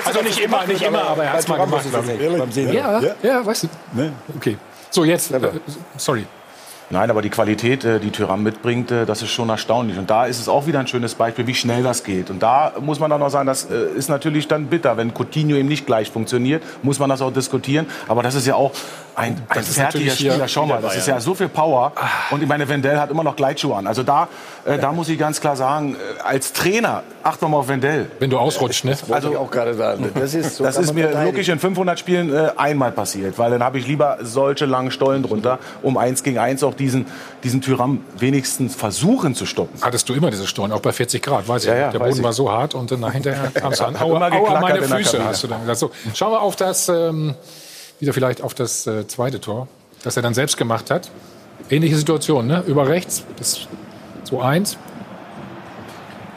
[0.03, 1.85] Also nicht immer, nicht immer, aber er hat es mal gemacht.
[1.91, 2.73] Beim Sehen.
[2.73, 4.11] Ja, ja, weißt du.
[4.35, 4.57] Okay.
[4.89, 5.31] So, jetzt.
[5.31, 5.39] Äh,
[5.95, 6.25] sorry.
[6.89, 9.97] Nein, aber die Qualität, äh, die Tyram mitbringt, äh, das ist schon erstaunlich.
[9.97, 12.29] Und da ist es auch wieder ein schönes Beispiel, wie schnell das geht.
[12.29, 14.97] Und da muss man dann noch sagen, das äh, ist natürlich dann bitter.
[14.97, 17.87] Wenn Coutinho eben nicht gleich funktioniert, muss man das auch diskutieren.
[18.07, 18.71] Aber das ist ja auch
[19.15, 20.47] ein, ein Das ist fertiger Spieler.
[20.47, 21.91] Schau mal, das ist ja so viel Power.
[22.31, 23.87] Und ich meine, Wendell hat immer noch Gleitschuhe an.
[23.87, 24.27] Also da,
[24.65, 28.09] äh, da muss ich ganz klar sagen, äh, als Trainer, acht mal auf Wendell.
[28.19, 28.95] Wenn du ausrutscht, ne?
[29.07, 30.09] Wollte ich auch gerade sagen.
[30.15, 33.63] Das ist, so das ist mir wirklich in 500 Spielen äh, einmal passiert, weil dann
[33.63, 37.05] habe ich lieber solche langen Stollen drunter, um eins gegen eins auch diesen,
[37.43, 39.79] diesen Tyram wenigstens versuchen zu stoppen.
[39.81, 41.69] Hattest du immer diese Stollen, auch bei 40 Grad, weiß ich.
[41.69, 42.23] Ja, ja, Der weiß Boden ich.
[42.25, 43.95] war so hart und dann hinterher kamst du an.
[43.97, 45.79] Aua, immer aua meine Füße, hast du dann gesagt.
[45.79, 47.35] So, schauen wir auf das, ähm,
[47.99, 49.67] wieder vielleicht auf das äh, zweite Tor,
[50.03, 51.09] das er dann selbst gemacht hat.
[51.69, 52.63] Ähnliche Situation, ne?
[52.67, 53.67] Über rechts, das
[54.29, 54.75] 2-1.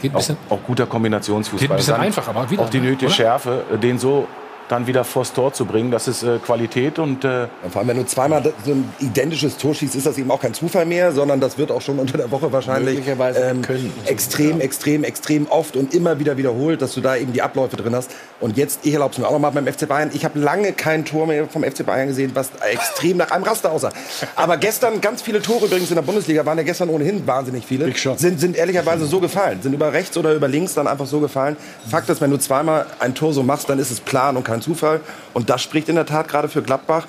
[0.01, 1.61] Geht ein Auch, bisschen, auch guter Kombinationsfußball.
[1.61, 2.91] Geht ein bisschen Dann einfach, aber wieder, Auch die ne?
[2.91, 3.15] nötige Oder?
[3.15, 4.29] Schärfe, äh, den so
[4.69, 7.97] dann wieder vors Tor zu bringen, das ist äh, Qualität und äh, Vor allem, wenn
[7.99, 11.41] du zweimal so ein identisches Tor schießt, ist das eben auch kein Zufall mehr, sondern
[11.41, 13.93] das wird auch schon unter der Woche wahrscheinlich Möglicherweise ähm, können.
[14.07, 17.95] extrem, extrem, extrem oft und immer wieder wiederholt, dass du da eben die Abläufe drin
[17.95, 18.11] hast.
[18.41, 21.05] Und jetzt, ich erlaube es mir auch nochmal beim FC Bayern, ich habe lange kein
[21.05, 23.91] Tor mehr vom FC Bayern gesehen, was extrem nach einem Raster aussah.
[24.35, 27.93] Aber gestern, ganz viele Tore übrigens in der Bundesliga, waren ja gestern ohnehin wahnsinnig viele,
[28.17, 31.57] sind, sind ehrlicherweise so gefallen, sind über rechts oder über links dann einfach so gefallen.
[31.89, 34.56] Fakt ist, wenn du zweimal ein Tor so machst, dann ist es Plan und kein
[34.63, 35.01] Zufall.
[35.35, 37.07] Und das spricht in der Tat gerade für Gladbach.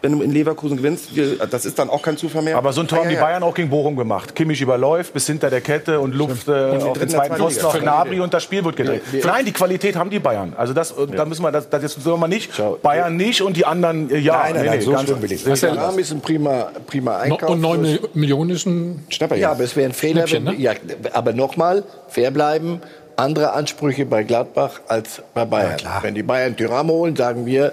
[0.00, 2.56] Wenn du in Leverkusen gewinnst, wir- das ist dann auch kein Zufall mehr.
[2.56, 3.24] aber so ein Tor Ah, haben ja, die ja.
[3.24, 4.32] Bayern auch gegen Bochum gemacht.
[4.36, 7.66] Kimmich überläuft bis hinter der Kette und Luft äh, Und wir auf den zweiten Pfosten
[7.66, 7.78] Liga.
[7.80, 9.02] Gnabry und das Spiel wird gedreht.
[9.10, 10.52] Wir- wir- Nein, die Qualität haben die Bayern.
[10.56, 12.48] Also das, äh, da müssen wir das, das jetzt soll man nicht
[12.80, 14.34] Bayern nicht und die anderen äh, ja.
[14.44, 17.50] Nein, nein, nein, so ganz- schlimm will ich Das ist ja- ein prima, prima Einkauf.
[17.50, 20.30] und 9 Mil- Millionen ist ein Schnapper Ja, aber es wäre ein Fehler.
[20.30, 20.74] Wenn, ja,
[21.12, 22.80] aber nochmal, fair bleiben.
[23.18, 25.80] Andere Ansprüche bei Gladbach als bei Bayern.
[26.02, 27.72] Wenn die Bayern Tyram holen, sagen wir,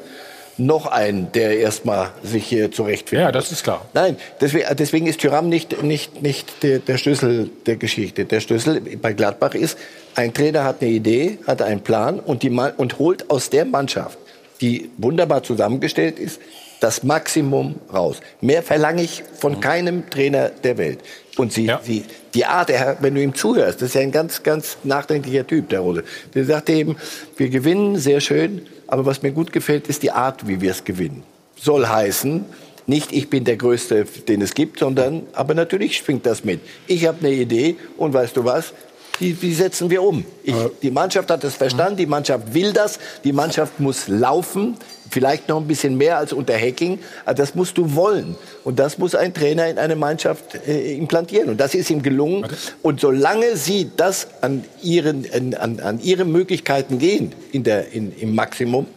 [0.58, 3.26] noch einen, der erstmal sich hier zurechtfindet.
[3.26, 3.86] Ja, das ist klar.
[3.94, 8.26] Nein, deswegen, deswegen ist Tyram nicht, nicht, nicht der, der Schlüssel der Geschichte.
[8.26, 9.78] Der Schlüssel bei Gladbach ist,
[10.16, 14.18] ein Trainer hat eine Idee, hat einen Plan und, die, und holt aus der Mannschaft,
[14.62, 16.40] die wunderbar zusammengestellt ist,
[16.80, 18.20] das Maximum raus.
[18.42, 21.00] Mehr verlange ich von keinem Trainer der Welt.
[21.38, 22.72] Und sie, sie, die Art,
[23.02, 26.04] wenn du ihm zuhörst, das ist ja ein ganz, ganz nachdenklicher Typ, der Rose.
[26.34, 26.96] Der sagt eben,
[27.36, 30.84] wir gewinnen, sehr schön, aber was mir gut gefällt, ist die Art, wie wir es
[30.84, 31.24] gewinnen.
[31.58, 32.46] Soll heißen,
[32.88, 36.62] nicht ich bin der Größte, den es gibt, sondern, aber natürlich schwingt das mit.
[36.88, 38.74] Ich habe eine Idee und weißt du was?
[39.20, 40.26] Die, die setzen wir um.
[40.44, 44.78] Ich, die Mannschaft hat es verstanden, die Mannschaft will das, die Mannschaft muss laufen,
[45.16, 48.36] vielleicht noch ein bisschen mehr als unter Hacking, aber das musst du wollen.
[48.66, 51.48] Und das muss ein Trainer in eine Mannschaft äh, implantieren.
[51.50, 52.46] Und das ist ihm gelungen.
[52.82, 58.36] Und solange sie das an, ihren, an, an, ihre Möglichkeiten gehen, in der, in, im
[58.36, 58.88] Maximum,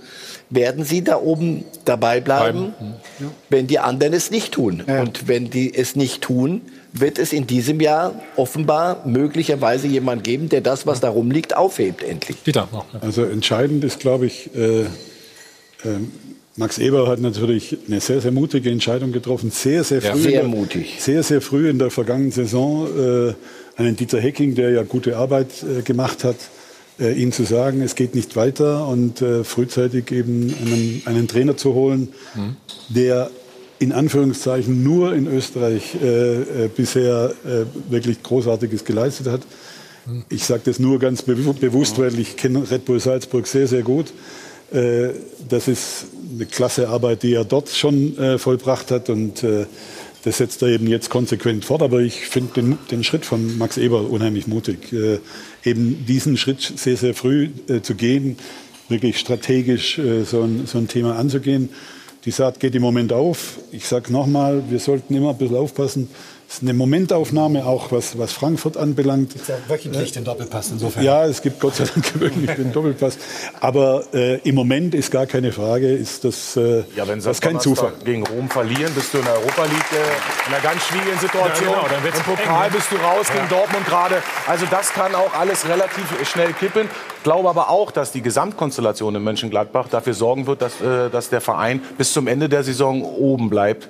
[0.50, 2.74] werden sie da oben dabei bleiben,
[3.48, 4.82] wenn die anderen es nicht tun.
[5.02, 6.62] Und wenn die es nicht tun,
[6.92, 12.02] wird es in diesem Jahr offenbar möglicherweise jemand geben, der das, was da rumliegt, aufhebt
[12.02, 12.38] endlich.
[13.00, 14.86] Also entscheidend ist, glaube ich, äh,
[15.84, 16.10] ähm,
[16.56, 19.50] Max Eber hat natürlich eine sehr, sehr mutige Entscheidung getroffen.
[19.52, 20.12] Sehr, sehr Ja.
[20.12, 20.22] früh.
[20.22, 20.96] Sehr in der, mutig.
[20.98, 23.34] Sehr, sehr früh in der vergangenen Saison äh,
[23.76, 26.34] einen Dieter Hecking, der ja gute Arbeit äh, gemacht hat,
[26.98, 31.56] äh, ihm zu sagen, es geht nicht weiter und äh, frühzeitig eben einen, einen Trainer
[31.56, 32.08] zu holen,
[32.88, 33.30] der
[33.78, 37.34] in Anführungszeichen nur in Österreich äh, äh, bisher
[37.88, 39.42] wirklich Großartiges geleistet hat.
[40.28, 43.82] Ich sage das nur ganz bewu- bewusst, weil ich kenne Red Bull Salzburg sehr, sehr
[43.82, 44.06] gut.
[44.72, 45.10] Äh,
[45.48, 49.66] Das ist eine klasse Arbeit, die er dort schon äh, vollbracht hat und äh,
[50.24, 51.80] das setzt er eben jetzt konsequent fort.
[51.80, 54.92] Aber ich finde den, den Schritt von Max Eber unheimlich mutig,
[55.64, 57.50] eben diesen Schritt sehr, sehr früh
[57.82, 58.36] zu gehen,
[58.88, 61.68] wirklich strategisch so, ein, so ein Thema anzugehen.
[62.24, 63.58] Die Saat geht im Moment auf.
[63.70, 66.08] Ich sage nochmal, wir sollten immer ein bisschen aufpassen.
[66.50, 69.34] Es ist eine Momentaufnahme, auch was, was Frankfurt anbelangt.
[69.34, 71.04] Gibt's ja wöchentlich den Doppelpass insofern.
[71.04, 73.18] Ja, es gibt Gott sei Dank wirklich den Doppelpass.
[73.60, 77.42] Aber äh, im Moment ist gar keine Frage, ist das, äh, Ja, wenn sie das
[77.42, 77.92] kein Zufall.
[78.02, 81.68] gegen Rom verlieren, bist du in der Europa League äh, in einer ganz schwierigen Situation.
[81.68, 82.76] Ja, genau, dann wird's Im Pokal eng, ne?
[82.78, 83.34] bist du raus Ja.
[83.34, 84.22] gegen Dortmund gerade.
[84.46, 86.88] Also das kann auch alles relativ schnell kippen.
[87.24, 91.42] Glaube aber auch, dass die Gesamtkonstellation in Mönchengladbach dafür sorgen wird, dass, äh, dass der
[91.42, 93.88] Verein bis zum Ende der Saison oben bleibt.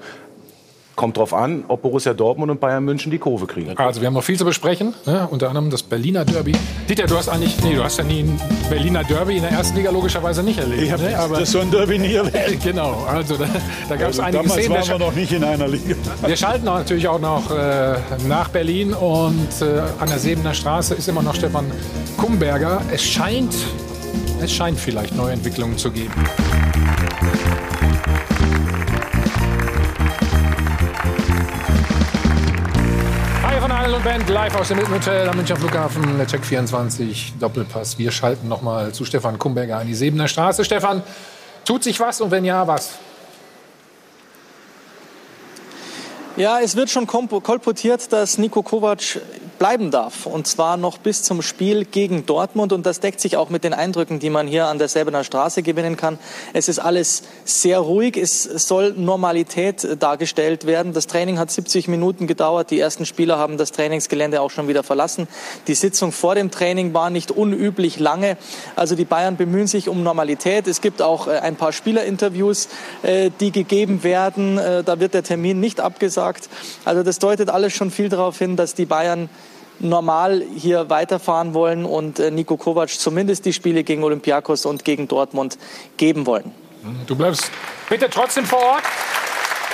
[0.98, 3.78] Kommt drauf an, ob Borussia Dortmund und Bayern München die Kurve kriegen.
[3.78, 5.28] Also wir haben noch viel zu besprechen, ne?
[5.30, 6.56] unter anderem das Berliner Derby.
[6.88, 9.76] Dieter, du hast eigentlich, nee, du hast ja nie ein Berliner Derby in der ersten
[9.76, 10.82] Liga logischerweise nicht erlebt.
[10.82, 11.16] Ich habe ne?
[11.16, 12.60] Aber das so ein Derby nie erlebt.
[12.64, 13.44] genau, also da,
[13.88, 14.76] da gab es Also einige damals Szenen.
[14.76, 15.94] waren wir noch nicht in einer Liga.
[16.26, 17.94] Wir schalten natürlich auch noch äh,
[18.26, 21.66] nach Berlin und äh, an der Sebener Straße ist immer noch Stefan
[22.16, 22.82] Kumberger.
[22.92, 23.54] Es scheint,
[24.42, 26.10] es scheint vielleicht neue Entwicklungen zu geben.
[33.88, 37.96] Adel und Band, live aus dem Hotel am Münchner Flughafen, der Check 24, Doppelpass.
[37.96, 40.62] Wir schalten nochmal zu Stefan Kumberger an die Sebener Straße.
[40.62, 41.02] Stefan,
[41.64, 42.98] tut sich was und wenn ja, was?
[46.36, 49.22] Ja, es wird schon kolportiert, dass Niko Kovac
[49.58, 50.26] bleiben darf.
[50.26, 52.72] Und zwar noch bis zum Spiel gegen Dortmund.
[52.72, 55.62] Und das deckt sich auch mit den Eindrücken, die man hier an der Säbener Straße
[55.62, 56.18] gewinnen kann.
[56.52, 58.16] Es ist alles sehr ruhig.
[58.16, 60.92] Es soll Normalität dargestellt werden.
[60.92, 62.70] Das Training hat 70 Minuten gedauert.
[62.70, 65.28] Die ersten Spieler haben das Trainingsgelände auch schon wieder verlassen.
[65.66, 68.36] Die Sitzung vor dem Training war nicht unüblich lange.
[68.76, 70.66] Also die Bayern bemühen sich um Normalität.
[70.66, 72.68] Es gibt auch äh, ein paar Spielerinterviews,
[73.02, 74.58] äh, die gegeben werden.
[74.58, 76.48] Äh, Da wird der Termin nicht abgesagt.
[76.84, 79.28] Also das deutet alles schon viel darauf hin, dass die Bayern
[79.80, 85.08] normal hier weiterfahren wollen und äh, Niko Kovac zumindest die Spiele gegen Olympiakos und gegen
[85.08, 85.58] Dortmund
[85.96, 86.52] geben wollen.
[87.06, 87.50] Du bleibst
[87.88, 88.82] bitte trotzdem vor Ort,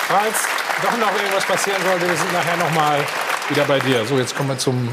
[0.08, 0.34] falls
[0.82, 2.08] doch noch irgendwas passieren sollte.
[2.08, 2.98] Wir sind nachher noch mal
[3.48, 4.04] wieder bei dir.
[4.06, 4.88] So, jetzt kommen wir zum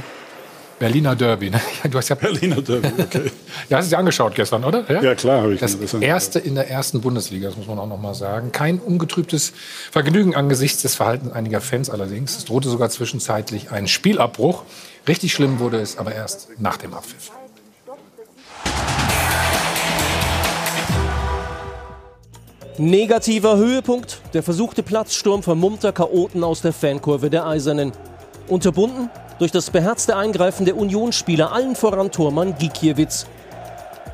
[0.79, 1.49] Berliner Derby.
[1.51, 1.61] ne?
[1.83, 3.31] Ja, Du hast ja Berliner Derby, okay.
[3.69, 4.83] ja, hast du dir angeschaut gestern, oder?
[5.01, 7.99] Ja, klar habe ich Das erste in der ersten Bundesliga, das muss man auch noch
[7.99, 8.51] mal sagen.
[8.51, 9.53] Kein ungetrübtes
[9.91, 12.35] Vergnügen angesichts des Verhaltens einiger Fans allerdings.
[12.37, 14.63] Es drohte sogar zwischenzeitlich ein Spielabbruch.
[15.07, 17.31] Richtig schlimm wurde es aber erst nach dem Abpfiff.
[22.77, 27.91] Negativer Höhepunkt, der versuchte Platzsturm vermummter Chaoten aus der Fankurve der Eisernen.
[28.47, 29.09] Unterbunden
[29.39, 33.25] durch das beherzte Eingreifen der Unionsspieler, allen voran Tormann Gikiewicz.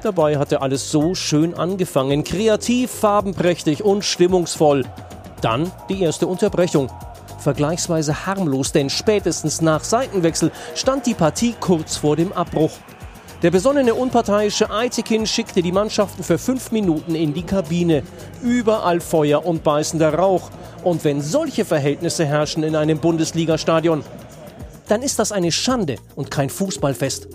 [0.02, 4.86] Dabei hatte alles so schön angefangen, kreativ, farbenprächtig und stimmungsvoll.
[5.42, 6.90] Dann die erste Unterbrechung.
[7.48, 12.72] Vergleichsweise harmlos, denn spätestens nach Seitenwechsel stand die Partie kurz vor dem Abbruch.
[13.42, 18.04] Der besonnene unparteiische Aitekin schickte die Mannschaften für fünf Minuten in die Kabine.
[18.44, 20.50] Überall Feuer und beißender Rauch.
[20.84, 24.04] Und wenn solche Verhältnisse herrschen in einem Bundesligastadion,
[24.90, 27.30] dann ist das eine Schande und kein Fußballfest.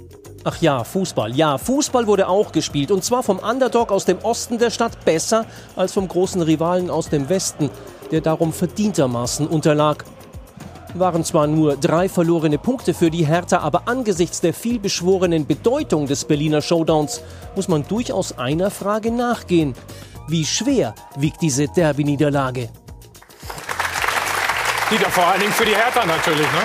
[0.45, 1.35] Ach ja, Fußball.
[1.35, 2.91] Ja, Fußball wurde auch gespielt.
[2.91, 7.09] Und zwar vom Underdog aus dem Osten der Stadt besser als vom großen Rivalen aus
[7.09, 7.71] dem Westen,
[8.13, 10.05] der darum verdientermaßen unterlag.
[10.95, 16.27] Waren zwar nur drei verlorene Punkte für die Hertha, aber angesichts der vielbeschworenen Bedeutung des
[16.27, 17.23] Berliner Showdowns
[17.57, 19.75] muss man durchaus einer Frage nachgehen.
[20.29, 22.69] Wie schwer wiegt diese Derby-Niederlage?
[24.91, 26.63] Dieter, vor allen Dingen für die Hertha natürlich, ne?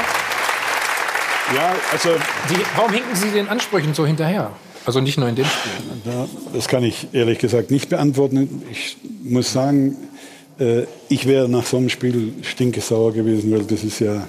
[1.56, 2.10] Ja, also.
[2.50, 4.52] Die, warum hinken Sie den Ansprüchen so hinterher?
[4.86, 5.72] Also nicht nur in dem Spiel.
[6.54, 8.64] Das kann ich ehrlich gesagt nicht beantworten.
[8.72, 9.96] Ich muss sagen,
[10.60, 14.28] äh, ich wäre nach so einem Spiel stinkesauer gewesen, weil das ist ja,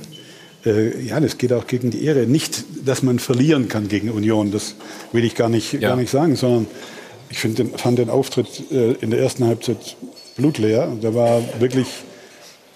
[0.64, 2.26] äh, ja, das geht auch gegen die Ehre.
[2.26, 4.74] Nicht, dass man verlieren kann gegen Union, das
[5.12, 6.66] will ich gar nicht, gar nicht sagen, sondern
[7.30, 9.96] ich find fand den Auftritt äh, in der ersten Halbzeit
[10.36, 10.96] blutleer.
[11.00, 11.86] Da war wirklich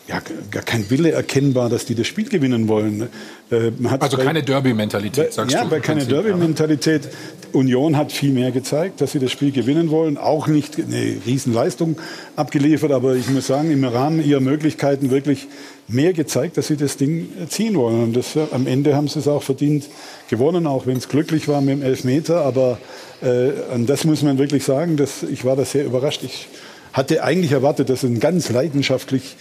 [0.08, 0.20] ja,
[0.50, 3.08] gar kein Wille erkennbar, dass die das Spiel gewinnen wollen.
[3.50, 3.70] Äh,
[4.00, 5.70] Also bei- keine Derby-Mentalität, sagst ja, du.
[5.70, 6.06] bei im keine ja.
[6.08, 7.08] Derby-Mentalität.
[7.52, 10.16] Union hat viel mehr gezeigt, dass sie das Spiel gewinnen wollen.
[10.18, 11.96] Auch nicht eine Riesenleistung
[12.34, 15.46] abgeliefert, aber ich muss sagen, im Rahmen ihrer Möglichkeiten wirklich
[15.86, 18.02] mehr gezeigt, dass sie das Ding ziehen wollen.
[18.02, 19.84] Und das, äh, am Ende haben sie es auch verdient
[20.30, 22.40] gewonnen, auch wenn es glücklich war mit dem Elfmeter.
[22.44, 22.78] Aber
[23.22, 26.22] äh, an das muss man wirklich sagen, dass, ich war da sehr überrascht.
[26.24, 26.48] Ich
[26.92, 29.36] hatte eigentlich erwartet, dass es ein ganz leidenschaftlich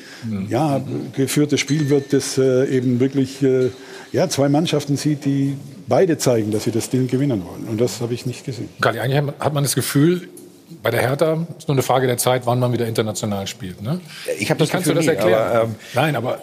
[0.48, 0.82] ja,
[1.15, 3.69] geführtes Spiel wird, das äh, eben wirklich äh,
[4.11, 5.57] ja, zwei Mannschaften sieht, die
[5.88, 7.65] beide zeigen, dass sie das Ding gewinnen wollen.
[7.68, 8.69] Und das habe ich nicht gesehen.
[8.80, 10.30] Kali, eigentlich hat man das Gefühl,
[10.84, 13.82] bei der Hertha ist nur eine Frage der Zeit, wann man wieder international spielt.
[13.82, 13.99] Ne?
[14.40, 15.52] Ich habe Wie das kannst Gefühl du das nie, erklären?
[15.52, 16.41] aber, ähm, Nein, aber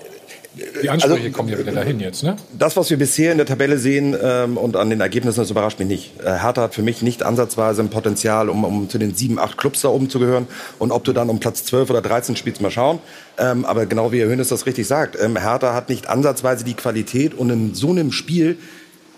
[0.82, 2.22] die Ansprüche Also, kommen ja wieder dahin jetzt.
[2.22, 2.36] Ne?
[2.58, 5.78] Das, was wir bisher in der Tabelle sehen ähm, und an den Ergebnissen, das überrascht
[5.78, 6.12] mich nicht.
[6.20, 9.58] Äh, Hertha hat für mich nicht ansatzweise ein Potenzial, um, um zu den sieben, acht
[9.58, 10.46] Clubs da oben zu gehören.
[10.78, 12.98] Und ob du dann um Platz 12 oder 13 spielst, mal schauen.
[13.38, 16.74] Ähm, aber genau wie Herr Hönes das richtig sagt, ähm, Hertha hat nicht ansatzweise die
[16.74, 18.58] Qualität und in so einem Spiel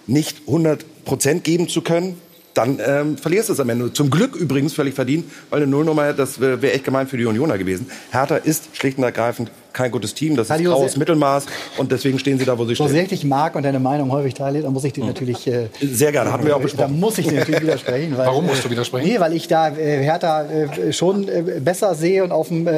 [0.07, 2.17] nicht 100 Prozent geben zu können,
[2.55, 3.93] dann ähm, verlierst du es am Ende.
[3.93, 7.25] Zum Glück übrigens völlig verdient, weil eine Nullnummer, das wäre wär echt gemein für die
[7.25, 7.87] Unioner gewesen.
[8.11, 11.47] Hertha ist schlicht und ergreifend kein gutes Team, das ist graues Mittelmaß
[11.79, 12.93] und deswegen stehen sie da, wo sie So stehen.
[12.95, 15.47] sehr ich dich mag und deine Meinung häufig teile, dann muss ich dir natürlich.
[15.47, 16.99] Äh, Sehr gerne, hatten wir auch Da besprochen.
[16.99, 18.19] muss ich dir natürlich widersprechen.
[18.19, 19.09] Weil, Warum musst du widersprechen?
[19.09, 22.69] Nee, weil ich da äh, Hertha äh, schon äh, besser sehe und auf dem.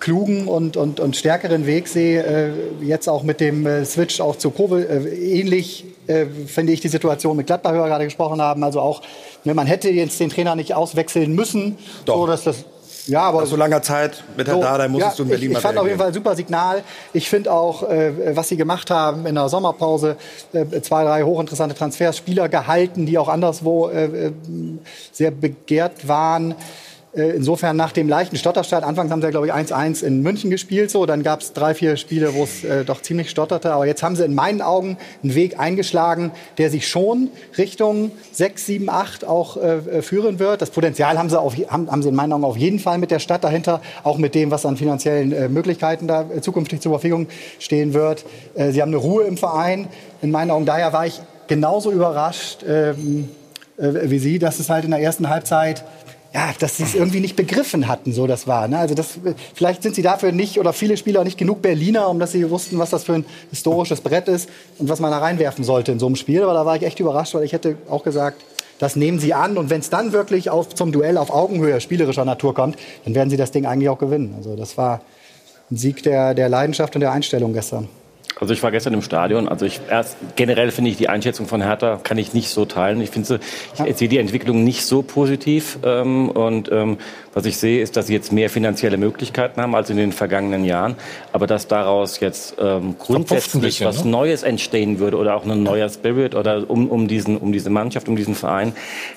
[0.00, 2.22] Klugen und, und, und stärkeren Weg sehe.
[2.22, 4.86] Äh, jetzt auch mit dem äh, Switch auch zu Kobe.
[4.88, 8.64] Äh, ähnlich äh, finde ich die Situation mit Gladbach, wir gerade gesprochen haben.
[8.64, 9.02] Also auch,
[9.44, 11.78] ne, man hätte jetzt den Trainer nicht auswechseln müssen.
[12.06, 12.16] Doch.
[12.16, 12.64] So, dass das,
[13.06, 15.56] ja, aber Nach so langer Zeit mit Herrn so, Dardai musstest du in Berlin ich,
[15.56, 15.98] ich fand auf jeden.
[15.98, 16.82] Fall ein super Signal.
[17.12, 20.16] Ich finde auch, äh, was sie gemacht haben in der Sommerpause,
[20.52, 24.32] äh, zwei, drei hochinteressante Transfers, Spieler gehalten, die auch anderswo äh, äh,
[25.12, 26.54] sehr begehrt waren.
[27.12, 30.90] Äh, Insofern nach dem leichten Stotterstart, anfangs haben sie, glaube ich, 1-1 in München gespielt,
[30.90, 34.02] so, dann gab es drei, vier Spiele, wo es äh, doch ziemlich stotterte, aber jetzt
[34.02, 39.24] haben sie in meinen Augen einen Weg eingeschlagen, der sich schon Richtung 6, 7, 8
[39.24, 40.62] auch äh, führen wird.
[40.62, 43.10] Das Potenzial haben sie, auf, haben, haben sie in meinen Augen auf jeden Fall mit
[43.10, 46.92] der Stadt dahinter, auch mit dem, was an finanziellen äh, Möglichkeiten da äh, zukünftig zur
[46.92, 47.26] Verfügung
[47.58, 48.24] stehen wird.
[48.54, 49.88] Äh, sie haben eine Ruhe im Verein,
[50.22, 53.28] in meinen Augen, daher war ich genauso überrascht ähm,
[53.80, 55.84] äh, wie Sie, dass es halt in der ersten Halbzeit
[56.32, 58.68] ja, dass sie es irgendwie nicht begriffen hatten, so das war.
[58.68, 58.78] Ne?
[58.78, 59.18] Also das,
[59.54, 62.78] vielleicht sind sie dafür nicht oder viele Spieler nicht genug Berliner, um dass sie wussten,
[62.78, 64.48] was das für ein historisches Brett ist
[64.78, 66.42] und was man da reinwerfen sollte in so einem Spiel.
[66.42, 68.42] Aber da war ich echt überrascht, weil ich hätte auch gesagt,
[68.78, 72.24] das nehmen sie an und wenn es dann wirklich auf, zum Duell auf Augenhöhe spielerischer
[72.24, 74.34] Natur kommt, dann werden sie das Ding eigentlich auch gewinnen.
[74.36, 75.02] Also das war
[75.70, 77.88] ein Sieg der, der Leidenschaft und der Einstellung gestern.
[78.40, 79.48] Also ich war gestern im Stadion.
[79.48, 83.02] Also ich erst generell finde ich die Einschätzung von Hertha kann ich nicht so teilen.
[83.02, 83.38] Ich finde,
[83.84, 85.78] ich sehe die Entwicklung nicht so positiv.
[85.84, 86.96] Ähm, und ähm,
[87.34, 90.64] was ich sehe, ist, dass sie jetzt mehr finanzielle Möglichkeiten haben als in den vergangenen
[90.64, 90.96] Jahren.
[91.32, 94.10] Aber dass daraus jetzt ähm, grundsätzlich bisschen, was ne?
[94.10, 98.08] Neues entstehen würde oder auch ein neuer Spirit oder um, um, diesen, um diese Mannschaft,
[98.08, 98.72] um diesen Verein,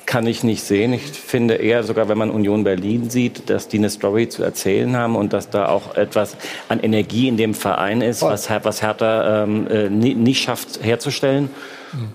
[0.05, 0.91] kann ich nicht sehen.
[0.91, 4.97] Ich finde eher sogar, wenn man Union Berlin sieht, dass die eine Story zu erzählen
[4.97, 6.35] haben und dass da auch etwas
[6.67, 11.49] an Energie in dem Verein ist, was, was Hertha ähm, äh, nicht schafft herzustellen.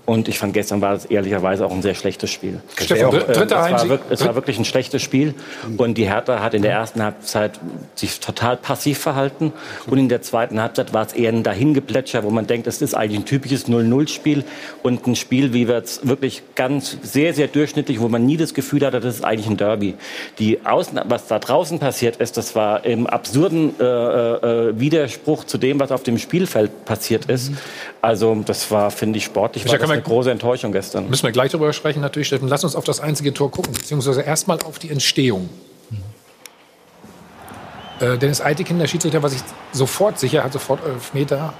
[0.05, 2.59] Und ich fand gestern war es ehrlicherweise auch ein sehr schlechtes Spiel.
[2.79, 5.33] Stefan, Äh, dritter es war, Heimsieg- wirk- es war wirklich ein schlechtes Spiel.
[5.77, 7.59] Und die Hertha hat in der ersten Halbzeit
[7.95, 9.53] sich total passiv verhalten.
[9.87, 12.93] Und in der zweiten Halbzeit war es eher ein Dahingeplätscher, wo man denkt, es ist
[12.93, 14.43] eigentlich ein typisches 0-0-Spiel
[14.83, 18.53] und ein Spiel, wie wir es wirklich ganz sehr, sehr durchschnittlich, wo man nie das
[18.53, 19.95] Gefühl hatte, das ist eigentlich ein Derby.
[20.39, 25.57] Die Außen, was da draußen passiert ist, das war im absurden äh, äh, Widerspruch zu
[25.57, 27.51] dem, was auf dem Spielfeld passiert ist.
[28.01, 31.09] Also das war, finde ich, sportlich war das kann man- eine große Enttäuschung gestern.
[31.09, 32.47] Müssen wir gleich darüber sprechen, natürlich, Steffen.
[32.47, 35.49] Lass uns auf das einzige Tor gucken, beziehungsweise erstmal auf die Entstehung.
[37.99, 39.41] Äh, Dennis Eitekin, der Schiedsrichter, war sich
[39.73, 41.53] sofort sicher, hat sofort Elfmeter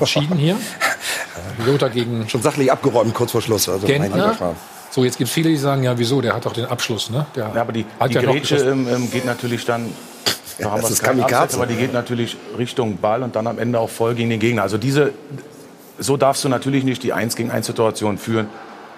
[0.00, 0.56] entschieden hier.
[1.66, 3.68] Lothar gegen Schon sachlich abgeräumt kurz vor Schluss.
[3.68, 4.56] Also Gentner.
[4.90, 7.24] So, jetzt gibt es viele, die sagen, ja, wieso, der hat doch den Abschluss, ne?
[7.36, 9.92] Der Ja, aber die, hat die ja Grätsche ähm, geht natürlich dann.
[10.58, 11.34] Da Ja, haben das wir ist Kamikaze.
[11.36, 14.40] Abseits, aber die geht natürlich Richtung Ball und dann am Ende auch voll gegen den
[14.40, 14.62] Gegner.
[14.62, 15.12] Also diese,
[16.00, 18.48] so darfst du natürlich nicht die 1 gegen 1 Situation führen.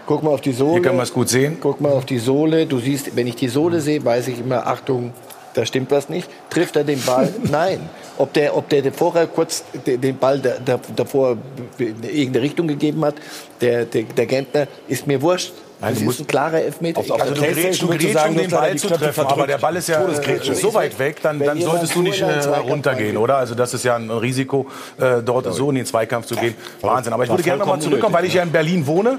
[0.06, 0.72] Guck mal auf die Sohle.
[0.74, 1.58] Hier kann man es gut sehen.
[1.60, 2.66] Guck mal auf die Sohle.
[2.66, 5.12] Du siehst, wenn ich die Sohle sehe, weiß ich immer, Achtung,
[5.54, 6.28] da stimmt was nicht.
[6.50, 7.32] Trifft er den Ball?
[7.50, 7.88] Nein.
[8.18, 11.36] Ob der, ob der vorher kurz de- den Ball da- da- davor
[11.78, 13.14] in irgendeine Richtung gegeben hat,
[13.60, 15.52] der, der, der Gentner, ist mir wurscht.
[15.82, 17.00] Nein, du ist ein klarer Elfmeter.
[17.00, 20.00] Also du grätschst, du grätschst, um den Ball zu treffen, aber der Ball ist ja
[20.00, 23.36] äh, so weit weg, dann, dann solltest du nicht äh, runtergehen, oder?
[23.36, 24.66] Also das ist ja ein Risiko,
[24.98, 26.54] äh, dort so in den Zweikampf zu gehen.
[26.80, 27.12] Wahnsinn.
[27.12, 29.18] Aber ich würde gerne noch mal vollkommen zurückkommen, weil ich ja in Berlin wohne.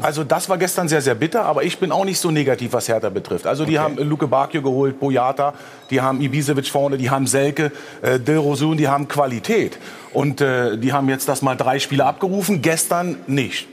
[0.00, 2.88] Also das war gestern sehr, sehr bitter, aber ich bin auch nicht so negativ, was
[2.88, 3.46] Hertha betrifft.
[3.46, 5.54] Also die haben Luke Bakio geholt, Boyata,
[5.90, 7.70] die haben Ibisevic vorne, die haben Selke,
[8.02, 9.78] äh, Del Rosun, die haben Qualität.
[10.12, 13.68] Und äh, die haben jetzt das mal drei Spiele abgerufen, gestern nicht.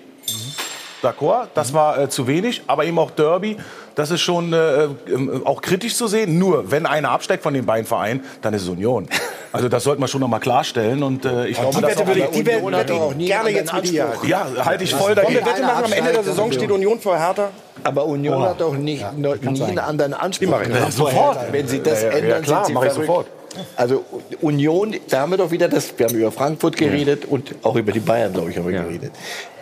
[1.02, 3.56] D'accord, das war äh, zu wenig, aber eben auch Derby,
[3.96, 6.38] das ist schon äh, ähm, auch kritisch zu sehen.
[6.38, 9.08] Nur, wenn einer absteigt von den beiden Vereinen, dann ist es Union.
[9.52, 12.04] Also das sollte man schon noch mal klarstellen und äh, ich glaube, Die dass Wette
[12.04, 14.14] auch würde ich, die Wette Union würde hat auch nie gerne jetzt mit dir.
[14.28, 15.40] Ja, halte ich voll Wollen dagegen.
[15.40, 17.50] wir Wette machen, am Ende der Saison steht Union vor Hertha?
[17.84, 20.50] Aber Union hat auch nicht, noch nie einen anderen Anspruch.
[20.50, 20.68] mach ich.
[20.68, 20.84] gehabt.
[20.86, 21.40] Ja, sofort.
[21.52, 23.08] Wenn sie das Ja, ja, ja, ändern, klar, sind sie mach ich verrückt.
[23.08, 23.28] sofort.
[23.76, 24.06] Also
[24.42, 27.92] Union, da haben wir doch wieder das, wir haben über Frankfurt geredet und auch über
[27.92, 29.12] die Bayern, glaube ich, haben wir geredet.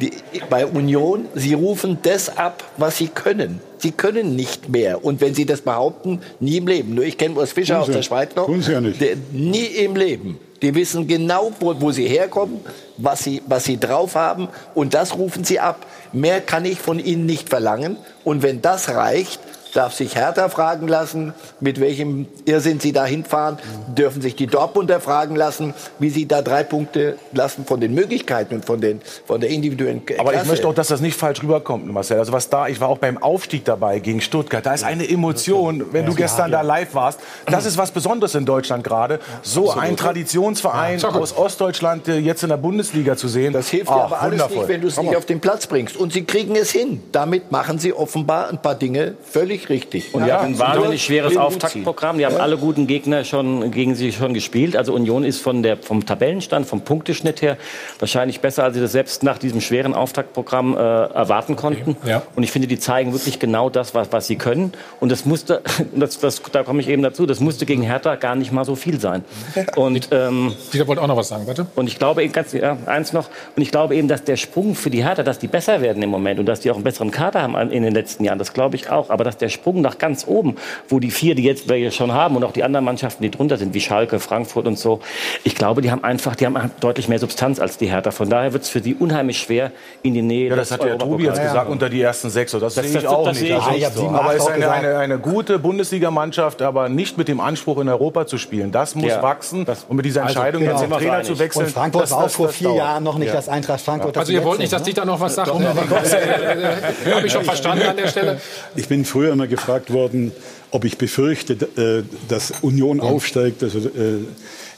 [0.02, 0.12] Die,
[0.50, 3.62] bei Union, sie rufen das ab, was sie können.
[3.80, 5.04] Sie können nicht mehr.
[5.04, 6.96] Und wenn sie das behaupten, nie im Leben.
[6.96, 8.48] Nur ich kenne Urs Fischer aus der Schweiz noch.
[8.48, 9.00] Tun sie ja nicht.
[9.00, 10.40] Der, nie im Leben.
[10.62, 12.62] Die wissen genau, wo, wo sie herkommen,
[12.98, 14.48] was sie, was sie drauf haben.
[14.74, 15.86] Und das rufen sie ab.
[16.14, 17.98] Mehr kann ich von ihnen nicht verlangen.
[18.24, 19.40] Und wenn das reicht,
[19.74, 23.58] darf sich Hertha fragen lassen, mit welchem Irrsinn sie da hinfahren,
[23.96, 28.56] dürfen sich die Dortmunder fragen lassen, wie sie da drei Punkte lassen von den Möglichkeiten
[28.56, 30.50] und von, den, von der individuellen K- Aber ich Klasse.
[30.50, 32.20] möchte auch, dass das nicht falsch rüberkommt, Marcel.
[32.20, 34.66] Also was da, ich war auch beim Aufstieg dabei gegen Stuttgart.
[34.66, 37.20] Da ist eine Emotion, wenn du gestern da live warst.
[37.46, 39.20] Das ist was Besonderes in Deutschland gerade.
[39.42, 43.54] So ein Traditionsverein aus Ostdeutschland äh, jetzt in der Bundesliga zu sehen.
[43.54, 45.98] Das hilft dir aber alles nicht, wenn du es nicht auf den Platz bringst.
[45.98, 47.02] Und sie kriegen es hin.
[47.12, 50.14] Damit machen sie offenbar ein paar Dinge völlig völlig richtig.
[50.14, 52.18] Und ja, ein wahnsinnig schweres Auftaktprogramm.
[52.18, 54.76] Die haben alle guten Gegner schon gegen sie schon gespielt.
[54.76, 57.58] Also Union ist von der, vom Tabellenstand, vom Punkteschnitt her
[58.00, 61.98] wahrscheinlich besser, als sie das selbst nach diesem schweren Auftaktprogramm äh, erwarten konnten.
[62.02, 62.10] Okay.
[62.10, 62.24] Ja.
[62.36, 64.74] Und ich finde, die zeigen wirklich genau das, was, was sie können.
[65.00, 65.62] Und das musste,
[65.96, 68.76] das, das, da komme ich eben dazu, das musste gegen Hertha gar nicht mal so
[68.76, 69.24] viel sein.
[69.76, 71.68] Und, ähm, Dieter wollte auch noch was sagen, bitte.
[71.76, 74.76] und ich glaube, eben ganz, ja, eins noch, und ich glaube eben, dass der Sprung
[74.76, 77.12] für die Hertha, dass die besser werden im Moment und dass die auch einen besseren
[77.12, 79.10] Kader haben in den letzten Jahren, das glaube ich auch.
[79.10, 80.56] Aber dass der Sprung nach ganz oben,
[80.90, 83.58] wo die vier, die jetzt wir schon haben und auch die anderen Mannschaften, die drunter
[83.58, 85.00] sind, wie Schalke, Frankfurt und so,
[85.44, 88.12] ich glaube, die haben einfach, die haben deutlich mehr Substanz als die Hertha.
[88.12, 89.72] Von daher wird es für sie unheimlich schwer
[90.04, 92.52] in die Nähe Ja, das hat der Tobi jetzt gesagt, unter die ersten sechs.
[92.52, 93.50] Das, Das- sehe ich das- auch das nicht.
[93.50, 94.08] sehe ich Also, so.
[94.10, 98.26] aber es ist eine, eine, eine gute Bundesligamannschaft, aber nicht mit dem Anspruch, in Europa
[98.28, 98.72] zu spielen.
[98.72, 99.22] Das muss Ja.
[99.22, 99.66] wachsen.
[99.90, 100.74] und mit dieser Also, Entscheidung, genau.
[100.80, 101.66] jetzt den Trainer zu wechseln.
[101.66, 102.78] Und Frankfurt das- war auch das- vor das vier dauert.
[102.80, 103.34] Jahren noch nicht Ja.
[103.36, 104.18] das Eintracht Frankfurt.
[104.18, 105.52] Also ihr wollt nicht, dass Dieter noch was sagt?
[105.52, 108.40] Habe ich schon verstanden an der Stelle.
[108.76, 110.32] Ich bin früher immer gefragt worden,
[110.72, 114.26] ob ich befürchte, äh, dass Union aufsteigt also, äh,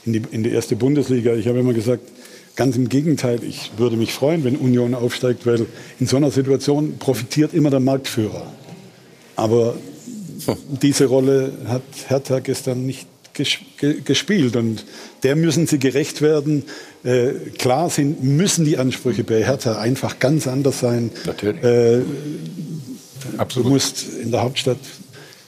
[0.04, 1.34] in, die, in die erste Bundesliga.
[1.34, 2.02] Ich habe immer gesagt,
[2.56, 5.64] ganz im Gegenteil, ich würde mich freuen, wenn Union aufsteigt, weil
[5.98, 8.46] in so einer Situation profitiert immer der Marktführer.
[9.34, 9.76] Aber
[10.82, 14.84] diese Rolle hat Hertha gestern nicht ges ge gespielt und
[15.22, 16.64] der müssen sie gerecht werden.
[17.02, 21.10] Äh, klar sind, müssen die Ansprüche bei Hertha einfach ganz anders sein.
[21.24, 21.62] Natürlich.
[21.62, 22.02] Äh,
[23.54, 24.78] Du musst in der Hauptstadt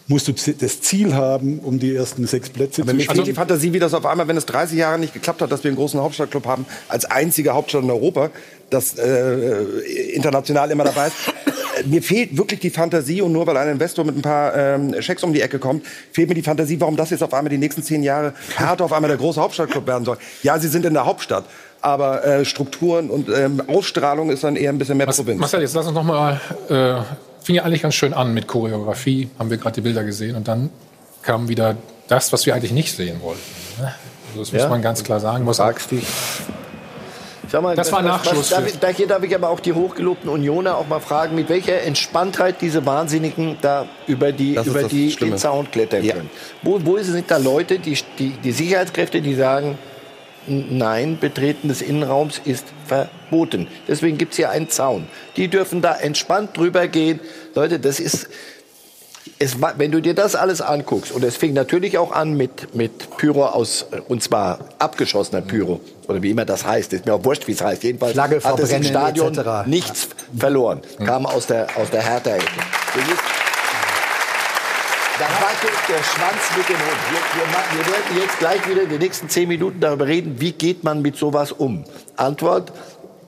[0.08, 3.16] musst du das Ziel haben, um die ersten sechs Plätze Aber zu mir spielen.
[3.16, 5.62] fehlt die Fantasie, wie das auf einmal, wenn es 30 Jahre nicht geklappt hat, dass
[5.64, 8.30] wir einen großen Hauptstadtclub haben, als einzige Hauptstadt in Europa,
[8.68, 9.62] das äh,
[10.12, 11.14] international immer dabei ist.
[11.78, 15.00] Äh, Mir fehlt wirklich die Fantasie und nur weil ein Investor mit ein paar ähm,
[15.00, 17.58] Schecks um die Ecke kommt, fehlt mir die Fantasie, warum das jetzt auf einmal die
[17.58, 20.18] nächsten zehn Jahre Hertha auf einmal der große Hauptstadtclub werden soll.
[20.42, 21.44] Ja, sie sind in der Hauptstadt,
[21.80, 25.40] aber äh, Strukturen und ähm, Ausstrahlung ist dann eher ein bisschen mehr Provinz.
[25.40, 26.40] Marcel, jetzt lass uns noch mal.
[26.68, 27.00] Äh,
[27.42, 30.36] fing ja eigentlich ganz schön an mit Choreografie, haben wir gerade die Bilder gesehen.
[30.36, 30.70] Und dann
[31.22, 31.76] kam wieder
[32.08, 33.40] das, was wir eigentlich nicht sehen wollten.
[33.80, 33.94] ne?
[34.28, 34.68] Also das muss Ja?
[34.68, 35.46] man ganz klar sagen.
[35.46, 36.04] Was Fragst dich.
[37.50, 39.72] Sag mal, Das war was- Nachschuss Was, ich, da, hier darf ich aber auch die
[39.74, 44.84] hochgelobten Unioner auch mal fragen, mit welcher Entspanntheit diese Wahnsinnigen da über, die, Das über
[44.84, 45.32] die, Schlimme.
[45.32, 46.30] den Zaun klettern können.
[46.62, 49.76] Wo, wo sind da Leute, die, die, die Sicherheitskräfte, die sagen,
[50.46, 53.68] nein, Betreten des Innenraums ist verboten.
[53.88, 55.06] Deswegen gibt es hier einen Zaun.
[55.36, 57.20] Die dürfen da entspannt drüber gehen.
[57.54, 58.28] Leute, das ist...
[59.38, 63.16] Es, wenn du dir das alles anguckst, und es fing natürlich auch an mit, mit
[63.16, 67.46] Pyro aus, und zwar abgeschossener Pyro, oder wie immer das heißt, ist mir auch wurscht,
[67.48, 67.82] wie es heißt.
[67.82, 69.66] Jedenfalls Flagge hat es im Stadion etc.
[69.66, 70.80] nichts verloren.
[71.04, 72.46] Kam aus der, aus der Hertha-Ecke.
[75.22, 76.98] Da wackelt der Schwanz mit dem Hund.
[77.12, 80.50] Wir, wir, wir werden jetzt gleich wieder in den nächsten zehn Minuten darüber reden, wie
[80.50, 81.84] geht man mit sowas um.
[82.16, 82.72] Antwort,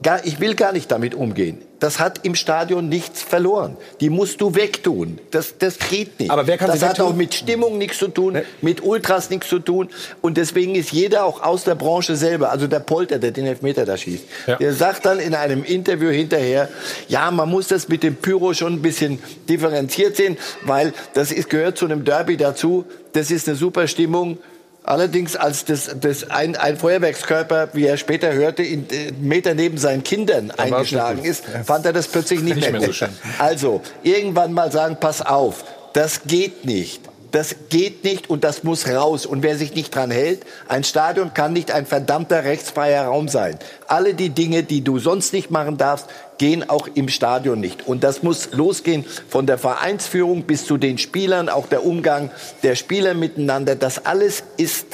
[0.05, 1.59] gar, ich will gar nicht damit umgehen.
[1.81, 3.77] Das hat im Stadion nichts verloren.
[4.01, 5.19] Die musst du wegtun.
[5.33, 6.31] Das, das geht nicht.
[6.31, 7.07] Aber wer kann das hat wegtun?
[7.07, 9.89] auch mit Stimmung nichts zu tun, mit Ultras nichts zu tun.
[10.23, 13.85] Und deswegen ist jeder auch aus der Branche selber, also der Polter, der den Elfmeter
[13.85, 14.25] da schießt,
[14.61, 16.69] der sagt dann in einem Interview hinterher,
[17.09, 19.19] ja, man muss das mit dem Pyro schon ein bisschen
[19.49, 22.85] differenziert sehen, weil das ist, gehört zu einem Derby dazu.
[23.13, 24.39] Das ist eine super Stimmung.
[24.87, 29.79] Allerdings, als das, das ein, ein Feuerwerkskörper, wie er später hörte, in, äh, Meter neben
[29.79, 33.09] seinen Kindern es eingeschlagen ist, fand er das plötzlich nicht, Nicht mehr, mehr so schön.
[33.39, 37.01] Also, irgendwann mal sagen, pass auf, das geht nicht.
[37.35, 39.27] Das geht nicht und das muss raus.
[39.27, 43.59] Und wer sich nicht dran hält, ein Stadion kann nicht ein verdammter rechtsfreier Raum sein.
[43.89, 46.07] Alle die Dinge, die du sonst nicht machen darfst,
[46.39, 47.89] gehen auch im Stadion nicht.
[47.89, 52.31] Und das muss losgehen von der Vereinsführung bis zu den Spielern, auch der Umgang
[52.63, 53.75] der Spieler miteinander.
[53.75, 54.87] Das alles ist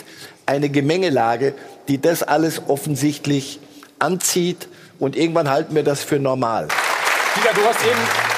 [0.47, 1.53] eine Gemengelage,
[1.89, 3.61] die das alles offensichtlich
[3.99, 4.67] anzieht.
[4.99, 6.69] Und irgendwann halten wir das für normal.
[7.37, 8.30] Dieter, du hast eben.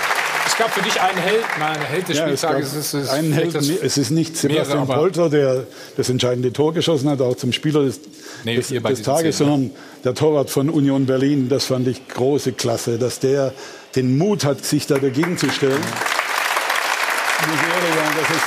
[0.46, 2.74] Es gab für dich einen Held, nein, ein Held des Ja, es Spieltages.
[2.74, 5.64] Es ist, einen Held, es ist nicht mehrere, Sebastian aber- Polter, der
[5.96, 8.00] das entscheidende Tor geschossen hat, auch zum Spieler des,
[8.44, 9.46] Nee, des, des Tages, ne?
[9.46, 9.70] sondern
[10.04, 11.48] der Torwart von Union Berlin.
[11.48, 13.52] Das fand ich große Klasse, dass der
[13.94, 15.78] den Mut hat, sich da dagegen zu stellen.
[15.80, 18.42] Muss ich ehrlich sagen, das ist,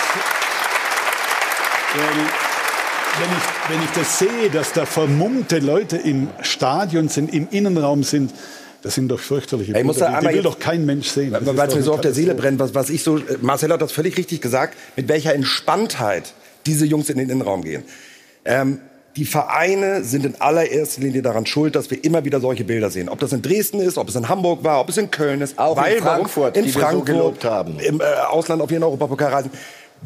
[3.20, 8.04] wenn, ich, wenn ich das sehe, dass da vermummte Leute im Stadion sind, im Innenraum
[8.04, 8.32] sind,
[8.86, 10.06] das sind doch fürchterliche Ich muss Bilder.
[10.06, 11.32] da Die, einmal die will doch kein Mensch sehen.
[11.32, 13.82] Weil es mir so auf der Seele brennt, was, was ich so, äh, Marcel hat
[13.82, 16.34] das völlig richtig gesagt, mit welcher Entspanntheit
[16.68, 17.84] diese Jungs in den Innenraum gehen.
[18.46, 18.80] Ähm,
[19.16, 23.10] die Vereine sind in allererster Linie daran schuld, dass wir immer wieder solche Bilder sehen.
[23.10, 25.58] Ob das in Dresden ist, ob es in Hamburg war, ob es in Köln ist.
[25.58, 26.18] Auch in Weil, warum?
[26.28, 27.80] Frankfurt, in die wir so Frankfurt, gelobt haben.
[27.80, 29.50] im äh, Ausland auf jeden Europapokal reisen.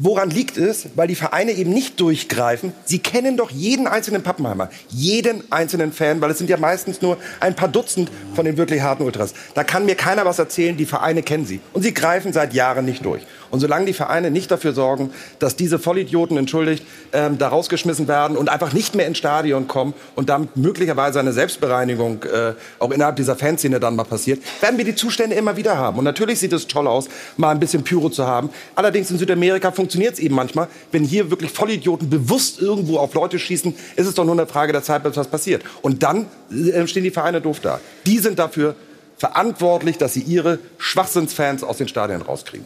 [0.02, 0.86] Woran liegt es?
[0.94, 2.72] Weil die Vereine eben nicht durchgreifen.
[2.86, 7.18] Sie kennen doch jeden einzelnen Pappenheimer, jeden einzelnen Fan, weil es sind ja meistens nur
[7.38, 9.34] ein paar Dutzend von den wirklich harten Ultras.
[9.52, 11.60] Da kann mir keiner was erzählen, die Vereine kennen sie.
[11.74, 13.26] Und sie greifen seit Jahren nicht durch.
[13.50, 18.36] Und solange die Vereine nicht dafür sorgen, dass diese Vollidioten, entschuldigt, ähm, da rausgeschmissen werden
[18.36, 23.16] und einfach nicht mehr ins Stadion kommen und damit möglicherweise eine Selbstbereinigung äh, auch innerhalb
[23.16, 25.98] dieser Fanszene dann mal passiert, werden wir die Zustände immer wieder haben.
[25.98, 28.50] Und natürlich sieht es toll aus, mal ein bisschen Pyro zu haben.
[28.74, 33.38] Allerdings in Südamerika funktioniert es eben manchmal, wenn hier wirklich Vollidioten bewusst irgendwo auf Leute
[33.38, 35.62] schießen, ist es doch nur eine Frage der Zeit, bis was passiert.
[35.82, 37.80] Und dann äh, stehen die Vereine doof da.
[38.06, 38.74] Die sind dafür
[39.20, 42.64] verantwortlich, dass sie ihre Schwachsinnsfans aus den Stadien rauskriegen.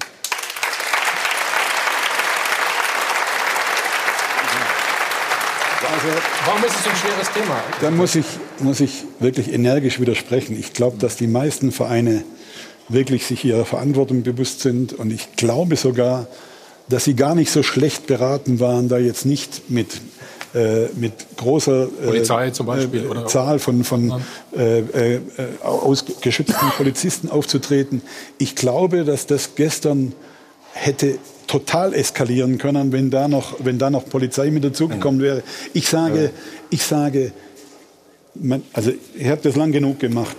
[6.04, 7.62] Also, warum ist es so ein schweres Thema?
[7.80, 8.26] Da muss ich,
[8.58, 10.58] muss ich wirklich energisch widersprechen.
[10.58, 12.24] Ich glaube, dass die meisten Vereine
[12.90, 14.92] wirklich sich ihrer Verantwortung bewusst sind.
[14.92, 16.26] Und ich glaube sogar,
[16.90, 20.02] dass sie gar nicht so schlecht beraten waren, da jetzt nicht mit,
[20.54, 23.26] äh, mit großer äh, Polizei zum Beispiel, äh, oder?
[23.26, 24.20] Zahl von, von
[24.54, 25.20] äh, äh,
[25.62, 28.02] ausgeschützten Polizisten aufzutreten.
[28.36, 30.12] Ich glaube, dass das gestern
[30.74, 31.18] hätte
[31.54, 35.44] total eskalieren können, wenn da noch, wenn da noch Polizei mit dazugekommen wäre.
[35.72, 36.30] Ich sage,
[36.68, 37.30] ich sage,
[38.34, 40.36] man, also ich habe das lang genug gemacht.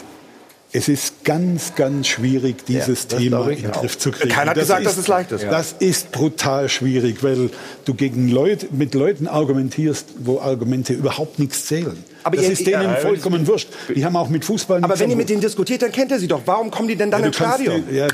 [0.74, 3.72] Es ist ganz, ganz schwierig, dieses das Thema in den.
[3.72, 4.30] Griff zu kriegen.
[4.30, 5.46] Keiner hat gesagt, dass es leicht ist.
[5.46, 7.50] Das ist brutal schwierig, weil
[7.86, 12.04] du gegen Leute, mit Leuten argumentierst, wo Argumente überhaupt nichts zählen.
[12.26, 13.70] Aber das ihr- ist denen ja, vollkommen wurscht.
[13.96, 16.28] Die haben auch mit Fußball Aber wenn ihr mit denen diskutiert, dann kennt ihr sie
[16.28, 16.42] doch.
[16.46, 17.84] Warum kommen die denn dann ja, ins Stadion?
[17.90, 18.08] die- Ja,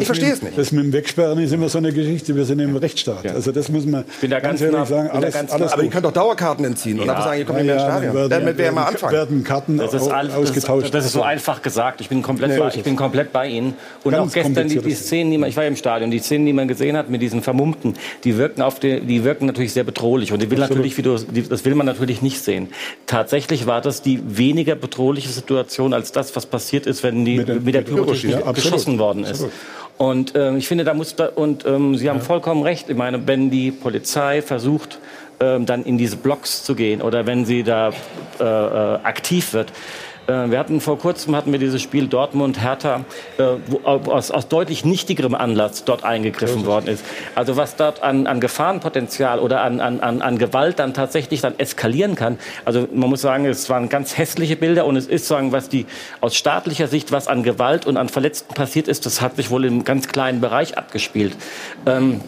[0.00, 0.56] Ich verstehe es nicht.
[0.56, 2.34] Das mit dem Wegsperren ist immer so eine Geschichte.
[2.34, 3.26] Wir sind im Rechtsstaat.
[3.26, 5.02] Also das muss man bin da ganz, ganz ehrlich sagen.
[5.10, 5.72] bin da Alles, ganz alles.
[5.72, 7.98] Aber ihr könnt doch Dauerkarten entziehen und einfach sagen, ihr kommt nicht mehr ins ja,
[7.98, 8.30] Stadion.
[8.30, 9.12] Damit wäre ja mal anfangen.
[9.12, 10.94] werden Karten Das ist, all, ausgetauscht.
[10.94, 12.00] das ist so einfach gesagt.
[12.00, 13.74] Ich bin komplett, Nee, ich bin komplett bei Ihnen.
[14.02, 16.54] Und auch gestern die, Szenen, die man, ich war ja im Stadion, die Szenen, die
[16.54, 20.32] man gesehen hat mit diesen Vermummten, die wirken, auf die, die wirken natürlich sehr bedrohlich.
[20.32, 20.78] Und die will Absolut.
[20.78, 22.68] natürlich, wie du, die, das will man natürlich nicht sehen.
[23.06, 27.48] Tatsächlich war das die weniger bedrohliche Situation als das, was passiert ist, wenn die Mit
[27.48, 29.30] den- der mit Pyrotechnik ja, geschossen worden ist.
[29.30, 29.52] Absolut.
[29.98, 32.88] Und ähm, ich finde, da muss da, und ähm, Sie haben vollkommen recht.
[32.88, 34.98] Ich meine, wenn die Polizei versucht,
[35.38, 37.90] ähm, dann in diese Blocks zu gehen oder wenn sie da
[38.40, 38.44] äh, äh,
[39.02, 39.72] aktiv wird.
[40.26, 43.04] Äh, wir hatten vor kurzem hatten wir dieses Spiel Dortmund Hertha,
[43.38, 47.04] äh, wo aus, aus deutlich nichtigerem Anlass dort eingegriffen worden ist.
[47.34, 51.58] Also was dort an, an Gefahrenpotenzial oder an, an, an, an Gewalt dann tatsächlich dann
[51.58, 52.38] eskalieren kann.
[52.64, 55.86] Also man muss sagen, es waren ganz hässliche Bilder und es ist sagen, was die
[56.20, 59.64] aus staatlicher Sicht was an Gewalt und an Verletzten passiert ist, das hat sich wohl
[59.64, 61.36] im ganz kleinen Bereich abgespielt.
[61.86, 62.20] Ähm,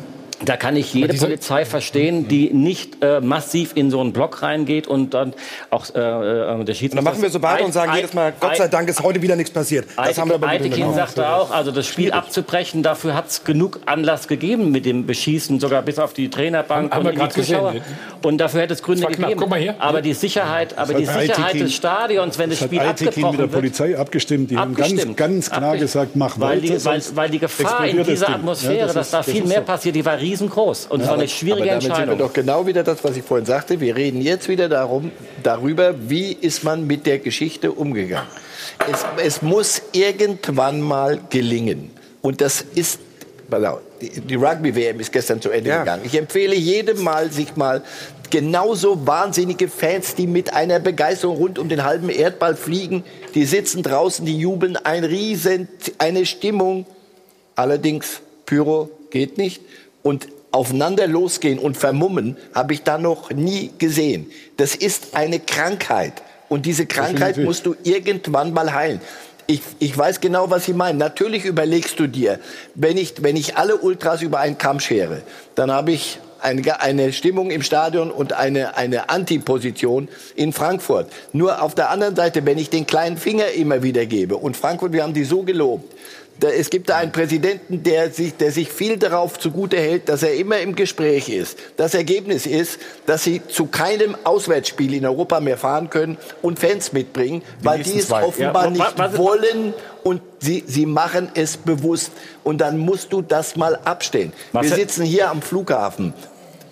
[0.44, 4.86] da kann ich jede Polizei verstehen, die nicht äh, massiv in so einen Block reingeht
[4.86, 5.34] und dann
[5.70, 6.84] auch äh, äh, der Schiedsrichter.
[6.84, 9.22] Und dann machen wir so weiter und sagen jedes Mal, Gott sei Dank ist heute
[9.22, 9.86] wieder nichts passiert.
[9.96, 13.44] Das haben wir aber gut Eitekin sagte auch, also das Spiel abzubrechen, dafür hat es
[13.44, 17.14] genug Anlass gegeben mit dem Beschießen, sogar bis auf die Trainerbank Haben- haben wir und
[17.14, 17.56] die grad gesehen.
[17.56, 17.74] Zuschauer.
[18.22, 19.34] Und dafür hätte es Gründe gegeben.
[19.36, 19.74] Guck mal hier.
[19.78, 23.06] Aber die Sicherheit, aber die Sicherheit Aitekin- des Stadions, wenn das Das Spiel hat Aitekin
[23.06, 24.50] mit der abgebrochen wird, Polizei abgestimmt.
[24.50, 25.16] Die haben ganz, Abgestimmt.
[25.16, 25.80] ganz klar Abgestimmt.
[25.92, 28.30] gesagt, mach weil weil, weil die Gefahr in dieser.
[28.30, 30.86] Atmosphäre, dass da viel mehr passiert, die war riesengroß.
[30.86, 32.18] Und es war eine schwierige aber damit sind wir Entscheidung.
[32.18, 33.80] doch genau wieder das, was ich vorhin sagte.
[33.80, 38.28] Wir reden jetzt wieder darum, darüber, wie ist man mit der Geschichte umgegangen.
[38.90, 41.90] Es, es muss irgendwann mal gelingen.
[42.22, 43.00] Und das ist,
[44.00, 46.02] die, die Rugby-WM ist gestern zu Ende gegangen.
[46.04, 47.82] Ich empfehle jedem mal, sich mal
[48.30, 53.82] genauso wahnsinnige Fans, die mit einer Begeisterung rund um den halben Erdball fliegen, die sitzen
[53.82, 55.68] draußen, die jubeln, ein Riesen,
[55.98, 56.86] eine Stimmung.
[57.54, 59.62] Allerdings, Pyro geht nicht.
[60.04, 64.30] Und aufeinander losgehen und vermummen, habe ich da noch nie gesehen.
[64.56, 66.22] Das ist eine Krankheit.
[66.48, 67.44] Und diese Krankheit Definitiv.
[67.44, 69.00] musst du irgendwann mal heilen.
[69.46, 70.98] Ich, ich weiß genau, was Sie meinen.
[70.98, 72.38] Natürlich überlegst du dir,
[72.76, 75.22] wenn ich, wenn ich alle Ultras über einen Kamm schere,
[75.56, 81.10] dann habe ich eine, eine Stimmung im Stadion und eine, eine Antiposition in Frankfurt.
[81.32, 84.92] Nur auf der anderen Seite, wenn ich den kleinen Finger immer wieder gebe, und Frankfurt,
[84.92, 85.92] wir haben die so gelobt,
[86.48, 90.34] es gibt da einen Präsidenten, der sich, der sich viel darauf zugute hält, dass er
[90.34, 91.58] immer im Gespräch ist.
[91.76, 96.92] Das Ergebnis ist, dass sie zu keinem Auswärtsspiel in Europa mehr fahren können und Fans
[96.92, 98.22] mitbringen, weil die es zwei.
[98.24, 102.10] offenbar Ja, nicht was- wollen und sie, sie machen es bewusst.
[102.42, 104.32] Und dann musst du das mal abstellen.
[104.52, 106.12] Wir Marcel- sitzen hier am Flughafen.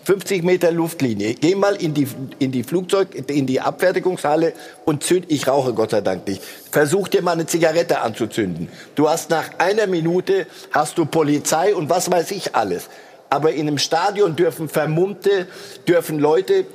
[0.05, 1.35] 50 Meter Luftlinie.
[1.35, 2.09] Geh mal in die,
[2.39, 4.53] in die Flugzeug, in die Abfertigungshalle
[4.85, 6.43] und zünd, ich rauche Gott sei Dank nicht.
[6.71, 8.69] Versuch dir mal eine Zigarette anzuzünden.
[8.95, 12.89] Du hast nach einer Minute, hast du Polizei und was weiß ich alles.
[13.31, 15.47] Aber in einem Stadion dürfen Vermummte,
[15.89, 16.67] dürfen Leute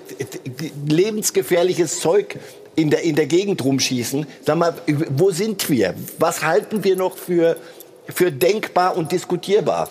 [0.87, 2.39] lebensgefährliches Zeug
[2.75, 4.25] in der, in der Gegend rumschießen.
[4.45, 5.93] Sag mal, wo sind wir?
[6.17, 7.57] Was halten wir noch für,
[8.07, 9.89] für denkbar und diskutierbar?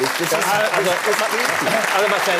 [0.00, 0.90] Das, das ist, also,
[1.94, 2.34] also Marcel,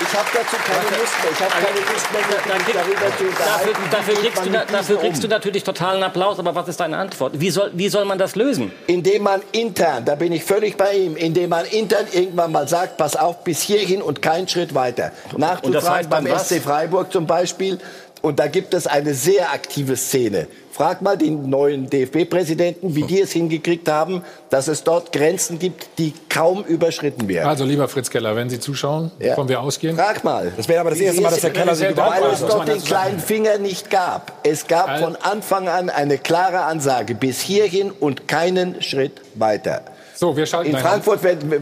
[0.00, 1.32] Ich habe dazu keine Lust mehr.
[1.32, 2.20] Ich habe keine Lust mehr,
[2.58, 3.90] mich darüber zu Dafür, unterhalten.
[3.90, 5.30] dafür, geht kriegst, du, dafür kriegst um?
[5.30, 7.40] du natürlich totalen Applaus, aber was ist deine Antwort?
[7.40, 8.70] Wie soll, wie soll man das lösen?
[8.86, 12.98] Indem man intern, da bin ich völlig bei ihm, indem man intern irgendwann mal sagt,
[12.98, 15.12] pass auf, bis hierhin und keinen Schritt weiter.
[15.32, 16.38] Und das Nachzufragen heißt beim?
[16.38, 17.78] SC Freiburg zum Beispiel.
[18.22, 20.48] Und da gibt es eine sehr aktive Szene.
[20.72, 25.88] Frag mal den neuen DFB-Präsidenten, wie die es hingekriegt haben, dass es dort Grenzen gibt,
[25.98, 27.48] die kaum überschritten werden.
[27.48, 29.96] Also lieber Fritz Keller, wenn Sie zuschauen, wovon wir ausgehen.
[29.96, 30.52] Frag mal.
[30.56, 32.82] Das wäre aber das erste Mal, dass der Keller sich überhaupt Weil es dort den
[32.84, 34.32] kleinen Finger nicht gab.
[34.44, 39.82] Es gab von Anfang an eine klare Ansage, bis hierhin und keinen Schritt weiter.
[40.14, 40.78] So, wir schalten In.
[40.78, 41.52] Frankfurt werden,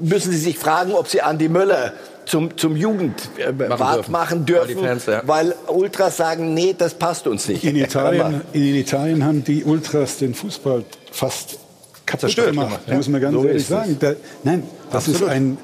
[0.00, 1.92] müssen Sie sich fragen, ob Sie Andi Möller
[2.30, 4.12] zum, zum Jugendwart dürfen.
[4.12, 5.22] machen dürfen, Weil die Fans, ja.
[5.26, 7.64] weil Ultras sagen, nee, das passt uns nicht.
[7.64, 11.58] In Italien, in Italien haben die Ultras den Fußball fast
[12.06, 12.68] kaputt Zerstört gemacht.
[12.68, 12.94] gemacht, ja.
[12.94, 13.96] muss man ganz So ehrlich sagen.
[13.98, 14.12] Da,
[14.44, 14.62] nein,
[14.92, 15.22] das Absolut.
[15.22, 15.58] ist ein,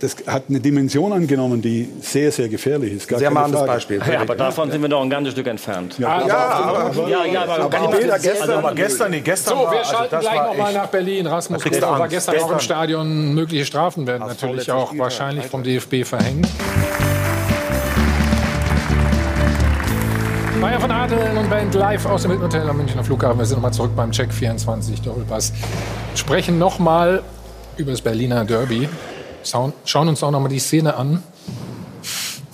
[0.00, 3.08] das hat eine Dimension angenommen, die sehr, sehr gefährlich ist.
[3.08, 3.64] Gar Sehr mahnendes.
[3.64, 4.00] Beispiel.
[4.10, 5.98] Ja, aber davon sind wir noch ein ganzes Stück entfernt.
[5.98, 9.64] Ja, Ja, aber, Ja, ja, aber, aber die Bilder gestern, aber gestern, nee, gestern So,
[9.64, 11.26] war, wir also schalten das gleich nochmal nach Berlin.
[11.26, 12.60] Rasmus Groß war gestern auch im.
[12.60, 13.34] Stadion.
[13.34, 15.04] Mögliche Strafen werden natürlich letzter auch Spieltag.
[15.04, 16.48] wahrscheinlich vom DFB verhängt.
[20.60, 23.38] Bayern von Adeln und Band live aus dem Hilton Hotel am Münchner Flughafen.
[23.38, 25.52] Wir sind nochmal zurück beim Check 24 Doppelpass.
[26.16, 27.22] Sprechen nochmal
[27.76, 28.88] über das Berliner Derby.
[29.44, 29.72] Schauen,
[30.08, 31.22] uns auch nochmal die Szene an,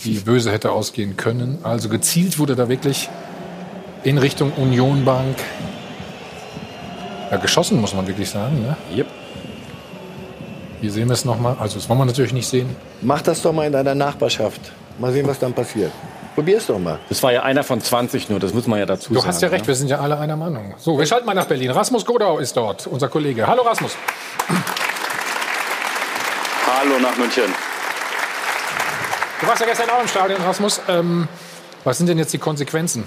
[0.05, 1.59] die böse hätte ausgehen können.
[1.63, 3.09] Also gezielt wurde da wirklich
[4.05, 5.37] in Richtung Union Bank
[7.31, 8.61] ja, geschossen, muss man wirklich sagen.
[8.63, 8.77] Ne?
[8.95, 9.07] Yep.
[10.81, 11.57] Hier sehen wir es nochmal.
[11.59, 12.77] Also das wollen wir natürlich nicht sehen.
[13.01, 14.61] Mach das doch mal in deiner Nachbarschaft.
[14.99, 15.91] Mal sehen, was dann passiert.
[16.35, 16.99] Probier's doch mal.
[17.09, 19.29] Das war ja einer von 20 nur, das muss man ja dazu Du sagen.
[19.29, 20.75] hast ja recht, wir sind ja alle einer Meinung.
[20.79, 21.71] So, wir schalten mal nach Berlin.
[21.71, 23.47] Rasmus Godau ist dort, unser Kollege.
[23.47, 23.93] Hallo Rasmus.
[26.85, 27.45] Hallo nach München.
[29.41, 30.83] Du warst ja gestern auch im Stadion, Rasmus.
[30.87, 31.29] Ähm,
[31.83, 33.07] was sind denn jetzt die Konsequenzen?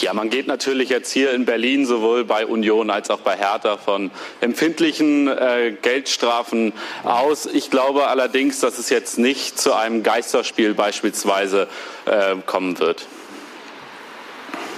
[0.00, 3.76] Ja, man geht natürlich jetzt hier in Berlin sowohl bei Union als auch bei Hertha
[3.76, 4.10] von
[4.40, 6.72] empfindlichen äh, Geldstrafen
[7.04, 7.44] aus.
[7.44, 11.68] Ich glaube allerdings, dass es jetzt nicht zu einem Geisterspiel beispielsweise
[12.06, 13.04] äh, kommen wird.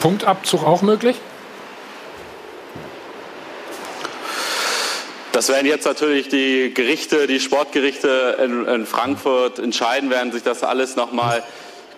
[0.01, 1.21] Punktabzug auch möglich?
[5.35, 10.63] Das werden jetzt natürlich die Gerichte, die Sportgerichte in, in Frankfurt entscheiden, werden sich das
[10.63, 11.43] alles nochmal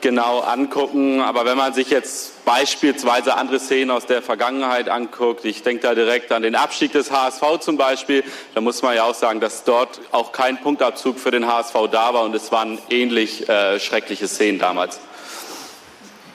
[0.01, 1.21] genau angucken.
[1.21, 5.95] Aber wenn man sich jetzt beispielsweise andere Szenen aus der Vergangenheit anguckt, ich denke da
[5.95, 9.65] direkt an den Abstieg des HSV zum Beispiel, da muss man ja auch sagen, dass
[9.65, 14.29] dort auch kein Punktabzug für den HSV da war und es waren ähnlich äh, schreckliche
[14.29, 14.99] Szenen damals.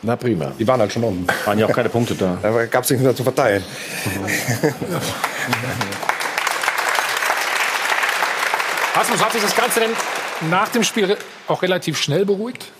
[0.03, 0.52] Na prima.
[0.60, 1.26] Die waren halt schon um.
[1.45, 2.38] Waren ja auch keine Punkte da.
[2.44, 3.64] Da gab es nichts mehr zu verteilen.
[8.93, 9.91] Rasmus, hat sich das Ganze denn
[10.49, 12.72] nach dem Spiel auch relativ schnell beruhigt?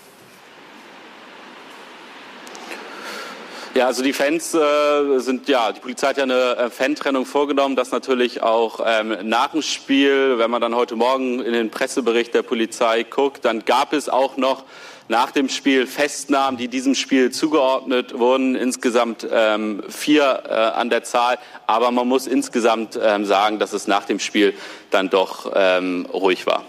[3.74, 7.78] Ja, also die Fans äh, sind ja, die Polizei hat ja eine äh, Fantrennung vorgenommen,
[7.78, 12.34] das natürlich auch ähm, nach dem Spiel, wenn man dann heute Morgen in den Pressebericht
[12.34, 14.66] der Polizei guckt, dann gab es auch noch
[15.08, 21.04] nach dem Spiel Festnahmen, die diesem Spiel zugeordnet wurden, insgesamt ähm, vier äh, an der
[21.04, 21.38] Zahl.
[21.68, 24.54] Aber man muss insgesamt ähm, sagen, dass es nach dem Spiel
[24.90, 26.64] dann doch ähm, ruhig war.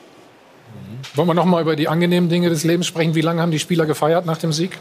[1.15, 3.15] Wollen wir noch mal über die angenehmen Dinge des Lebens sprechen?
[3.15, 4.79] Wie lange haben die Spieler gefeiert nach dem Sieg?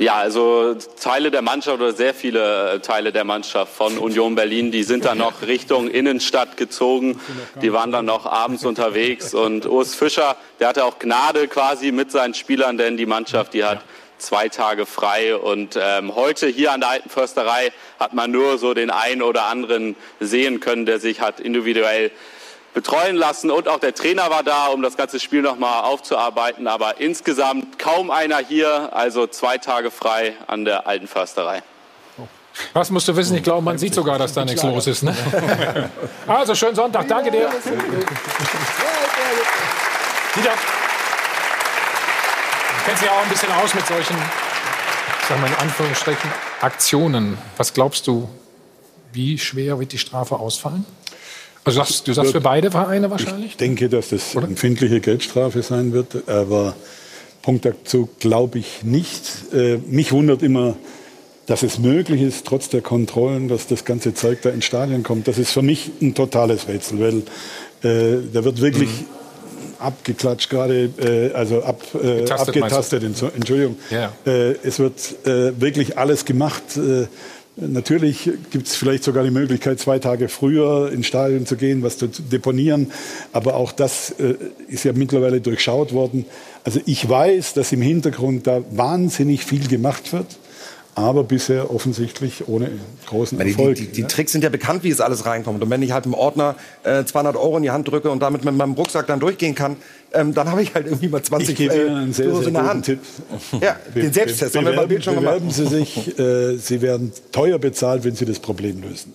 [0.00, 4.70] Ja, also Teile der Mannschaft oder sehr viele äh, Teile der Mannschaft von Union Berlin,
[4.70, 7.20] die sind dann noch Richtung Innenstadt gezogen.
[7.60, 12.10] Die waren dann noch abends unterwegs und Urs Fischer, der hatte auch Gnade quasi mit
[12.10, 13.82] seinen Spielern, denn die Mannschaft, die hat
[14.16, 18.72] zwei Tage frei und ähm, heute hier an der Alten Försterei hat man nur so
[18.72, 22.10] den einen oder anderen sehen können, der sich hat individuell
[22.74, 26.66] betreuen lassen und auch der Trainer war da, um das ganze Spiel nochmal aufzuarbeiten.
[26.66, 31.62] Aber insgesamt kaum einer hier, also zwei Tage frei an der alten Försterei.
[32.72, 33.36] Was musst du wissen?
[33.36, 35.02] Ich glaube, man sieht sogar, dass da nichts los ist.
[35.02, 35.16] Ne?
[36.26, 37.08] Also, schönen Sonntag.
[37.08, 37.50] Danke dir.
[40.34, 40.56] Dieter, du
[42.84, 44.16] kennst dich ja auch ein bisschen aus mit solchen,
[45.20, 46.30] ich sag mal in Anführungsstrichen,
[46.60, 47.36] Aktionen.
[47.56, 48.28] Was glaubst du,
[49.12, 50.86] wie schwer wird die Strafe ausfallen?
[51.64, 53.52] Also du sagst, du sagst für beide Vereine wahrscheinlich?
[53.52, 56.74] Ich denke, dass das eine empfindliche Geldstrafe sein wird, aber
[57.42, 59.52] Punktabzug glaube ich nicht.
[59.52, 60.76] Äh, mich wundert immer,
[61.46, 65.26] dass es möglich ist, trotz der Kontrollen, dass das ganze Zeug da ins Stadion kommt.
[65.28, 67.16] Das ist für mich ein totales Rätsel, weil
[67.82, 69.06] äh, da wird wirklich Mhm.
[69.80, 73.76] abgeklatscht gerade, äh, also ab, äh, abgetastet, Entschuldigung.
[73.90, 74.12] Ja.
[74.26, 76.62] Äh, es wird äh, wirklich alles gemacht.
[77.60, 81.98] Natürlich gibt es vielleicht sogar die Möglichkeit, zwei Tage früher ins Stadion zu gehen, was
[81.98, 82.90] zu deponieren.
[83.32, 84.36] Aber auch das äh,
[84.68, 86.24] ist ja mittlerweile durchschaut worden.
[86.64, 90.26] Also ich weiß, dass im Hintergrund da wahnsinnig viel gemacht wird
[90.94, 92.70] aber bisher offensichtlich ohne
[93.06, 93.76] großen Erfolg.
[93.76, 95.62] Die, die, die, die, Tricks sind ja bekannt, wie es alles reinkommt.
[95.62, 98.44] Und wenn ich halt einem Ordner äh, 200 Euro in die Hand drücke und damit
[98.44, 99.76] mit meinem Rucksack dann durchgehen kann,
[100.12, 102.66] ähm, dann habe ich halt irgendwie mal 20 ich äh, einen sehr, sehr in der
[102.66, 102.84] Hand.
[102.86, 102.98] Tipp.
[103.60, 105.36] Ja, den Selbsttest haben wir bei Bild schon gemacht.
[105.36, 109.12] Bewerben Sie sich, äh, Sie werden teuer bezahlt, wenn Sie das Problem lösen.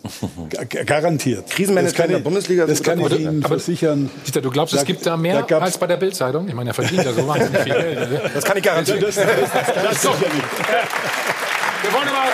[0.50, 1.50] G garantiert.
[1.50, 2.66] Krisenmanagement in der Bundesliga.
[2.66, 4.10] Das kann ich Ihnen aber versichern.
[4.26, 6.48] Dieter, du glaubst, es gibt da mehr da als bei der Bildzeitung?
[6.48, 8.22] Ich meine, er verdient ja so wahnsinnig viel Geld.
[8.34, 9.02] Das kann ich garantieren.
[9.02, 10.46] Das, das, das, das kann ich sicher nicht.
[11.86, 12.32] Wir wollen aber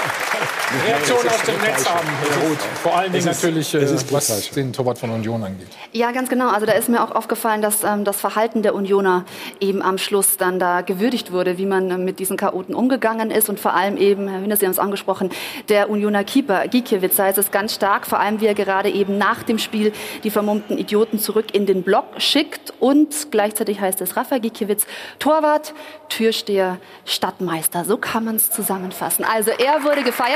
[0.85, 2.07] Reaktionen aus dem Netz haben.
[2.47, 2.57] Gut.
[2.81, 5.68] Vor allen Dingen ist, natürlich, äh, was den Torwart von Union angeht.
[5.91, 6.49] Ja, ganz genau.
[6.49, 9.26] Also da ist mir auch aufgefallen, dass ähm, das Verhalten der Unioner
[9.59, 13.49] eben am Schluss dann da gewürdigt wurde, wie man äh, mit diesen Chaoten umgegangen ist
[13.49, 15.30] und vor allem eben, Herr Hühner, Sie haben es angesprochen,
[15.69, 19.43] der Unioner Keeper Gikiewicz heißt es ganz stark, vor allem wie er gerade eben nach
[19.43, 19.91] dem Spiel
[20.23, 24.85] die vermummten Idioten zurück in den Block schickt und gleichzeitig heißt es Rafa Gikiewicz,
[25.19, 25.73] Torwart,
[26.09, 27.85] Türsteher, Stadtmeister.
[27.85, 29.26] So kann man es zusammenfassen.
[29.26, 30.30] Also er wurde gefeiert.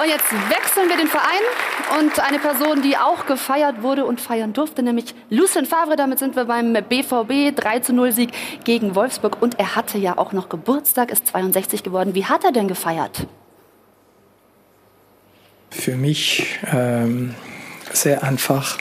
[0.00, 1.42] Und jetzt wechseln wir den Verein
[1.98, 5.96] und eine Person, die auch gefeiert wurde und feiern durfte, nämlich Lucien Favre.
[5.96, 8.30] Damit sind wir beim BVB 3 zu 0 Sieg
[8.64, 9.42] gegen Wolfsburg.
[9.42, 12.14] Und er hatte ja auch noch Geburtstag, ist 62 geworden.
[12.14, 13.26] Wie hat er denn gefeiert?
[15.70, 17.34] Für mich ähm,
[17.92, 18.78] sehr einfach.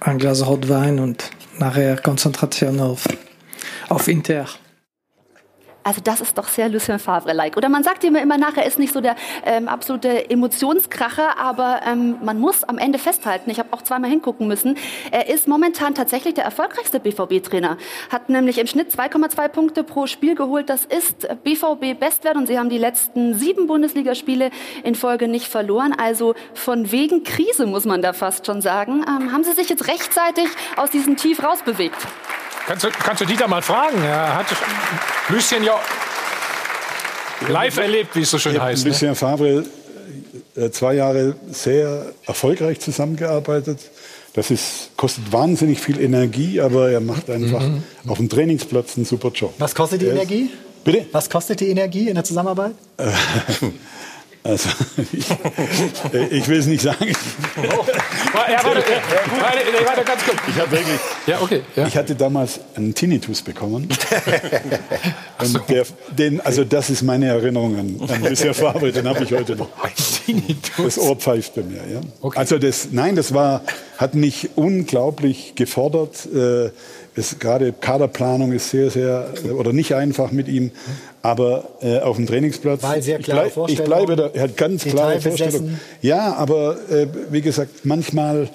[0.00, 3.06] Ein Glas Rotwein und nachher Konzentration auf,
[3.88, 4.46] auf Inter.
[5.82, 7.56] Also das ist doch sehr Lucien Favre-like.
[7.56, 11.80] Oder man sagt ihm immer nach, er ist nicht so der ähm, absolute Emotionskracher, aber
[11.86, 14.76] ähm, man muss am Ende festhalten, ich habe auch zweimal hingucken müssen,
[15.10, 17.78] er ist momentan tatsächlich der erfolgreichste BVB-Trainer.
[18.10, 20.68] Hat nämlich im Schnitt 2,2 Punkte pro Spiel geholt.
[20.68, 24.50] Das ist BVB-Bestwert und sie haben die letzten sieben Bundesligaspiele
[24.84, 25.94] in Folge nicht verloren.
[25.96, 29.04] Also von wegen Krise muss man da fast schon sagen.
[29.08, 32.06] Ähm, haben sie sich jetzt rechtzeitig aus diesem Tief rausbewegt?
[32.66, 34.02] Kannst du, kannst du Dieter mal fragen?
[34.02, 34.46] Er hat
[35.28, 35.78] Lucien ja
[37.48, 38.86] live erlebt, wie es so schön ja, heißt.
[38.86, 39.16] Lucien ne?
[39.16, 39.64] Favre
[40.56, 43.78] äh, zwei Jahre sehr erfolgreich zusammengearbeitet.
[44.34, 47.82] Das ist, kostet wahnsinnig viel Energie, aber er macht einfach mhm.
[48.06, 49.54] auf dem Trainingsplatz einen super Job.
[49.58, 50.50] Was kostet die er Energie?
[50.84, 51.06] Bitte?
[51.12, 52.74] Was kostet die Energie in der Zusammenarbeit?
[54.42, 54.70] Also,
[55.12, 55.26] ich,
[56.30, 57.12] ich will es nicht sagen.
[57.58, 57.84] Oh.
[58.50, 58.82] Ja, warte,
[59.38, 60.38] warte, warte, ganz kurz.
[60.48, 61.86] Ich, hab wirklich, ja, okay, ja.
[61.86, 63.88] ich hatte damals einen Tinnitus bekommen.
[65.38, 65.84] Und der,
[66.16, 69.68] den, also das ist meine Erinnerung an, an Lucien Favre, den habe ich heute noch.
[70.78, 71.82] Das Ohr pfeift bei mir.
[71.92, 72.00] Ja.
[72.22, 72.38] Okay.
[72.38, 73.62] Also das, nein, das war,
[73.98, 76.26] hat mich unglaublich gefordert.
[76.34, 76.70] Äh,
[77.38, 80.70] gerade Kaderplanung ist sehr, sehr, oder nicht einfach mit ihm.
[81.22, 84.56] Aber äh, auf dem Trainingsplatz, Weil sehr klare ich, bleib, ich bleibe da, er hat
[84.56, 85.78] ganz klare Vorstellung.
[86.00, 88.48] Ja, aber äh, wie gesagt, manchmal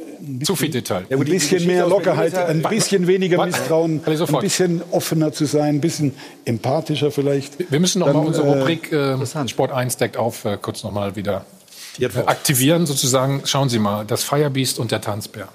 [0.00, 1.06] äh, zu viel Detail.
[1.08, 6.12] ein bisschen mehr Lockerheit, ein bisschen weniger Misstrauen, ein bisschen offener zu sein, ein bisschen
[6.44, 7.70] empathischer vielleicht.
[7.70, 10.82] Wir müssen noch Dann, mal unsere äh, Rubrik äh, Sport 1 deckt auf äh, kurz
[10.82, 11.44] noch mal wieder
[12.26, 13.42] aktivieren sozusagen.
[13.44, 15.48] Schauen Sie mal, das Firebeast und der Tanzbär.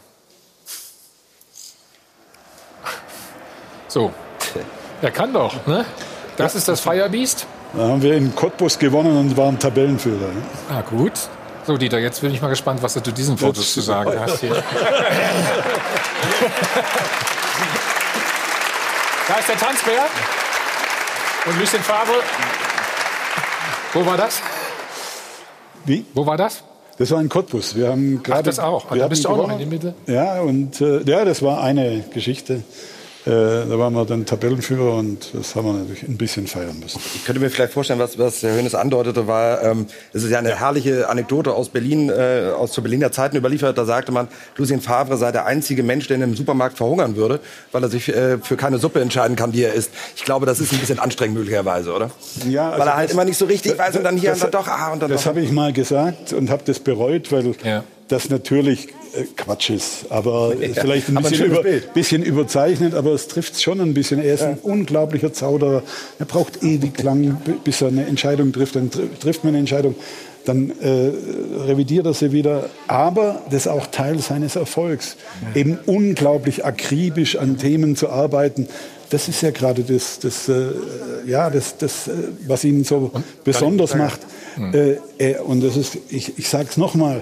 [3.89, 4.11] So,
[5.01, 5.85] er kann doch, ne?
[6.37, 7.45] Das ist das Firebeast.
[7.73, 10.29] Da haben wir in Cottbus gewonnen und waren Tabellenführer.
[10.69, 11.13] Ah, gut.
[11.65, 14.41] So, Dieter, jetzt bin ich mal gespannt, was du zu diesen Fotos zu sagen hast.
[14.41, 14.51] Hier.
[19.27, 20.05] da ist der Tanzbär.
[21.45, 22.21] Und Lucien Favre.
[23.93, 24.41] Wo war das?
[25.85, 26.05] Wie?
[26.13, 26.63] Wo war das?
[26.97, 27.75] Das war in Cottbus.
[27.75, 28.39] Wir haben gerade.
[28.41, 28.91] Ach, das auch.
[28.91, 29.53] Wir da bist du auch gewonnen.
[29.53, 29.93] noch in der Mitte.
[30.05, 32.63] Ja, und äh, ja, das war eine Geschichte.
[33.25, 36.99] Äh, da waren wir dann Tabellenführer und das haben wir natürlich ein bisschen feiern müssen.
[37.15, 40.39] Ich könnte mir vielleicht vorstellen, was, was Herr Hönes andeutete, war, ähm, es ist ja
[40.39, 40.55] eine ja.
[40.57, 43.77] herrliche Anekdote aus Berlin, äh, aus zu Berliner Zeiten überliefert.
[43.77, 44.27] Da sagte man,
[44.57, 47.39] Lucien Favre sei der einzige Mensch, der in einem Supermarkt verhungern würde,
[47.71, 49.91] weil er sich äh, für keine Suppe entscheiden kann, die er isst.
[50.17, 52.11] Ich glaube, das ist ein bisschen anstrengend möglicherweise, oder?
[52.45, 54.43] Ja, also weil er halt das, immer nicht so richtig weiß und dann hier das,
[54.43, 57.31] und dann doch, ah und dann Das habe ich mal gesagt und habe das bereut,
[57.31, 57.85] weil ja.
[58.09, 58.89] das natürlich
[59.35, 60.05] Quatsch ist.
[60.09, 61.63] Aber ja, vielleicht ein bisschen, über,
[61.93, 64.21] bisschen, überzeichnet, aber es trifft schon ein bisschen.
[64.21, 64.49] Er ist ja.
[64.49, 65.83] ein unglaublicher Zauderer.
[66.19, 68.75] Er braucht ewig lang, bis er eine Entscheidung trifft.
[68.75, 69.95] Dann trifft man eine Entscheidung,
[70.45, 71.11] dann äh,
[71.65, 72.69] revidiert er sie wieder.
[72.87, 75.17] Aber das ist auch Teil seines Erfolgs.
[75.53, 75.61] Ja.
[75.61, 78.67] Eben unglaublich akribisch an Themen zu arbeiten.
[79.09, 80.71] Das ist ja gerade das, das, äh,
[81.27, 82.13] ja, das, das, äh,
[82.47, 84.21] was ihn so und besonders macht.
[84.57, 84.97] Mhm.
[85.19, 87.21] Äh, und das ist, ich, ich sage es nochmal,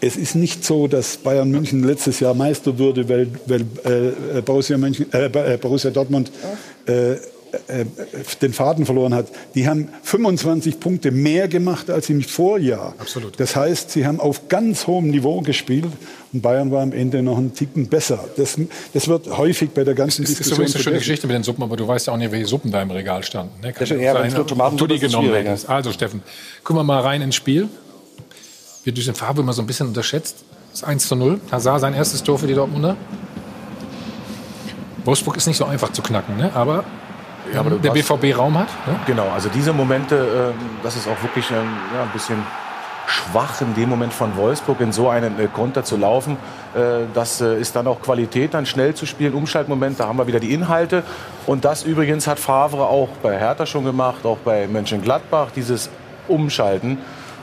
[0.00, 4.78] es ist nicht so, dass Bayern München letztes Jahr Meister würde, weil, weil äh, Borussia,
[4.78, 6.30] München, äh, äh Borussia Dortmund
[6.86, 7.16] äh,
[7.66, 7.84] äh,
[8.40, 12.94] den Faden verloren hat, die haben 25 Punkte mehr gemacht als im Vorjahr.
[12.98, 13.38] Absolut.
[13.40, 15.86] Das heißt, sie haben auf ganz hohem Niveau gespielt
[16.32, 18.24] und Bayern war am Ende noch einen Ticken besser.
[18.36, 18.58] Das,
[18.94, 20.98] das wird häufig bei der ganzen Das ist Diskussion übrigens eine schöne.
[20.98, 23.24] Geschichte mit den Suppen, aber du weißt ja auch nicht, welche Suppen da im Regal
[23.24, 23.60] standen.
[23.60, 23.72] Ne?
[23.72, 25.68] Kann Ja, ja ja, sein, wenn Tomaten ob du es genommen hättest.
[25.68, 26.22] Also Steffen,
[26.62, 27.68] gucken wir mal rein ins Spiel.
[28.84, 30.44] Wird durch den Farbe immer so ein bisschen unterschätzt.
[30.70, 31.40] Das ist 1 zu 0.
[31.50, 32.96] Hazard sein erstes Tor für die Dortmunder.
[35.04, 36.50] Wolfsburg ist nicht so einfach zu knacken, ne?
[36.54, 36.84] aber,
[37.52, 38.68] Ja, aber der BVB Raum hat.
[38.86, 39.00] Ne?
[39.06, 42.36] Genau, also diese Momente, ähm, das ist auch wirklich ähm, ja, ein bisschen
[43.06, 46.36] schwach in dem Moment von Wolfsburg in so einen äh, Konter zu laufen.
[46.74, 50.26] Äh, das äh, ist dann auch Qualität, dann schnell zu spielen, Umschaltmoment, da haben wir
[50.26, 51.02] wieder die Inhalte.
[51.46, 55.90] Und das übrigens hat Favre auch bei Hertha schon gemacht, auch bei Mönchengladbach, dieses
[56.28, 56.98] Umschalten.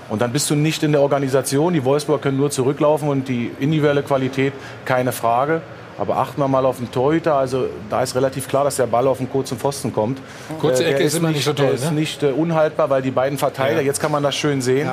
[0.09, 1.73] Und dann bist du nicht in der Organisation.
[1.73, 4.53] Die Wolfsburger können nur zurücklaufen und die individuelle Qualität,
[4.85, 5.61] keine Frage.
[5.99, 7.35] Aber achten wir mal auf den Torhüter.
[7.35, 10.19] Also da ist relativ klar, dass der Ball auf den kurzen Pfosten kommt.
[10.59, 11.91] Kurze Äh, Ecke ist immer nicht so toll, Der ist ne?
[11.99, 13.87] nicht äh, unhaltbar, weil die beiden Verteidiger, Ja.
[13.87, 14.89] jetzt kann man das schön sehen,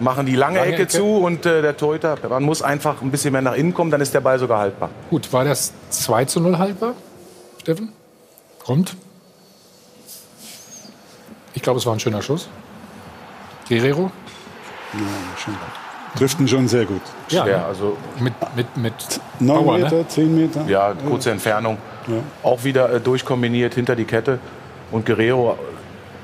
[0.00, 0.88] machen die lange, Lange Ecke, Ecke.
[0.88, 4.00] zu und äh, der Torhüter, man muss einfach ein bisschen mehr nach innen kommen, dann
[4.00, 4.88] ist der Ball sogar haltbar.
[5.10, 6.94] Gut, war das 2 zu 0 haltbar,
[7.60, 7.92] Steffen?
[8.64, 8.96] Kommt.
[11.52, 12.48] Ich glaube, es war ein schöner Schuss.
[13.68, 14.10] Guerrero?
[14.94, 15.54] Ja, schon.
[16.16, 17.02] Trifft ihn schon sehr gut.
[17.28, 17.64] Ja, Schwer, ne?
[17.66, 18.92] also mit, mit, mit
[19.38, 20.08] 9 Power, Meter, ne?
[20.08, 20.64] 10 Meter.
[20.66, 21.78] Ja, kurze Entfernung.
[22.42, 24.40] Auch wieder äh, durchkombiniert hinter die Kette.
[24.90, 25.56] Und Guerrero,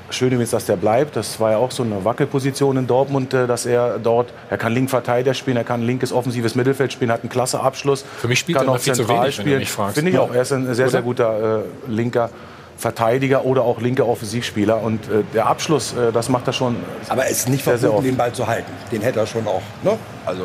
[0.09, 1.15] schön übrigens, dass der bleibt.
[1.15, 4.73] Das war ja auch so eine Wackelposition in Dortmund, äh, dass er dort, er kann
[4.73, 8.03] Linkverteidiger spielen, er kann linkes offensives Mittelfeld spielen, hat einen klasse Abschluss.
[8.19, 9.59] Für mich spielt kann er auch viel zu wenig, wenn du spielen.
[9.59, 9.95] mich fragst.
[9.95, 10.21] Finde ich Ja.
[10.23, 10.33] auch.
[10.33, 10.91] Er ist ein sehr, Oder?
[10.91, 12.29] sehr guter äh, linker
[12.77, 14.81] Verteidiger oder auch linker Offensivspieler.
[14.81, 16.75] Und äh, der Abschluss, äh, das macht er schon.
[17.09, 18.71] Aber es ist nicht sehr, verboten, den Ball zu halten.
[18.91, 19.61] Den hätte er schon auch.
[19.83, 19.97] Ne?
[20.25, 20.43] Also,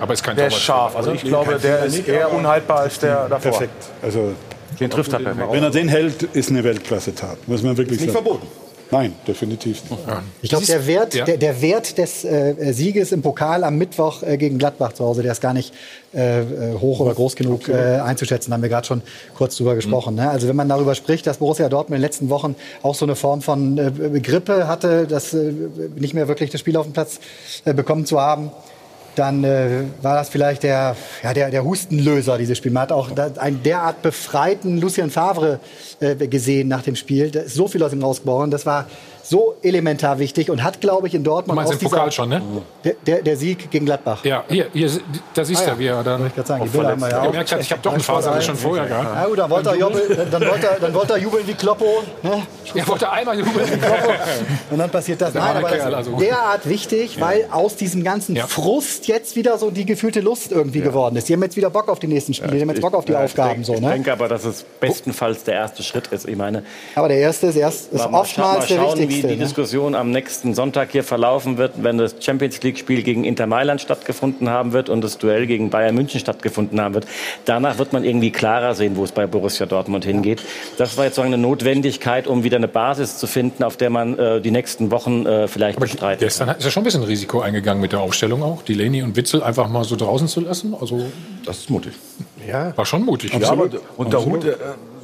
[0.00, 0.96] Aber ist kein Der ist scharf.
[0.96, 3.50] Also ich glaube, der ist eher unhaltbar als der davor.
[3.52, 3.84] Perfekt.
[4.02, 4.32] Also,
[4.80, 5.52] Den trifft er perfekt.
[5.52, 7.46] wenn er den hält, ist eine Weltklasse-Tat.
[7.46, 8.24] Muss man wirklich Ist nicht sagen.
[8.24, 8.46] verboten.
[8.94, 10.02] Nein, definitiv nicht.
[10.42, 11.24] Ich glaube, der Wert, Ja.
[11.24, 15.22] der, der Wert des äh, Sieges im Pokal am Mittwoch äh, gegen Gladbach zu Hause,
[15.24, 15.74] der ist gar nicht
[16.14, 16.44] äh, äh,
[16.80, 18.50] hoch oder groß genug äh, einzuschätzen.
[18.50, 19.02] Da haben wir gerade schon
[19.34, 20.14] kurz drüber gesprochen.
[20.14, 20.30] Ne?
[20.30, 23.16] Also wenn man darüber spricht, dass Borussia Dortmund in den letzten Wochen auch so eine
[23.16, 25.52] Form von äh, Grippe hatte, dass äh,
[25.96, 27.18] nicht mehr wirklich das Spiel auf dem Platz
[27.64, 28.52] äh, bekommen zu haben,
[29.16, 32.72] dann äh, war das vielleicht der, ja, der, der Hustenlöser, dieses Spiel.
[32.72, 35.60] Man hat auch einen derart befreiten Lucien Favre
[36.00, 37.30] äh, gesehen nach dem Spiel.
[37.30, 38.50] Da ist so viel aus ihm rausgeboren.
[38.50, 38.86] Das war
[39.26, 42.28] so elementar wichtig und hat, glaube ich, in Du Dortmund meinst aus im Pokal schon,
[42.28, 42.42] ne?
[42.84, 44.22] der, der, der Sieg gegen Gladbach.
[44.24, 44.90] Ja, hier, hier
[45.32, 45.78] da siehst Ah, du, ja.
[45.78, 47.26] wie er dann Ich gerade sagen, die auch Bilder haben wir ja auch.
[47.26, 49.16] gemerkt hat, ich habe doch einen Faser schon vorher gehabt.
[49.16, 52.02] Ja, gut, dann wollte er jubeln, dann wollte er, dann wollte er jubeln wie Kloppo.
[52.22, 52.42] Ne?
[52.74, 53.66] Er wollte einmal jubeln.
[54.70, 55.34] Und dann passiert das.
[55.34, 56.16] Nein, aber das ist also.
[56.18, 58.46] derart wichtig, weil aus diesem ganzen Ja.
[58.46, 61.28] Frust jetzt wieder so die gefühlte Lust irgendwie geworden ist.
[61.28, 63.12] Die haben jetzt wieder Bock auf die nächsten Spiele, die haben jetzt Bock auf die
[63.12, 63.54] Ja, ich Aufgaben.
[63.54, 63.90] denk- so, Ich ne?
[63.90, 66.28] denke aber, dass es bestenfalls der erste Schritt ist.
[66.28, 66.62] Ich meine,
[66.94, 69.13] Aber der erste ist, erst, ist oftmals mal der wichtigste.
[69.14, 69.44] Wie die ne?
[69.44, 74.50] Diskussion am nächsten Sonntag hier verlaufen wird, wenn das Champions League-Spiel gegen Inter Mailand stattgefunden
[74.50, 77.06] haben wird und das Duell gegen Bayern München stattgefunden haben wird.
[77.44, 80.42] Danach wird man irgendwie klarer sehen, wo es bei Borussia Dortmund hingeht.
[80.78, 84.18] Das war jetzt so eine Notwendigkeit, um wieder eine Basis zu finden, auf der man
[84.18, 86.26] äh, die nächsten Wochen äh, vielleicht bestreiten kann.
[86.26, 89.16] Gestern ist er schon ein bisschen Risiko eingegangen mit der Aufstellung auch, die Leni und
[89.16, 90.74] Witzel einfach mal so draußen zu lassen.
[90.80, 91.06] Also
[91.44, 91.92] das ist mutig.
[92.46, 92.76] ja.
[92.76, 93.32] war schon mutig.
[93.32, 94.54] Ja, aber unter Hut, äh,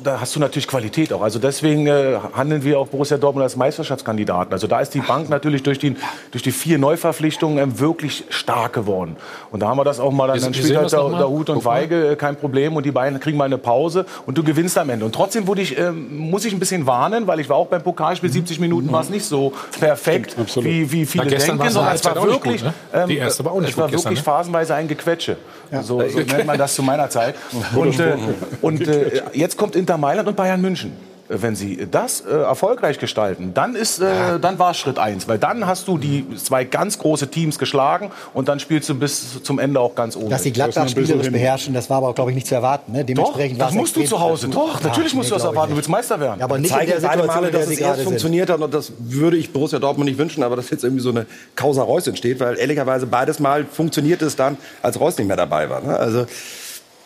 [0.02, 1.22] da hast du natürlich Qualität auch.
[1.22, 4.52] Also deswegen äh, handeln wir auch Borussia Dortmund als Meisterschaftskandidaten.
[4.52, 5.96] Also da ist die Bank natürlich durch die,
[6.30, 9.16] durch die vier Neuverpflichtungen ähm, wirklich stark geworden.
[9.50, 11.64] Und da haben wir das auch mal, dann, dann spielt halt der, Hut und.
[11.64, 12.76] Weige, äh, kein Problem.
[12.76, 15.04] Und die beiden kriegen mal eine Pause und du gewinnst am Ende.
[15.04, 18.30] Und trotzdem ich, ähm, muss ich ein bisschen warnen, weil ich war auch beim Pokalspiel,
[18.30, 22.26] 70 Minuten war es nicht so perfekt, wie, wie viele Na, denken, es sondern war
[22.26, 23.06] wirklich, gut, ne?
[23.08, 24.32] Die ähm, erste war auch nicht es war gut gestern, wirklich ne?
[24.32, 25.36] phasenweise ein Gequetsche.
[25.82, 27.36] So, so nennt man das zu meiner Zeit.
[27.74, 28.16] Und, äh,
[28.60, 30.92] und äh, jetzt kommt Inter Mailand und Bayern München.
[31.32, 35.28] Wenn Sie das äh, erfolgreich gestalten, dann, ist, äh, dann war Schritt eins.
[35.28, 39.40] Weil dann hast du die zwei ganz große Teams geschlagen und dann spielst du bis
[39.44, 40.28] zum Ende auch ganz oben.
[40.28, 42.90] Dass die Gladbach spielerisch beherrschen, das war aber, glaube ich, nicht zu erwarten.
[42.92, 42.98] Ne?
[42.98, 44.48] Doch, Dementsprechend war das musst du zu Hause.
[44.48, 45.70] Doch, Ja, natürlich musst nee, du das erwarten.
[45.70, 46.40] Du willst Meister werden.
[46.40, 48.04] Ja, aber nicht in zeigen der Situation, Male, in der dass sie es erst sind.
[48.04, 51.10] funktioniert hat und das würde ich Borussia Dortmund nicht wünschen, aber dass jetzt irgendwie so
[51.10, 55.36] eine Causa Reus entsteht, weil ehrlicherweise beides Mal funktioniert es dann, als Reus nicht mehr
[55.36, 55.80] dabei war.
[55.80, 55.96] Ne?
[55.96, 56.26] Also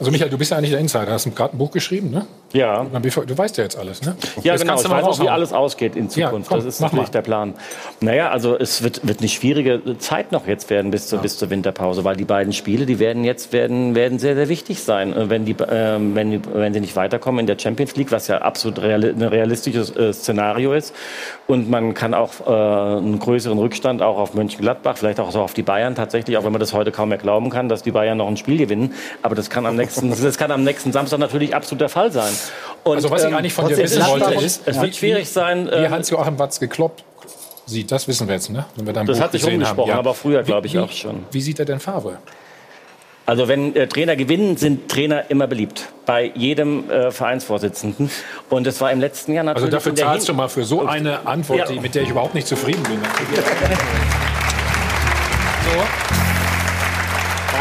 [0.01, 1.13] Also Michael, du bist ja eigentlich der Insider.
[1.13, 2.27] Hast gerade ein Buch geschrieben, ne?
[2.55, 2.85] Ja.
[2.85, 4.16] Du weißt ja jetzt alles, ne?
[4.43, 4.72] Ja, Jetzt genau.
[4.74, 6.48] kannst Ich weiß auch, wie alles ausgeht in Ja, Zukunft.
[6.48, 7.10] komm, das ist natürlich mal.
[7.12, 7.55] der Plan.
[8.01, 11.51] Naja, also es wird, wird eine schwierige Zeit noch jetzt werden bis zur, bis zur
[11.51, 15.12] Winterpause, weil die beiden Spiele, die werden jetzt werden, werden sehr, sehr wichtig sein.
[15.12, 18.28] Äh, Wenn, die, ähm, wenn, die, wenn sie nicht weiterkommen in der Champions League, was
[18.28, 20.94] ja absolut reali ein realistisches äh, Szenario ist.
[21.48, 22.51] Und man kann auch äh,
[22.98, 26.52] einen größeren Rückstand auch auf Mönchengladbach, vielleicht auch so auf die Bayern tatsächlich, auch wenn
[26.52, 28.94] man das heute kaum mehr glauben kann, dass die Bayern noch ein Spiel gewinnen.
[29.22, 32.32] Aber das kann am nächsten, das kann am nächsten Samstag natürlich absolut der Fall sein.
[32.85, 35.29] Und, also was ich ähm, eigentlich von dir wissen wollte, ist, es wird wie- schwierig
[35.29, 35.66] sein.
[35.66, 37.03] Wie ähm, Hans-Joachim Watzke Klopp
[37.66, 38.66] sieht, das wissen wir jetzt, ne?
[38.77, 39.99] Wenn wir dein Das Buch hat sich rumgesprochen, haben.
[40.01, 41.25] aber früher, glaube ich, wie- auch schon.
[41.31, 42.19] Wie sieht er denn Favre?
[43.27, 45.87] Also wenn äh, Trainer gewinnen, sind Trainer immer beliebt.
[46.05, 48.11] Bei jedem äh, Vereinsvorsitzenden.
[48.51, 49.75] Und es war im letzten Jahr Also natürlich...
[49.77, 51.65] dafür in der zahlst du mal für so eine Antwort, Ja.
[51.66, 52.99] die, mit der ich überhaupt nicht zufrieden bin.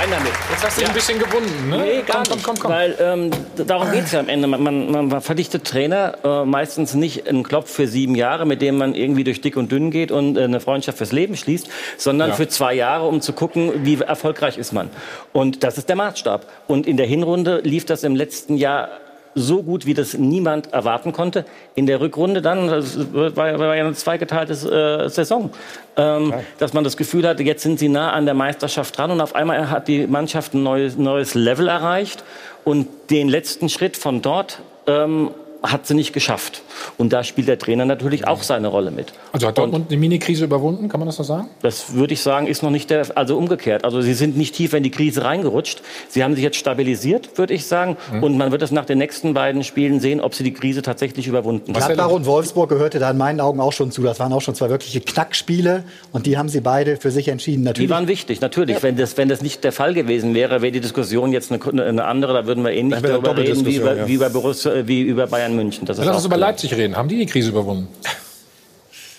[0.04, 0.32] Rein damit.
[0.52, 1.78] Jetzt hast du dich ein bisschen gewunden, ne?
[1.78, 2.44] Nee, gar Komm, nicht.
[2.46, 2.72] komm, komm, komm.
[2.72, 3.32] Weil ähm,
[3.68, 4.48] darum geht es ja am Ende.
[4.48, 8.78] Man, man, man verdichtet Trainer äh, meistens nicht einen Klopf für sieben Jahre, mit dem
[8.78, 12.30] man irgendwie durch dick und dünn geht und äh, eine Freundschaft fürs Leben schließt, sondern
[12.32, 12.36] Ja.
[12.36, 14.90] für zwei Jahre, um zu gucken, wie erfolgreich ist man.
[15.32, 16.46] Und das ist der Maßstab.
[16.68, 18.90] Und in der Hinrunde lief das im letzten Jahr
[19.36, 21.46] so gut, wie das niemand erwarten konnte.
[21.76, 25.52] In der Rückrunde dann, das war, ja eine zweigeteilte äh, Saison,
[25.98, 29.22] ähm, dass man das Gefühl hatte, jetzt sind sie nah an der Meisterschaft dran und
[29.22, 32.24] auf einmal hat die Mannschaft ein neues, neues Level erreicht.
[32.64, 35.32] Und den letzten Schritt von dort ähm,
[35.64, 36.62] hat sie nicht geschafft.
[36.98, 39.14] Und da spielt der Trainer natürlich auch seine Rolle mit.
[39.32, 41.48] Also hat Dortmund eine Mini-Krise überwunden, kann man das so sagen?
[41.62, 43.86] Das würde ich sagen, ist noch nicht der, also umgekehrt.
[43.86, 45.82] Also sie sind nicht tiefer in die Krise reingerutscht.
[46.10, 47.96] Sie haben sich jetzt stabilisiert, würde ich sagen.
[48.12, 48.24] Mhm.
[48.24, 51.28] Und man wird es nach den nächsten beiden Spielen sehen, ob sie die Krise tatsächlich
[51.28, 51.94] überwunden haben.
[51.94, 54.04] Gladbach und Wolfsburg gehörte da in meinen Augen auch schon zu.
[54.04, 57.64] Das waren auch schon zwei wirkliche Knackspiele und die haben sie beide für sich entschieden.
[57.64, 57.88] Natürlich.
[57.88, 58.84] Die waren wichtig, natürlich.
[58.84, 62.04] Wenn, das, wenn das nicht der Fall gewesen wäre, wäre die Diskussion jetzt eine, eine
[62.04, 62.34] andere.
[62.34, 64.08] Da würden wir ähnlich wäre darüber reden wie über, ja.
[64.08, 65.86] wie, über Borussia, wie über Bayern München.
[65.86, 66.38] Das ist Lass uns über.
[66.38, 66.96] Leipzig reden.
[66.96, 67.88] Haben die die Krise überwunden?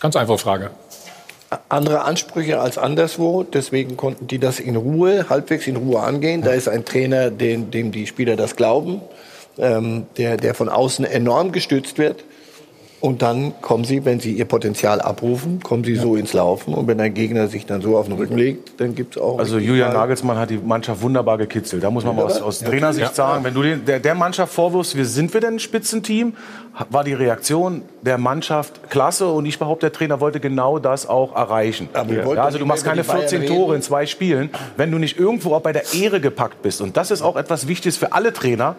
[0.01, 0.70] Ganz einfache Frage.
[1.69, 3.43] andere Ansprüche als anderswo.
[3.43, 6.43] Deswegen konnten die das in Ruhe, halbwegs in Ruhe angehen.
[6.43, 9.01] Da ist ein Trainer, den, dem die Spieler das glauben,
[9.59, 12.24] ähm, der, der von außen enorm gestützt wird.
[13.05, 16.72] Und dann kommen sie, wenn sie ihr Potenzial abrufen, kommen sie so ins Laufen.
[16.72, 19.39] Und wenn ein Gegner sich dann so auf den Rücken legt, dann gibt es auch.
[19.39, 21.85] Also Julian Nagelsmann hat die Mannschaft wunderbar gekitzelt.
[21.85, 24.97] Da muss man mal aus, aus Trainersicht sagen, wenn du den, der, der Mannschaft vorwirfst,
[24.97, 26.32] wir sind wir denn ein Spitzenteam,
[26.89, 31.36] war die Reaktion der Mannschaft klasse und ich behaupte, der Trainer wollte genau das auch
[31.36, 31.90] erreichen.
[31.93, 34.48] Ja, also du machst keine die Bayern 14 Tore in zwei Spielen,
[34.78, 36.81] wenn du nicht irgendwo auch bei der Ehre gepackt bist.
[36.81, 38.76] Und das ist auch etwas Wichtiges für alle Trainer.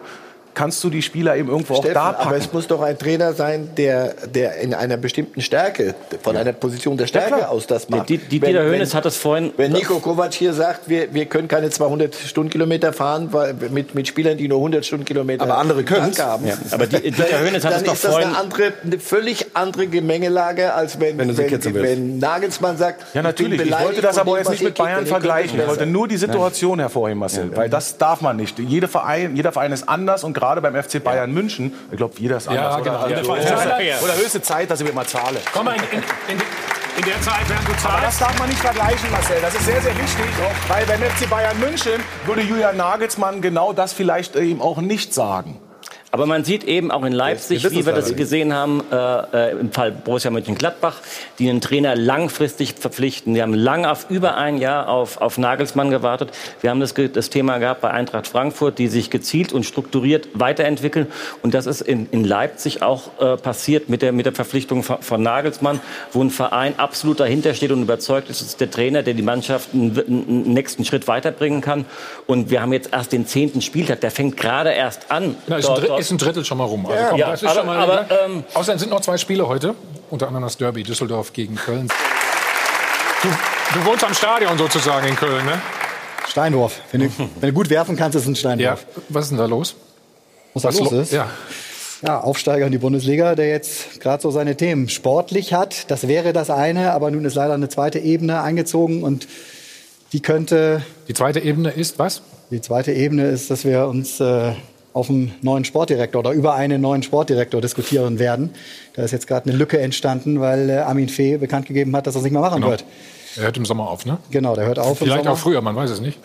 [0.56, 2.28] Kannst du die Spieler eben irgendwo Steffen, auch da packen?
[2.28, 6.54] aber es muss doch ein Trainer sein, der, der in einer bestimmten Stärke, von einer
[6.54, 7.50] Position der Stärke klar.
[7.50, 8.08] aus das macht.
[8.08, 11.46] Die- die- Dieter Hönes hat das vorhin- Wenn Nico Kovac hier sagt, wir, wir können
[11.46, 16.16] keine 200 Stundenkilometer fahren weil, mit, mit Spielern, die nur 100 Stundenkilometer Aber andere können's.
[16.16, 18.38] Tank haben, Ja, aber die- Dieter Hönes hat dann es doch ist das vorhin- eine,
[18.38, 23.60] andere, eine völlig andere Gemengelage, als wenn, Wenn wenn, wenn Nagelsmann sagt, Ja, natürlich.
[23.60, 25.60] Ich, bin Ich wollte das aber jetzt nicht mit Bayern vergleichen.
[25.60, 27.54] Ich wollte nur die Situation hervorheben, Marcel.
[27.54, 28.58] Weil das darf man nicht.
[28.58, 32.36] Jede Verein, jeder Verein ist anders und gerade beim FC Bayern München, ich glaube, jeder
[32.38, 32.64] ist anders.
[32.64, 32.84] Ja, oder?
[32.84, 32.98] genau.
[33.00, 34.02] Oder, Jeder Verein ist oder, anders.
[34.04, 35.40] oder höchste Zeit, dass ich mir mal zahle.
[35.52, 35.98] Komm mal in, in,
[36.28, 36.42] in,
[36.98, 38.20] in der Zeit, während du Aber das zahlst.
[38.22, 39.36] darf man nicht vergleichen, Marcel.
[39.42, 40.26] Das ist sehr, sehr wichtig.
[40.68, 45.60] Weil beim FC Bayern München würde Julian Nagelsmann genau das vielleicht eben auch nicht sagen.
[46.12, 49.72] Aber man sieht eben auch in Leipzig, wie wir das gesehen haben, äh, äh, im
[49.72, 50.94] Fall Borussia Mönchengladbach,
[51.38, 53.34] die einen Trainer langfristig verpflichten.
[53.34, 56.30] Die haben lange auf über ein Jahr auf, auf Nagelsmann gewartet.
[56.62, 61.08] Wir haben das, das Thema gehabt bei Eintracht Frankfurt, die sich gezielt und strukturiert weiterentwickeln.
[61.42, 65.02] Und das ist in, in Leipzig auch äh, passiert mit der, mit der Verpflichtung von,
[65.02, 65.80] von Nagelsmann,
[66.12, 69.74] wo ein Verein absolut dahinter steht und überzeugt ist, ist der Trainer, der die Mannschaft
[69.74, 71.84] einen, einen nächsten Schritt weiterbringen kann.
[72.26, 75.34] Und wir haben jetzt erst den zehnten Spieltag, der fängt gerade erst an.
[75.46, 76.86] Drittel, dort- ist ein Drittel schon mal rum.
[76.86, 79.18] Also Ja, komm, ja, das ist aber- schon mal, aber, ähm, Außerdem sind noch zwei
[79.18, 79.74] Spiele heute.
[80.10, 81.88] Unter anderem das Derby Düsseldorf gegen Köln.
[83.22, 83.28] Du,
[83.78, 85.60] du wohnst am Stadion sozusagen in Köln, ne?
[86.28, 86.80] Steinwurf.
[86.92, 87.08] Wenn du,
[87.40, 88.76] wenn du gut werfen kannst, ist es ein Ja.
[88.76, 88.86] Steinwurf.
[89.08, 89.74] Was ist denn da los?
[90.54, 91.12] Was da Was los lo- ist?
[91.12, 91.28] Ja.
[92.06, 95.90] Ja, Aufsteiger in die Bundesliga, der jetzt gerade so seine Themen sportlich hat.
[95.90, 99.26] Das wäre das eine, aber nun ist leider eine zweite Ebene eingezogen und
[100.12, 100.82] die könnte.
[101.08, 102.20] Die zweite Ebene ist was?
[102.50, 104.52] Die zweite Ebene ist, dass wir uns äh,
[104.96, 108.50] auf einen neuen Sportdirektor oder über einen neuen Sportdirektor diskutieren werden.
[108.94, 112.14] Da ist jetzt gerade eine Lücke entstanden, weil äh, Armin Fee bekannt gegeben hat, dass
[112.14, 112.70] er es nicht mehr machen Genau.
[112.70, 112.84] wird.
[113.36, 114.16] Er hört im Sommer auf, ne?
[114.30, 114.98] Genau, der hört auf.
[115.02, 116.18] im Vielleicht auch früher, man weiß es nicht.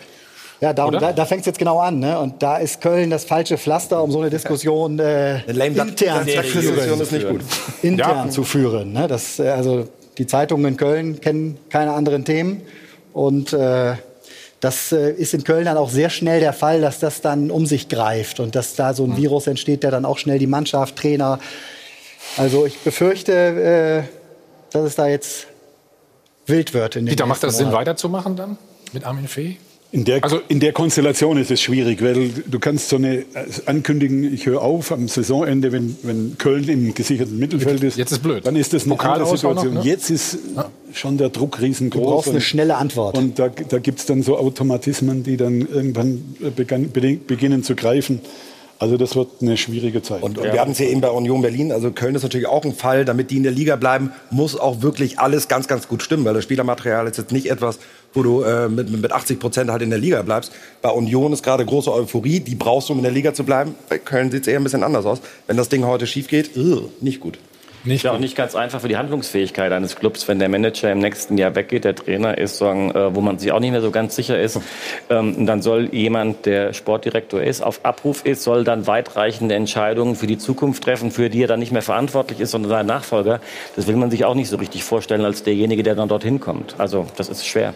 [0.62, 1.98] Ja, darum, da, da fängt es jetzt genau an.
[1.98, 2.18] Ne?
[2.18, 7.00] Und da ist Köln das falsche Pflaster, um so eine Diskussion äh, intern zu Diskussion
[7.00, 7.38] ist nicht führen.
[7.38, 7.46] gut.
[7.82, 8.30] Intern Ja.
[8.30, 8.92] zu führen.
[8.94, 9.06] Ne?
[9.06, 9.86] Das, äh, also
[10.16, 12.62] die Zeitungen in Köln kennen keine anderen Themen.
[13.12, 13.96] Und äh,
[14.62, 17.66] das äh, ist in Köln dann auch sehr schnell der Fall, dass das dann um
[17.66, 20.94] sich greift und dass da so ein Virus entsteht, der dann auch schnell die Mannschaft,
[20.94, 21.40] Trainer.
[22.36, 25.48] Also ich befürchte, äh, dass es da jetzt
[26.46, 26.94] wild wird.
[26.94, 27.80] In den Dieter, macht das Sinn, Monaten.
[27.80, 28.56] weiterzumachen dann
[28.92, 29.56] mit Armin Fee?
[29.92, 33.24] In der, Also- in der Konstellation ist es schwierig, weil du kannst so eine äh,
[33.66, 37.98] ankündigen, ich höre auf am Saisonende, wenn, wenn Köln im gesicherten Mittelfeld ist.
[37.98, 38.46] Jetzt ist blöd.
[38.46, 39.74] Dann ist das eine Pokal andere auch noch, Situation.
[39.74, 39.80] ne?
[39.84, 40.38] Jetzt ist
[40.94, 42.02] schon der Druck riesengroß.
[42.02, 43.18] Du brauchst eine schnelle Antwort.
[43.18, 47.74] Und da, da gibt es dann so Automatismen, die dann irgendwann äh, begann, beginnen zu
[47.74, 48.20] greifen.
[48.78, 50.22] Also das wird eine schwierige Zeit.
[50.22, 51.70] Und, und wir hatten es ja eben bei Union Berlin.
[51.70, 53.04] Also Köln ist natürlich auch ein Fall.
[53.04, 56.24] Damit die in der Liga bleiben, muss auch wirklich alles ganz, ganz gut stimmen.
[56.24, 57.78] Weil das Spielermaterial ist jetzt nicht etwas,
[58.12, 60.52] wo du äh, mit, mit 80 Prozent halt in der Liga bleibst.
[60.80, 62.40] Bei Union ist gerade große Euphorie.
[62.40, 63.74] Die brauchst du, um in der Liga zu bleiben.
[63.88, 65.20] Bei Köln sieht es eher ein bisschen anders aus.
[65.46, 67.38] Wenn das Ding heute schief geht, uh, nicht gut.
[67.84, 71.00] Nicht ja auch nicht ganz einfach für die Handlungsfähigkeit eines Clubs, wenn der Manager im
[71.00, 73.90] nächsten Jahr weggeht, der Trainer ist, sagen, äh, wo man sich auch nicht mehr so
[73.90, 74.60] ganz sicher ist.
[75.10, 80.26] Ähm, dann soll jemand, der Sportdirektor ist, auf Abruf ist, soll dann weitreichende Entscheidungen für
[80.26, 83.40] die Zukunft treffen, für die er dann nicht mehr verantwortlich ist, sondern sein Nachfolger.
[83.74, 86.76] Das will man sich auch nicht so richtig vorstellen als derjenige, der dann dorthin kommt.
[86.78, 87.74] Also das ist schwer.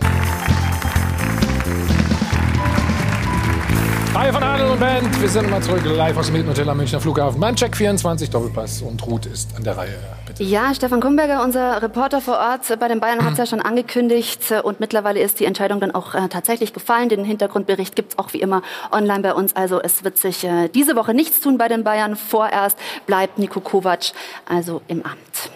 [4.17, 5.21] Hi von Adel und Band.
[5.21, 7.39] Wir sind mal zurück live aus dem Hilton Hotel am Münchner Flughafen.
[7.39, 9.99] Beim Check 24 Doppelpass und Ruth ist an der Reihe.
[10.27, 10.43] Bitte.
[10.43, 14.55] Ja, Stefan Kumberger, unser Reporter vor Ort bei den Bayern, hat es ja schon angekündigt.
[14.63, 17.11] Und mittlerweile ist die Entscheidung dann auch äh, tatsächlich gefallen.
[17.11, 19.55] Den Hintergrundbericht gibt es auch wie immer online bei uns.
[19.55, 22.17] Also es wird sich äh, diese Woche nichts tun bei den Bayern.
[22.17, 24.13] Vorerst bleibt Niko Kovac
[24.49, 25.51] also im Amt.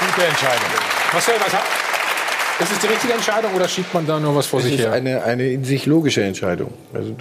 [0.00, 0.68] Gute Entscheidung.
[1.14, 1.85] Marcel, was hat,
[2.60, 4.80] ist es die richtige Entscheidung oder schiebt man da nur was vor Es sich ist
[4.80, 4.92] her?
[4.92, 6.72] eine, eine in sich logische Entscheidung.
[6.92, 7.14] Also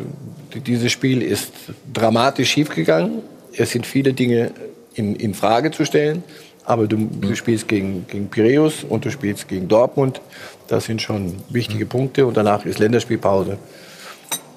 [0.54, 1.52] dieses Spiel ist
[1.94, 3.22] dramatisch schiefgegangen.
[3.54, 4.52] Es sind viele Dinge
[4.94, 6.24] in, in Frage zu stellen.
[6.64, 10.20] Aber du, du spielst gegen, gegen Piräus und du spielst gegen Dortmund.
[10.68, 12.26] Das sind schon wichtige Punkte.
[12.26, 13.58] Und danach ist Länderspielpause.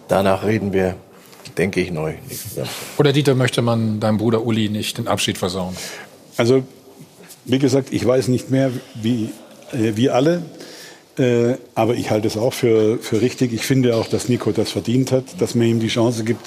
[0.09, 0.95] Danach reden wir,
[1.59, 2.15] denke ich, neu.
[2.97, 5.77] Oder Dieter, möchte man deinem Bruder Uli nicht den Abschied versauen?
[6.39, 6.63] Also,
[7.45, 9.31] wie gesagt, ich weiß nicht mehr wie,
[9.73, 10.43] äh, wie alle.
[11.19, 13.53] Äh, aber ich halte es auch für, für richtig.
[13.53, 16.47] Ich finde auch, dass Nico das verdient hat, dass man ihm die Chance gibt,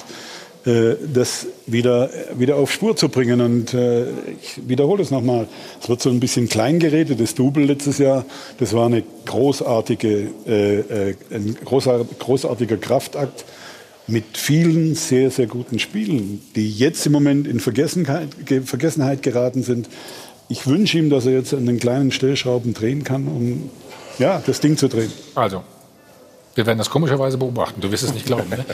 [0.64, 2.08] äh, das wieder,
[2.38, 3.40] wieder auf Spur zu bringen.
[3.40, 4.04] Und äh,
[4.40, 5.46] ich wiederhole es nochmal.
[5.82, 7.20] Es wird so ein bisschen klein geredet.
[7.20, 8.24] Das Double letztes Jahr,
[8.58, 13.44] das war eine großartige, äh, äh, ein großar- großartiger Kraftakt
[14.06, 19.62] mit vielen sehr, sehr guten Spielen, die jetzt im Moment in Vergessenheit, Ge- Vergessenheit geraten
[19.62, 19.88] sind.
[20.48, 23.70] Ich wünsche ihm, dass er jetzt an den kleinen Stellschrauben drehen kann, um
[24.18, 25.12] ja, das Ding zu drehen.
[25.34, 25.62] Also,
[26.54, 27.80] wir werden das komischerweise beobachten.
[27.80, 28.48] Du wirst es nicht glauben.
[28.50, 28.64] Ne?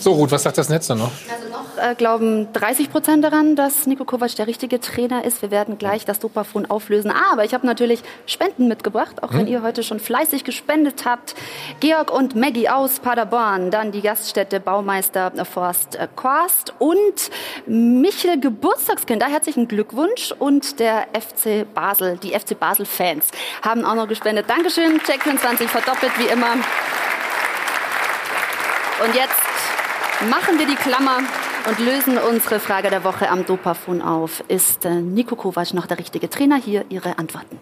[0.00, 1.12] So, Ruth, was sagt das Netz dann noch?
[1.30, 1.47] Also noch
[1.78, 5.40] äh, glauben 30 Prozent daran, dass Niko Kovac der richtige Trainer ist.
[5.42, 7.10] Wir werden gleich das Dopafon auflösen.
[7.10, 9.48] Aber ich habe natürlich Spenden mitgebracht, auch wenn Hm?
[9.48, 11.34] ihr heute schon fleißig gespendet habt.
[11.80, 17.30] Georg und Maggie aus Paderborn, dann die Gaststätte Baumeister Forst äh, Korst und
[17.66, 19.22] Michel Geburtstagskind.
[19.22, 20.32] Da herzlichen Glückwunsch.
[20.38, 23.28] Und der FC Basel, die FC Basel-Fans
[23.62, 24.46] haben auch noch gespendet.
[24.48, 26.54] Dankeschön, Check 24 verdoppelt wie immer.
[29.04, 31.20] Und jetzt machen wir die Klammer
[31.66, 34.44] und lösen unsere Frage der Woche am Dopafon auf.
[34.48, 36.56] Ist äh, Niko Kovac noch der richtige Trainer?
[36.56, 37.58] Hier Ihre Antworten.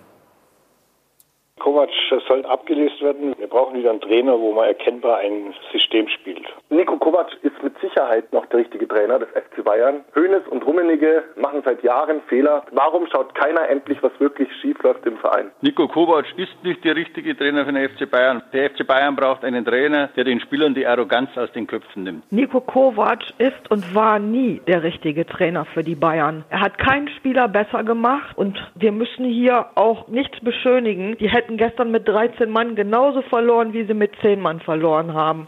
[1.67, 1.91] Kovac
[2.29, 3.35] soll abgelöst werden.
[3.39, 6.47] Wir brauchen wieder einen Trainer, wo man erkennbar ein System spielt.
[6.71, 10.05] Nico Kovac ist mit Sicherheit noch der richtige Trainer des FC Bayern.
[10.15, 12.63] Hoeneß und Rummenigge machen seit Jahren Fehler.
[12.71, 15.51] Warum schaut keiner endlich, was wirklich schief läuft im Verein?
[15.61, 18.45] Nico Kovac ist nicht der richtige Trainer für den FC Bayern.
[18.53, 22.31] Der FC Bayern braucht einen Trainer, der den Spielern die Arroganz aus den Köpfen nimmt.
[22.31, 26.45] Nico Kovac ist und war nie der richtige Trainer für die Bayern.
[26.49, 31.17] Er hat keinen Spieler besser gemacht und wir müssen hier auch nichts beschönigen.
[31.19, 35.47] Die hätten gestern mit 13 Mann genauso verloren, wie sie mit 10 Mann verloren haben.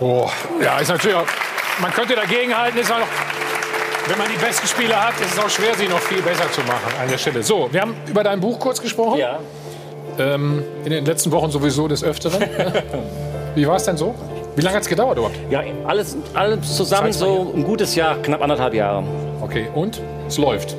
[0.00, 0.28] Oh,
[0.62, 1.26] ja, ist natürlich auch,
[1.80, 3.08] man könnte dagegenhalten, ist auch noch,
[4.08, 6.62] wenn man die besten Spieler hat, ist es auch schwer, sie noch viel besser zu
[6.62, 7.42] machen an der Stelle.
[7.42, 9.18] So, wir haben über dein Buch kurz gesprochen.
[9.18, 9.38] Ja.
[10.18, 12.42] Ähm, in den letzten Wochen sowieso des Öfteren.
[13.54, 14.14] Wie war es denn so?
[14.56, 15.38] Wie lange hat es gedauert überhaupt?
[15.50, 19.04] Ja, alles, alles zusammen so ein gutes Jahr, knapp anderthalb Jahre.
[19.42, 20.00] Okay, und?
[20.26, 20.76] Es läuft.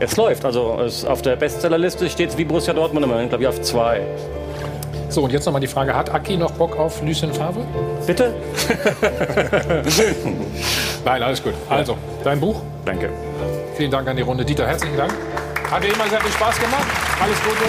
[0.00, 0.44] Es läuft.
[0.44, 3.60] Also es, auf der Bestsellerliste steht es wie Borussia Dortmund im Moment, glaube ich, auf
[3.62, 4.02] zwei.
[5.08, 7.64] So, und jetzt nochmal die Frage, hat Aki noch Bock auf Lucien Favre?
[8.06, 8.34] Bitte?
[11.04, 11.54] Nein, alles gut.
[11.68, 12.60] Also, dein Buch?
[12.84, 13.10] Danke.
[13.74, 14.44] Vielen Dank an die Runde.
[14.44, 15.12] Dieter, herzlichen Dank.
[15.70, 16.86] Hat wie immer sehr viel Spaß gemacht.
[17.20, 17.64] Alles Gute.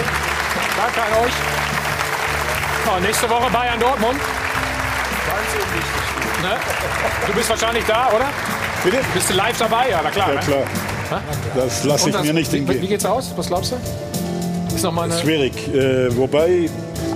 [0.76, 1.32] Danke an euch.
[2.84, 4.20] So, nächste Woche Bayern Dortmund.
[6.42, 6.56] Ne?
[7.26, 8.26] Du bist wahrscheinlich da, oder?
[8.84, 8.98] Bitte?
[9.14, 9.90] Bist du live dabei?
[9.90, 10.28] Ja, na klar.
[10.28, 10.40] Ja, ne?
[10.40, 10.60] klar.
[10.60, 10.99] Ha?
[11.56, 12.82] Das lasse ich das- mir nicht wie, entgehen.
[12.82, 13.32] wie geht's aus?
[13.36, 13.76] Was glaubst du?
[14.74, 15.52] Ist noch mal eine Schwierig.
[15.74, 16.68] Äh, wobei,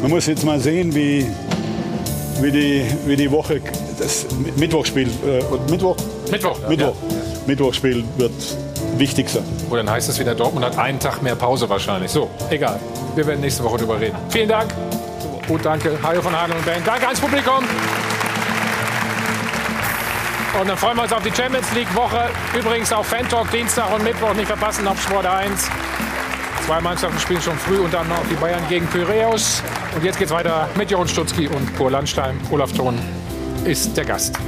[0.02, 1.26] man muss jetzt mal sehen, wie,
[2.40, 3.60] wie, die, wie die Woche,
[3.98, 4.26] das
[4.56, 5.96] Mittwochspiel, äh, Mittwoch?
[6.30, 6.58] Mittwoch.
[6.68, 6.94] Mittwoch.
[7.46, 8.32] Mittwochspiel wird
[8.98, 9.44] wichtig sein.
[9.70, 12.10] Oder dann heißt es wieder, Dortmund hat einen Tag mehr Pause wahrscheinlich.
[12.10, 12.80] So, egal.
[13.14, 14.16] Wir werden nächste Woche drüber reden.
[14.30, 14.72] Vielen Dank.
[15.46, 15.98] Gut, danke.
[16.02, 16.86] Hajo von Hadel und Band.
[16.86, 17.64] Danke ans Publikum.
[20.60, 22.30] Und dann freuen wir uns auf die Champions League Woche.
[22.56, 25.68] Übrigens auch Fan Talk Dienstag und Mittwoch nicht verpassen auf Sport 1.
[26.66, 29.62] Zwei Mannschaften spielen schon früh und dann noch die Bayern gegen Pyräus.
[29.94, 32.40] Und jetzt geht's weiter mit Jochen Stutzki und Pur Landstein.
[32.50, 32.98] Olaf Thon
[33.64, 34.38] ist der Gast.